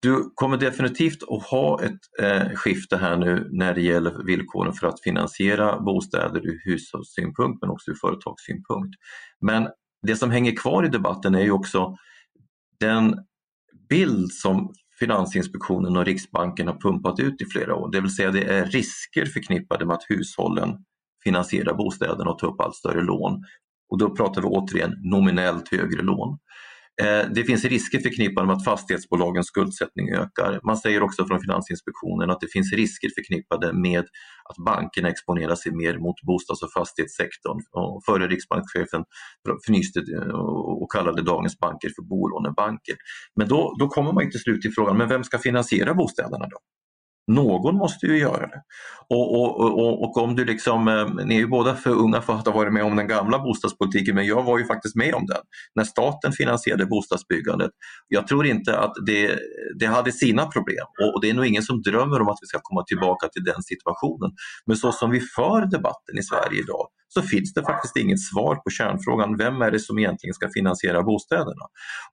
du 0.01 0.31
kommer 0.35 0.57
definitivt 0.57 1.23
att 1.23 1.43
ha 1.43 1.83
ett 1.83 1.99
eh, 2.21 2.55
skifte 2.55 2.97
här 2.97 3.17
nu 3.17 3.49
när 3.51 3.73
det 3.73 3.81
gäller 3.81 4.23
villkoren 4.25 4.73
för 4.73 4.87
att 4.87 5.01
finansiera 5.01 5.79
bostäder 5.79 6.47
ur 6.47 6.61
hushållssynpunkt 6.65 7.61
men 7.61 7.69
också 7.69 7.91
ur 7.91 7.95
företagssynpunkt. 7.95 8.95
Men 9.41 9.67
det 10.07 10.15
som 10.15 10.31
hänger 10.31 10.55
kvar 10.55 10.85
i 10.85 10.87
debatten 10.87 11.35
är 11.35 11.41
ju 11.41 11.51
också 11.51 11.95
den 12.79 13.15
bild 13.89 14.31
som 14.31 14.73
Finansinspektionen 14.99 15.97
och 15.97 16.05
Riksbanken 16.05 16.67
har 16.67 16.75
pumpat 16.75 17.19
ut 17.19 17.41
i 17.41 17.45
flera 17.45 17.75
år, 17.75 17.91
det 17.91 18.01
vill 18.01 18.15
säga 18.15 18.31
det 18.31 18.43
är 18.43 18.65
risker 18.65 19.25
förknippade 19.25 19.85
med 19.85 19.93
att 19.93 20.05
hushållen 20.09 20.77
finansierar 21.23 21.73
bostäderna 21.73 22.31
och 22.31 22.39
tar 22.39 22.47
upp 22.47 22.61
allt 22.61 22.75
större 22.75 23.01
lån. 23.01 23.43
Och 23.89 23.97
då 23.97 24.15
pratar 24.15 24.41
vi 24.41 24.47
återigen 24.47 24.95
nominellt 25.03 25.69
högre 25.71 26.01
lån. 26.01 26.37
Eh, 27.01 27.25
det 27.35 27.43
finns 27.43 27.65
risker 27.65 27.99
förknippade 27.99 28.47
med 28.47 28.55
att 28.55 28.63
fastighetsbolagens 28.63 29.47
skuldsättning 29.47 30.09
ökar. 30.09 30.59
Man 30.63 30.77
säger 30.77 31.03
också 31.03 31.25
från 31.25 31.41
Finansinspektionen 31.41 32.29
att 32.29 32.41
det 32.41 32.47
finns 32.53 32.73
risker 32.73 33.09
förknippade 33.15 33.73
med 33.73 34.05
att 34.49 34.57
bankerna 34.65 35.09
exponerar 35.09 35.55
sig 35.55 35.71
mer 35.71 35.97
mot 35.97 36.15
bostads 36.21 36.63
och 36.63 36.71
fastighetssektorn. 36.71 37.59
Och 37.71 38.01
förre 38.05 38.27
riksbankschefen 38.27 39.03
fnyste 39.67 39.99
eh, 39.99 40.29
och 40.81 40.91
kallade 40.91 41.21
dagens 41.21 41.59
banker 41.59 41.89
för 41.95 42.03
bolånebanker. 42.03 42.95
Men 43.35 43.47
då, 43.47 43.75
då 43.79 43.87
kommer 43.87 44.11
man 44.13 44.31
till 44.31 44.39
slut 44.39 44.61
till 44.61 44.73
frågan, 44.73 44.97
men 44.97 45.09
vem 45.09 45.23
ska 45.23 45.37
finansiera 45.37 45.93
bostäderna 45.93 46.45
då? 46.51 46.57
Någon 47.27 47.75
måste 47.75 48.05
ju 48.05 48.17
göra 48.17 48.47
det. 48.47 48.62
Och, 49.10 49.41
och, 49.41 49.79
och, 49.79 50.03
och, 50.03 50.17
om 50.17 50.36
du 50.36 50.45
liksom, 50.45 50.88
eh, 50.88 51.25
ni 51.25 51.36
är 51.36 51.39
ju 51.39 51.47
båda 51.47 51.75
för 51.75 51.89
unga 51.89 52.21
för 52.21 52.34
att 52.34 52.45
ha 52.45 52.53
varit 52.53 52.73
med 52.73 52.84
om 52.84 52.95
den 52.95 53.07
gamla 53.07 53.39
bostadspolitiken 53.39 54.15
men 54.15 54.25
jag 54.25 54.43
var 54.43 54.60
ju 54.60 54.65
faktiskt 54.65 54.95
med 54.95 55.13
om 55.13 55.25
den. 55.25 55.41
När 55.75 55.84
staten 55.84 56.31
finansierade 56.31 56.86
bostadsbyggandet. 56.86 57.71
Jag 58.07 58.27
tror 58.27 58.45
inte 58.45 58.79
att 58.79 58.93
det, 59.05 59.39
det 59.79 59.86
hade 59.86 60.12
sina 60.12 60.45
problem 60.45 60.86
och, 61.15 61.21
det 61.21 61.29
är 61.29 61.34
nog 61.34 61.45
ingen 61.45 61.63
som 61.63 61.81
drömmer 61.81 62.21
om 62.21 62.27
att 62.27 62.38
vi 62.41 62.47
ska 62.47 62.60
komma 62.62 62.84
tillbaka 62.84 63.27
till 63.27 63.43
den 63.43 63.63
situationen. 63.63 64.31
Men 64.65 64.77
så 64.77 64.91
som 64.91 65.12
vi 65.12 65.19
för 65.19 65.65
debatten 65.65 66.17
i 66.17 66.23
Sverige 66.23 66.60
idag 66.60 66.88
så 67.13 67.21
finns 67.21 67.54
det 67.54 67.62
faktiskt 67.62 67.97
inget 67.97 68.21
svar 68.21 68.56
på 68.56 68.69
kärnfrågan, 68.69 69.38
vem 69.38 69.62
är 69.62 69.71
det 69.71 69.80
som 69.80 70.00
egentligen 70.00 70.34
ska 70.34 70.50
finansiera 70.54 71.04
bostäderna? 71.04 71.65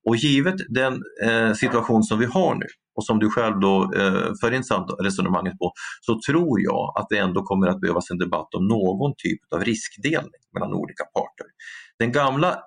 Och 0.08 0.16
givet 0.16 0.56
den 0.68 1.02
eh, 1.22 1.52
situation 1.52 2.02
som 2.02 2.18
vi 2.18 2.26
har 2.26 2.54
nu 2.54 2.66
och 2.96 3.04
som 3.04 3.18
du 3.18 3.30
själv 3.30 3.60
då 3.60 3.92
eh, 3.96 4.32
för 4.40 4.54
in 4.54 4.62
resonemanget 5.02 5.58
på, 5.58 5.72
så 6.00 6.20
tror 6.26 6.60
jag 6.60 6.92
att 6.98 7.06
det 7.10 7.18
ändå 7.18 7.42
kommer 7.42 7.66
att 7.66 7.80
behövas 7.80 8.10
en 8.10 8.18
debatt 8.18 8.54
om 8.54 8.68
någon 8.68 9.12
typ 9.18 9.40
av 9.54 9.64
riskdelning 9.64 10.40
mellan 10.54 10.74
olika 10.74 11.04
parter. 11.04 11.46
Den 11.98 12.12
gamla 12.12 12.58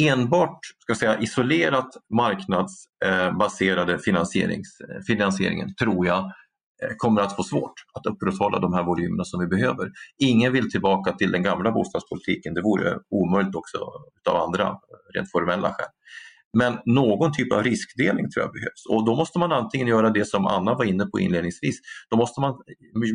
enbart 0.00 0.58
ska 0.78 0.94
säga, 0.94 1.20
isolerat 1.20 1.88
marknadsbaserade 2.14 3.92
eh, 3.92 3.98
finansierings, 3.98 4.78
finansieringen 5.06 5.74
tror 5.74 6.06
jag 6.06 6.32
Eh, 6.82 6.94
kommer 6.96 7.20
att 7.20 7.36
få 7.36 7.42
svårt 7.42 7.72
att 7.92 8.06
upprätthålla 8.06 8.58
de 8.58 8.72
här 8.74 8.82
volymerna 8.82 9.24
som 9.24 9.40
vi 9.40 9.46
behöver. 9.46 9.90
Ingen 10.18 10.52
vill 10.52 10.70
tillbaka 10.70 11.12
till 11.12 11.32
den 11.32 11.42
gamla 11.42 11.72
bostadspolitiken, 11.72 12.54
det 12.54 12.62
vore 12.62 12.98
omöjligt 13.10 13.54
också 13.54 13.78
av 14.30 14.36
andra 14.36 14.66
eh, 14.68 14.74
rent 15.14 15.30
formella 15.32 15.72
skäl. 15.72 15.86
Men 16.54 16.78
någon 16.84 17.32
typ 17.32 17.52
av 17.52 17.62
riskdelning 17.62 18.30
tror 18.30 18.44
jag 18.44 18.52
behövs 18.52 18.86
och 18.88 19.06
då 19.06 19.16
måste 19.16 19.38
man 19.38 19.52
antingen 19.52 19.86
göra 19.86 20.10
det 20.10 20.24
som 20.28 20.46
Anna 20.46 20.74
var 20.74 20.84
inne 20.84 21.06
på 21.06 21.20
inledningsvis. 21.20 21.76
Då 22.10 22.16
måste 22.16 22.40
man 22.40 22.54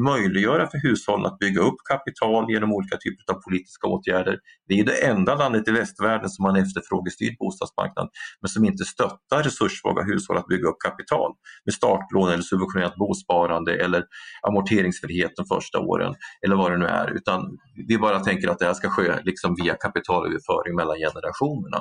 möjliggöra 0.05 0.67
för 0.67 0.77
hushållen 0.77 1.25
att 1.25 1.39
bygga 1.39 1.61
upp 1.61 1.75
kapital 1.89 2.51
genom 2.51 2.73
olika 2.73 2.97
typer 2.97 3.33
av 3.33 3.41
politiska 3.41 3.87
åtgärder. 3.87 4.37
Vi 4.67 4.79
är 4.79 4.85
det 4.85 5.07
enda 5.07 5.35
landet 5.35 5.67
i 5.67 5.71
västvärlden 5.71 6.29
som 6.29 6.45
har 6.45 6.57
en 6.57 6.63
efterfrågestyrd 6.63 7.35
bostadsmarknad 7.39 8.09
men 8.41 8.49
som 8.49 8.65
inte 8.65 8.85
stöttar 8.85 9.43
resurssvaga 9.43 10.03
hushåll 10.03 10.37
att 10.37 10.47
bygga 10.47 10.67
upp 10.67 10.79
kapital 10.85 11.31
med 11.65 11.73
startlån 11.73 12.29
eller 12.29 12.43
subventionerat 12.43 12.95
bosparande 12.95 13.75
eller 13.83 14.03
amorteringsfrihet 14.47 15.31
de 15.35 15.45
första 15.45 15.79
åren 15.79 16.13
eller 16.45 16.55
vad 16.55 16.71
det 16.71 16.77
nu 16.77 16.85
är 16.85 17.11
utan 17.15 17.57
vi 17.87 17.97
bara 17.97 18.19
tänker 18.19 18.47
att 18.47 18.59
det 18.59 18.65
här 18.65 18.73
ska 18.73 18.89
ske 18.89 19.13
liksom 19.23 19.55
via 19.63 19.73
kapitalöverföring 19.73 20.75
mellan 20.75 20.97
generationerna 20.97 21.79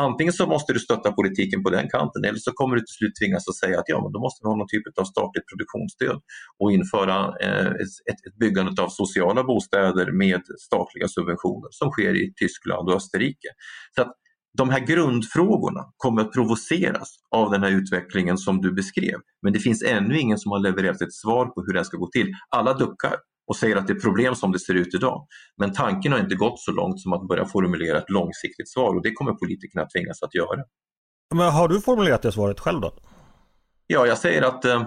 antingen 0.00 0.32
så 0.32 0.46
måste 0.46 0.72
du 0.72 0.78
stötta 0.78 1.12
politiken 1.12 1.62
på 1.62 1.70
den 1.70 1.88
kanten 1.88 2.24
eller 2.24 2.38
så 2.38 2.52
kommer 2.52 2.76
du 2.76 2.80
till 2.80 2.96
slut 2.98 3.12
tvingas 3.20 3.48
att 3.48 3.56
säga 3.56 3.78
att 3.78 3.84
ja, 3.86 4.02
men 4.02 4.12
då 4.12 4.20
måste 4.20 4.40
vi 4.42 4.48
ha 4.48 4.56
någon 4.56 4.68
typ 4.68 4.98
av 4.98 5.04
statligt 5.04 5.46
produktionsstöd 5.50 6.20
och 6.58 6.72
införa 6.72 7.18
eh, 7.40 7.70
ett, 8.10 8.18
ett 8.26 8.38
byggande 8.40 8.82
av 8.82 8.88
sociala 8.88 9.44
bostäder 9.44 10.12
med 10.12 10.42
statliga 10.58 11.08
subventioner 11.08 11.68
som 11.70 11.90
sker 11.90 12.14
i 12.16 12.32
Tyskland 12.36 12.88
och 12.88 12.96
Österrike. 12.96 13.48
Så 13.96 14.02
att 14.02 14.12
de 14.58 14.70
här 14.70 14.80
grundfrågorna 14.80 15.84
kommer 15.96 16.22
att 16.22 16.32
provoceras 16.32 17.08
av 17.30 17.50
den 17.50 17.62
här 17.62 17.70
utvecklingen 17.70 18.38
som 18.38 18.60
du 18.60 18.72
beskrev. 18.72 19.18
Men 19.42 19.52
det 19.52 19.58
finns 19.58 19.82
ännu 19.82 20.18
ingen 20.18 20.38
som 20.38 20.52
har 20.52 20.58
levererat 20.58 21.02
ett 21.02 21.12
svar 21.12 21.46
på 21.46 21.64
hur 21.66 21.72
det 21.72 21.84
ska 21.84 21.96
gå 21.96 22.10
till. 22.10 22.32
Alla 22.50 22.74
duckar 22.74 23.16
och 23.46 23.56
säger 23.56 23.76
att 23.76 23.86
det 23.86 23.92
är 23.92 24.00
problem 24.00 24.34
som 24.34 24.52
det 24.52 24.58
ser 24.58 24.74
ut 24.74 24.94
idag. 24.94 25.26
Men 25.56 25.72
tanken 25.72 26.12
har 26.12 26.18
inte 26.18 26.34
gått 26.34 26.60
så 26.60 26.72
långt 26.72 27.00
som 27.00 27.12
att 27.12 27.28
börja 27.28 27.46
formulera 27.46 27.98
ett 27.98 28.10
långsiktigt 28.10 28.68
svar 28.68 28.94
och 28.94 29.02
det 29.02 29.12
kommer 29.12 29.32
politikerna 29.32 29.86
tvingas 29.86 30.22
att 30.22 30.34
göra. 30.34 30.62
Men 31.34 31.52
har 31.52 31.68
du 31.68 31.80
formulerat 31.80 32.22
det 32.22 32.32
svaret 32.32 32.60
själv 32.60 32.80
då? 32.80 32.94
Ja, 33.86 34.06
jag 34.06 34.18
säger 34.18 34.42
att 34.42 34.64
eh, 34.64 34.82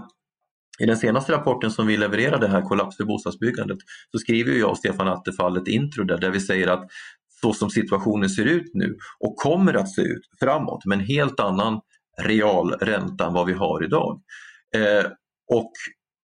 i 0.80 0.86
den 0.86 0.98
senaste 0.98 1.32
rapporten 1.32 1.72
som 1.72 1.88
vi 1.88 1.98
levererade 1.98 2.48
här, 2.48 2.62
Kollaps 2.62 2.98
för 2.98 3.04
bostadsbyggandet, 3.04 3.78
så 4.12 4.18
skriver 4.18 4.54
jag 4.54 4.70
och 4.70 4.78
Stefan 4.78 5.08
Attefall 5.08 5.58
ett 5.58 5.68
intro 5.68 6.04
där, 6.04 6.18
där 6.18 6.30
vi 6.30 6.40
säger 6.40 6.68
att 6.68 6.88
så 7.42 7.54
som 7.54 7.70
situationen 7.70 8.30
ser 8.30 8.46
ut 8.46 8.72
nu 8.74 8.98
och 9.20 9.36
kommer 9.36 9.74
att 9.74 9.90
se 9.90 10.02
ut 10.02 10.22
framåt 10.40 10.86
med 10.86 11.00
en 11.00 11.06
helt 11.06 11.40
annan 11.40 11.82
real 12.22 12.72
ränta 12.72 13.28
än 13.28 13.34
vad 13.34 13.48
vi 13.48 13.54
har 13.54 13.84
idag. 13.84 14.22
Eh, 14.76 15.12
och 15.54 15.72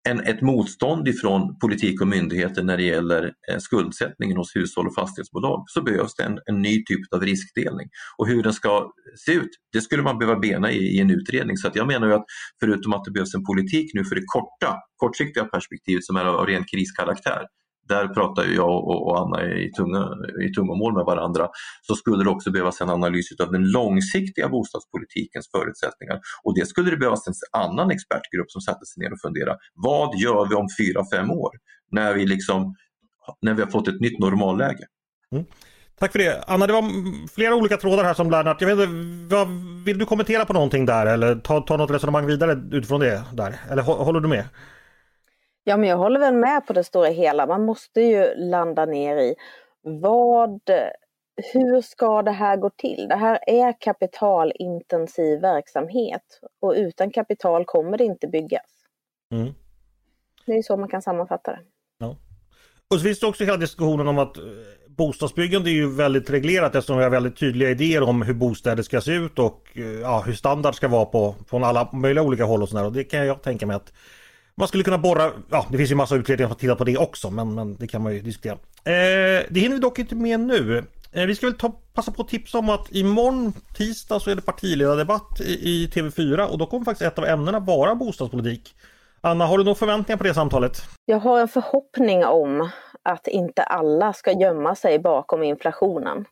en, 0.08 0.20
ett 0.20 0.42
motstånd 0.42 1.08
ifrån 1.08 1.58
politik 1.58 2.00
och 2.00 2.08
myndigheter 2.08 2.62
när 2.62 2.76
det 2.76 2.82
gäller 2.82 3.24
eh, 3.24 3.58
skuldsättningen 3.58 4.36
hos 4.36 4.56
hushåll 4.56 4.86
och 4.86 4.94
fastighetsbolag 4.94 5.64
så 5.66 5.82
behövs 5.82 6.14
det 6.14 6.22
en, 6.22 6.38
en, 6.46 6.62
ny 6.62 6.84
typ 6.84 7.14
av 7.14 7.22
riskdelning. 7.22 7.88
Och 8.18 8.26
hur 8.26 8.42
den 8.42 8.52
ska 8.52 8.92
se 9.26 9.32
ut, 9.32 9.50
det 9.72 9.80
skulle 9.80 10.02
man 10.02 10.18
behöva 10.18 10.38
bena 10.38 10.70
i, 10.70 10.96
i 10.96 11.00
en 11.00 11.10
utredning. 11.10 11.56
Så 11.56 11.68
att 11.68 11.76
jag 11.76 11.86
menar 11.86 12.06
ju 12.06 12.14
att 12.14 12.24
förutom 12.60 12.92
att 12.92 13.04
det 13.04 13.10
behövs 13.10 13.34
en 13.34 13.44
politik 13.44 13.90
nu 13.94 14.04
för 14.04 14.14
det 14.14 14.24
korta, 14.26 14.76
kortsiktiga 14.96 15.44
perspektivet 15.44 16.04
som 16.04 16.16
är 16.16 16.24
av 16.24 16.46
ren 16.46 16.64
kriskaraktär 16.64 17.46
där 17.94 18.08
pratar 18.08 18.44
jag 18.44 18.74
och, 18.88 19.20
Anna 19.20 19.38
i, 19.44 19.70
tunga, 19.72 20.02
i 20.46 20.48
tungomål 20.56 20.94
med 20.94 21.04
varandra, 21.04 21.48
så 21.86 21.94
skulle 21.94 22.24
det 22.24 22.30
också 22.30 22.50
behövas 22.50 22.80
en 22.80 22.90
analys 22.90 23.26
av 23.44 23.52
den 23.52 23.64
långsiktiga 23.70 24.48
bostadspolitikens 24.48 25.46
förutsättningar. 25.54 26.16
Och 26.44 26.52
det 26.58 26.66
skulle 26.66 26.90
det 26.90 26.96
behövas 26.96 27.28
en 27.28 27.34
annan 27.62 27.90
expertgrupp 27.90 28.50
som 28.50 28.60
satte 28.60 28.84
sig 28.86 28.98
ner 29.02 29.12
och 29.12 29.20
funderade. 29.20 29.58
Vad 29.74 30.10
gör 30.24 30.48
vi 30.48 30.54
om 30.54 30.68
fyra, 30.80 31.00
fem 31.14 31.30
år? 31.30 31.52
När 31.90 32.14
vi, 32.14 32.26
liksom, 32.26 32.74
när 33.42 33.54
vi 33.54 33.62
har 33.62 33.70
fått 33.70 33.88
ett 33.88 34.00
nytt 34.00 34.18
normalläge. 34.18 34.84
Mm. 35.32 35.44
Tack 35.98 36.12
för 36.12 36.18
det. 36.18 36.44
Anna, 36.46 36.66
det 36.66 36.72
var 36.72 36.84
flera 37.28 37.54
olika 37.54 37.76
trådar 37.76 38.04
här 38.04 38.14
som 38.14 38.30
Lennart. 38.30 38.60
Jag 38.60 38.76
vet 38.76 38.88
inte, 38.88 39.36
vad, 39.36 39.48
vill 39.84 39.98
du 39.98 40.06
kommentera 40.06 40.44
på 40.44 40.52
någonting 40.52 40.86
där 40.86 41.06
eller 41.06 41.34
ta, 41.34 41.60
ta 41.60 41.76
något 41.76 41.90
resonemang 41.90 42.26
vidare 42.26 42.62
utifrån 42.72 43.00
det 43.00 43.22
där? 43.32 43.60
Eller 43.70 43.82
håller 43.82 44.20
du 44.20 44.28
med? 44.28 44.44
Ja, 45.64 45.76
men 45.76 45.88
jag 45.88 45.96
håller 45.96 46.20
väl 46.20 46.34
med 46.34 46.66
på 46.66 46.72
det 46.72 46.84
stora 46.84 47.08
hela. 47.08 47.46
Man 47.46 47.64
måste 47.64 48.00
ju 48.00 48.34
landa 48.34 48.84
ner 48.84 49.16
i 49.16 49.34
vad, 49.82 50.60
hur 51.52 51.80
ska 51.80 52.22
det 52.22 52.30
här 52.30 52.56
gå 52.56 52.70
till? 52.70 53.06
Det 53.08 53.16
här 53.16 53.38
är 53.46 53.80
kapitalintensiv 53.80 55.40
verksamhet 55.40 56.40
och 56.60 56.72
utan 56.76 57.10
kapital 57.10 57.64
kommer 57.64 57.98
det 57.98 58.04
inte 58.04 58.28
byggas. 58.28 58.70
Mm. 59.32 59.54
Det 60.46 60.52
är 60.52 60.62
så 60.62 60.76
man 60.76 60.88
kan 60.88 61.02
sammanfatta 61.02 61.52
det. 61.52 61.60
Ja. 61.98 62.16
Och 62.90 62.96
så 62.96 63.04
finns 63.04 63.20
det 63.20 63.26
också 63.26 63.44
hela 63.44 63.56
diskussionen 63.56 64.08
om 64.08 64.18
att 64.18 64.36
eh, 64.36 64.42
bostadsbyggande 64.88 65.70
är 65.70 65.72
ju 65.72 65.90
väldigt 65.90 66.30
reglerat 66.30 66.74
eftersom 66.74 66.96
vi 66.96 67.02
har 67.02 67.10
väldigt 67.10 67.36
tydliga 67.36 67.70
idéer 67.70 68.02
om 68.02 68.22
hur 68.22 68.34
bostäder 68.34 68.82
ska 68.82 69.00
se 69.00 69.12
ut 69.12 69.38
och 69.38 69.68
eh, 69.74 69.84
ja, 69.84 70.22
hur 70.26 70.32
standard 70.32 70.74
ska 70.74 70.88
vara 70.88 71.04
på 71.04 71.34
från 71.48 71.64
alla 71.64 71.88
möjliga 71.92 72.24
olika 72.24 72.44
håll 72.44 72.62
och 72.62 72.68
sådär. 72.68 72.84
Och 72.84 72.92
det 72.92 73.04
kan 73.04 73.26
jag 73.26 73.42
tänka 73.42 73.66
mig 73.66 73.76
att 73.76 73.92
man 74.60 74.68
skulle 74.68 74.84
kunna 74.84 74.98
borra, 74.98 75.30
ja 75.50 75.66
det 75.70 75.78
finns 75.78 75.90
ju 75.90 75.94
massa 75.94 76.16
utredningar 76.16 76.48
som 76.48 76.58
tittar 76.58 76.74
på 76.74 76.84
det 76.84 76.96
också 76.96 77.30
men, 77.30 77.54
men 77.54 77.76
det 77.76 77.86
kan 77.86 78.02
man 78.02 78.14
ju 78.14 78.20
diskutera. 78.20 78.52
Eh, 78.84 79.46
det 79.50 79.60
hinner 79.60 79.76
vi 79.76 79.80
dock 79.80 79.98
inte 79.98 80.14
med 80.14 80.40
nu. 80.40 80.84
Eh, 81.12 81.26
vi 81.26 81.34
ska 81.34 81.46
väl 81.46 81.58
ta, 81.58 81.80
passa 81.94 82.12
på 82.12 82.22
att 82.22 82.28
tipsa 82.28 82.58
om 82.58 82.68
att 82.68 82.90
imorgon 82.90 83.52
tisdag 83.76 84.20
så 84.20 84.30
är 84.30 84.34
det 84.34 84.42
partiledardebatt 84.42 85.40
i, 85.40 85.52
i 85.52 85.86
TV4 85.86 86.46
och 86.46 86.58
då 86.58 86.66
kommer 86.66 86.84
faktiskt 86.84 87.12
ett 87.12 87.18
av 87.18 87.26
ämnena 87.26 87.60
vara 87.60 87.94
bostadspolitik. 87.94 88.74
Anna, 89.20 89.46
har 89.46 89.58
du 89.58 89.64
några 89.64 89.74
förväntningar 89.74 90.16
på 90.16 90.24
det 90.24 90.34
samtalet? 90.34 90.82
Jag 91.04 91.18
har 91.18 91.40
en 91.40 91.48
förhoppning 91.48 92.24
om 92.24 92.68
att 93.02 93.26
inte 93.26 93.62
alla 93.62 94.12
ska 94.12 94.32
gömma 94.32 94.74
sig 94.74 94.98
bakom 94.98 95.42
inflationen 95.42 96.24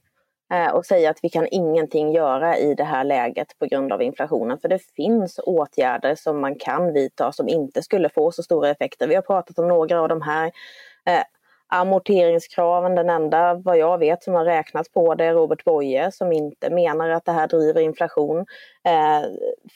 Eh, 0.51 0.71
och 0.71 0.87
säga 0.87 1.11
att 1.11 1.19
vi 1.23 1.29
kan 1.29 1.49
ingenting 1.51 2.13
göra 2.13 2.59
i 2.59 2.75
det 2.75 2.85
här 2.85 3.05
läget 3.05 3.59
på 3.59 3.67
grund 3.67 3.93
av 3.93 4.03
inflationen. 4.03 4.59
För 4.59 4.69
det 4.69 4.79
finns 4.97 5.41
åtgärder 5.43 6.15
som 6.15 6.41
man 6.41 6.55
kan 6.55 6.93
vidta 6.93 7.33
som 7.33 7.49
inte 7.49 7.83
skulle 7.83 8.09
få 8.09 8.33
så 8.33 8.43
stora 8.43 8.71
effekter. 8.71 9.09
Vi 9.09 9.15
har 9.15 9.23
pratat 9.23 9.59
om 9.59 9.69
några 9.69 10.01
av 10.01 10.09
de 10.09 10.23
här. 10.23 10.53
Eh, 11.07 11.23
Amorteringskraven, 11.71 12.95
den 12.95 13.11
enda 13.11 13.55
vad 13.55 13.79
jag 13.79 13.99
vet 13.99 14.23
som 14.23 14.35
har 14.35 14.45
räknat 14.45 14.93
på 14.93 15.15
det 15.15 15.25
är 15.25 15.35
Robert 15.35 15.65
Boye 15.65 16.13
som 16.13 16.33
inte 16.33 16.71
menar 16.71 17.11
att 17.11 17.25
det 17.25 17.33
här 17.33 17.49
driver 17.49 17.81
inflation. 17.81 18.39
Eh, 18.85 19.29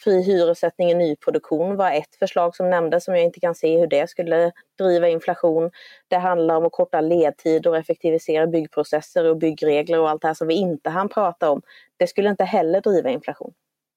fri 0.04 0.22
hyressättning 0.22 0.90
i 0.90 0.94
nyproduktion 0.94 1.76
var 1.76 1.90
ett 1.90 2.14
förslag 2.18 2.56
som 2.56 2.70
nämndes 2.70 3.04
som 3.04 3.14
jag 3.14 3.24
inte 3.24 3.40
kan 3.40 3.54
se 3.54 3.78
hur 3.78 3.86
det 3.86 4.10
skulle 4.10 4.52
driva 4.78 5.08
inflation. 5.08 5.70
Det 6.08 6.16
handlar 6.16 6.56
om 6.56 6.66
att 6.66 6.72
korta 6.72 7.00
ledtider 7.00 7.70
och 7.70 7.76
effektivisera 7.76 8.46
byggprocesser 8.46 9.24
och 9.24 9.36
byggregler 9.36 10.00
och 10.00 10.10
allt 10.10 10.22
det 10.22 10.28
här 10.28 10.34
som 10.34 10.48
vi 10.48 10.54
inte 10.54 10.90
hann 10.90 11.08
prata 11.08 11.50
om. 11.50 11.62
Det 11.96 12.06
skulle 12.06 12.30
inte 12.30 12.44
heller 12.44 12.80
driva 12.80 13.10
inflation. 13.10 13.52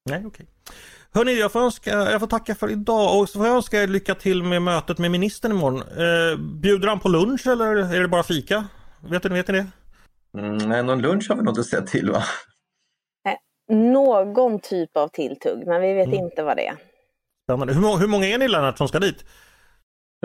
Nej, 0.09 0.25
okay. 0.25 0.45
Hörni, 1.15 1.39
jag 1.39 1.51
får, 1.51 1.59
önska, 1.59 1.89
jag 1.89 2.19
får 2.19 2.27
tacka 2.27 2.55
för 2.55 2.71
idag 2.71 3.19
och 3.19 3.29
så 3.29 3.39
får 3.39 3.47
jag 3.47 3.55
önska 3.55 3.83
er 3.83 3.87
lycka 3.87 4.15
till 4.15 4.43
med 4.43 4.61
mötet 4.61 4.97
med 4.97 5.11
ministern 5.11 5.51
imorgon. 5.51 5.81
Eh, 5.81 6.39
bjuder 6.39 6.87
han 6.87 6.99
på 6.99 7.09
lunch 7.09 7.47
eller 7.47 7.95
är 7.95 8.01
det 8.01 8.07
bara 8.07 8.23
fika? 8.23 8.67
Vet 9.09 9.23
ni, 9.23 9.29
vet 9.29 9.47
ni 9.47 9.53
det? 9.53 9.67
Mm, 10.39 10.57
nej, 10.57 10.83
någon 10.83 11.01
lunch 11.01 11.29
har 11.29 11.35
vi 11.35 11.41
nog 11.41 11.51
inte 11.51 11.63
sett 11.63 11.87
till 11.87 12.11
va? 12.11 12.23
någon 13.69 14.59
typ 14.59 14.97
av 14.97 15.07
tilltugg, 15.07 15.67
men 15.67 15.81
vi 15.81 15.93
vet 15.93 16.07
mm. 16.07 16.19
inte 16.19 16.43
vad 16.43 16.57
det 16.57 16.67
är. 16.67 16.75
Spännande. 17.43 17.73
Hur, 17.73 17.97
hur 17.97 18.07
många 18.07 18.27
är 18.27 18.37
ni 18.37 18.47
Lennart 18.47 18.77
som 18.77 18.87
ska 18.87 18.99
dit? 18.99 19.25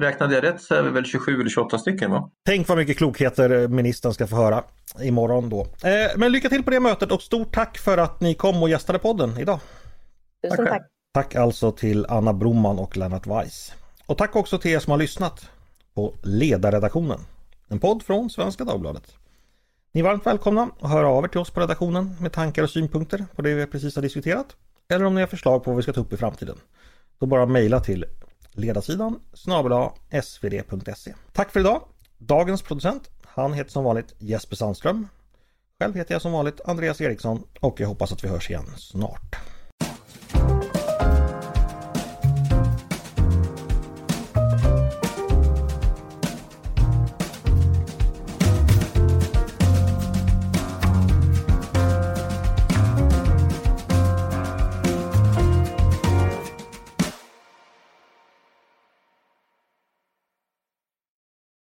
Räknade 0.00 0.34
jag 0.34 0.44
rätt 0.44 0.60
så 0.60 0.74
är 0.74 0.82
vi 0.82 0.90
väl 0.90 1.04
27 1.04 1.40
eller 1.40 1.50
28 1.50 1.78
stycken 1.78 2.10
va? 2.10 2.30
Tänk 2.46 2.68
vad 2.68 2.78
mycket 2.78 2.96
klokheter 2.98 3.68
ministern 3.68 4.14
ska 4.14 4.26
få 4.26 4.36
höra 4.36 4.64
imorgon 5.02 5.48
då. 5.48 5.60
Eh, 5.60 6.16
men 6.16 6.32
lycka 6.32 6.48
till 6.48 6.62
på 6.62 6.70
det 6.70 6.80
mötet 6.80 7.12
och 7.12 7.22
stort 7.22 7.54
tack 7.54 7.78
för 7.78 7.98
att 7.98 8.20
ni 8.20 8.34
kom 8.34 8.62
och 8.62 8.68
gästade 8.68 8.98
podden 8.98 9.38
idag. 9.38 9.58
Tusen 10.42 10.66
tack. 10.66 10.82
Tack 11.12 11.34
alltså 11.34 11.72
till 11.72 12.06
Anna 12.08 12.32
Broman 12.32 12.78
och 12.78 12.96
Lennart 12.96 13.26
Weiss. 13.26 13.72
Och 14.06 14.18
tack 14.18 14.36
också 14.36 14.58
till 14.58 14.70
er 14.70 14.78
som 14.78 14.90
har 14.90 14.98
lyssnat 14.98 15.50
på 15.94 16.14
Ledarredaktionen. 16.22 17.20
En 17.68 17.78
podd 17.78 18.02
från 18.02 18.30
Svenska 18.30 18.64
Dagbladet. 18.64 19.14
Ni 19.92 20.00
är 20.00 20.04
varmt 20.04 20.26
välkomna 20.26 20.70
att 20.80 20.90
höra 20.90 21.08
av 21.08 21.24
er 21.24 21.28
till 21.28 21.40
oss 21.40 21.50
på 21.50 21.60
redaktionen 21.60 22.16
med 22.20 22.32
tankar 22.32 22.62
och 22.62 22.70
synpunkter 22.70 23.26
på 23.36 23.42
det 23.42 23.54
vi 23.54 23.66
precis 23.66 23.94
har 23.94 24.02
diskuterat. 24.02 24.56
Eller 24.88 25.04
om 25.04 25.14
ni 25.14 25.20
har 25.20 25.28
förslag 25.28 25.64
på 25.64 25.70
vad 25.70 25.76
vi 25.76 25.82
ska 25.82 25.92
ta 25.92 26.00
upp 26.00 26.12
i 26.12 26.16
framtiden. 26.16 26.56
Då 27.18 27.26
bara 27.26 27.46
mejla 27.46 27.80
till 27.80 28.04
ledarsidan 28.52 29.20
snabel 29.32 29.88
svd.se. 30.22 31.14
Tack 31.32 31.50
för 31.50 31.60
idag! 31.60 31.82
Dagens 32.18 32.62
producent, 32.62 33.10
han 33.26 33.52
heter 33.52 33.70
som 33.70 33.84
vanligt 33.84 34.14
Jesper 34.18 34.56
Sandström. 34.56 35.08
Själv 35.80 35.94
heter 35.94 36.14
jag 36.14 36.22
som 36.22 36.32
vanligt 36.32 36.60
Andreas 36.64 37.00
Eriksson 37.00 37.42
och 37.60 37.80
jag 37.80 37.88
hoppas 37.88 38.12
att 38.12 38.24
vi 38.24 38.28
hörs 38.28 38.50
igen 38.50 38.66
snart. 38.76 39.36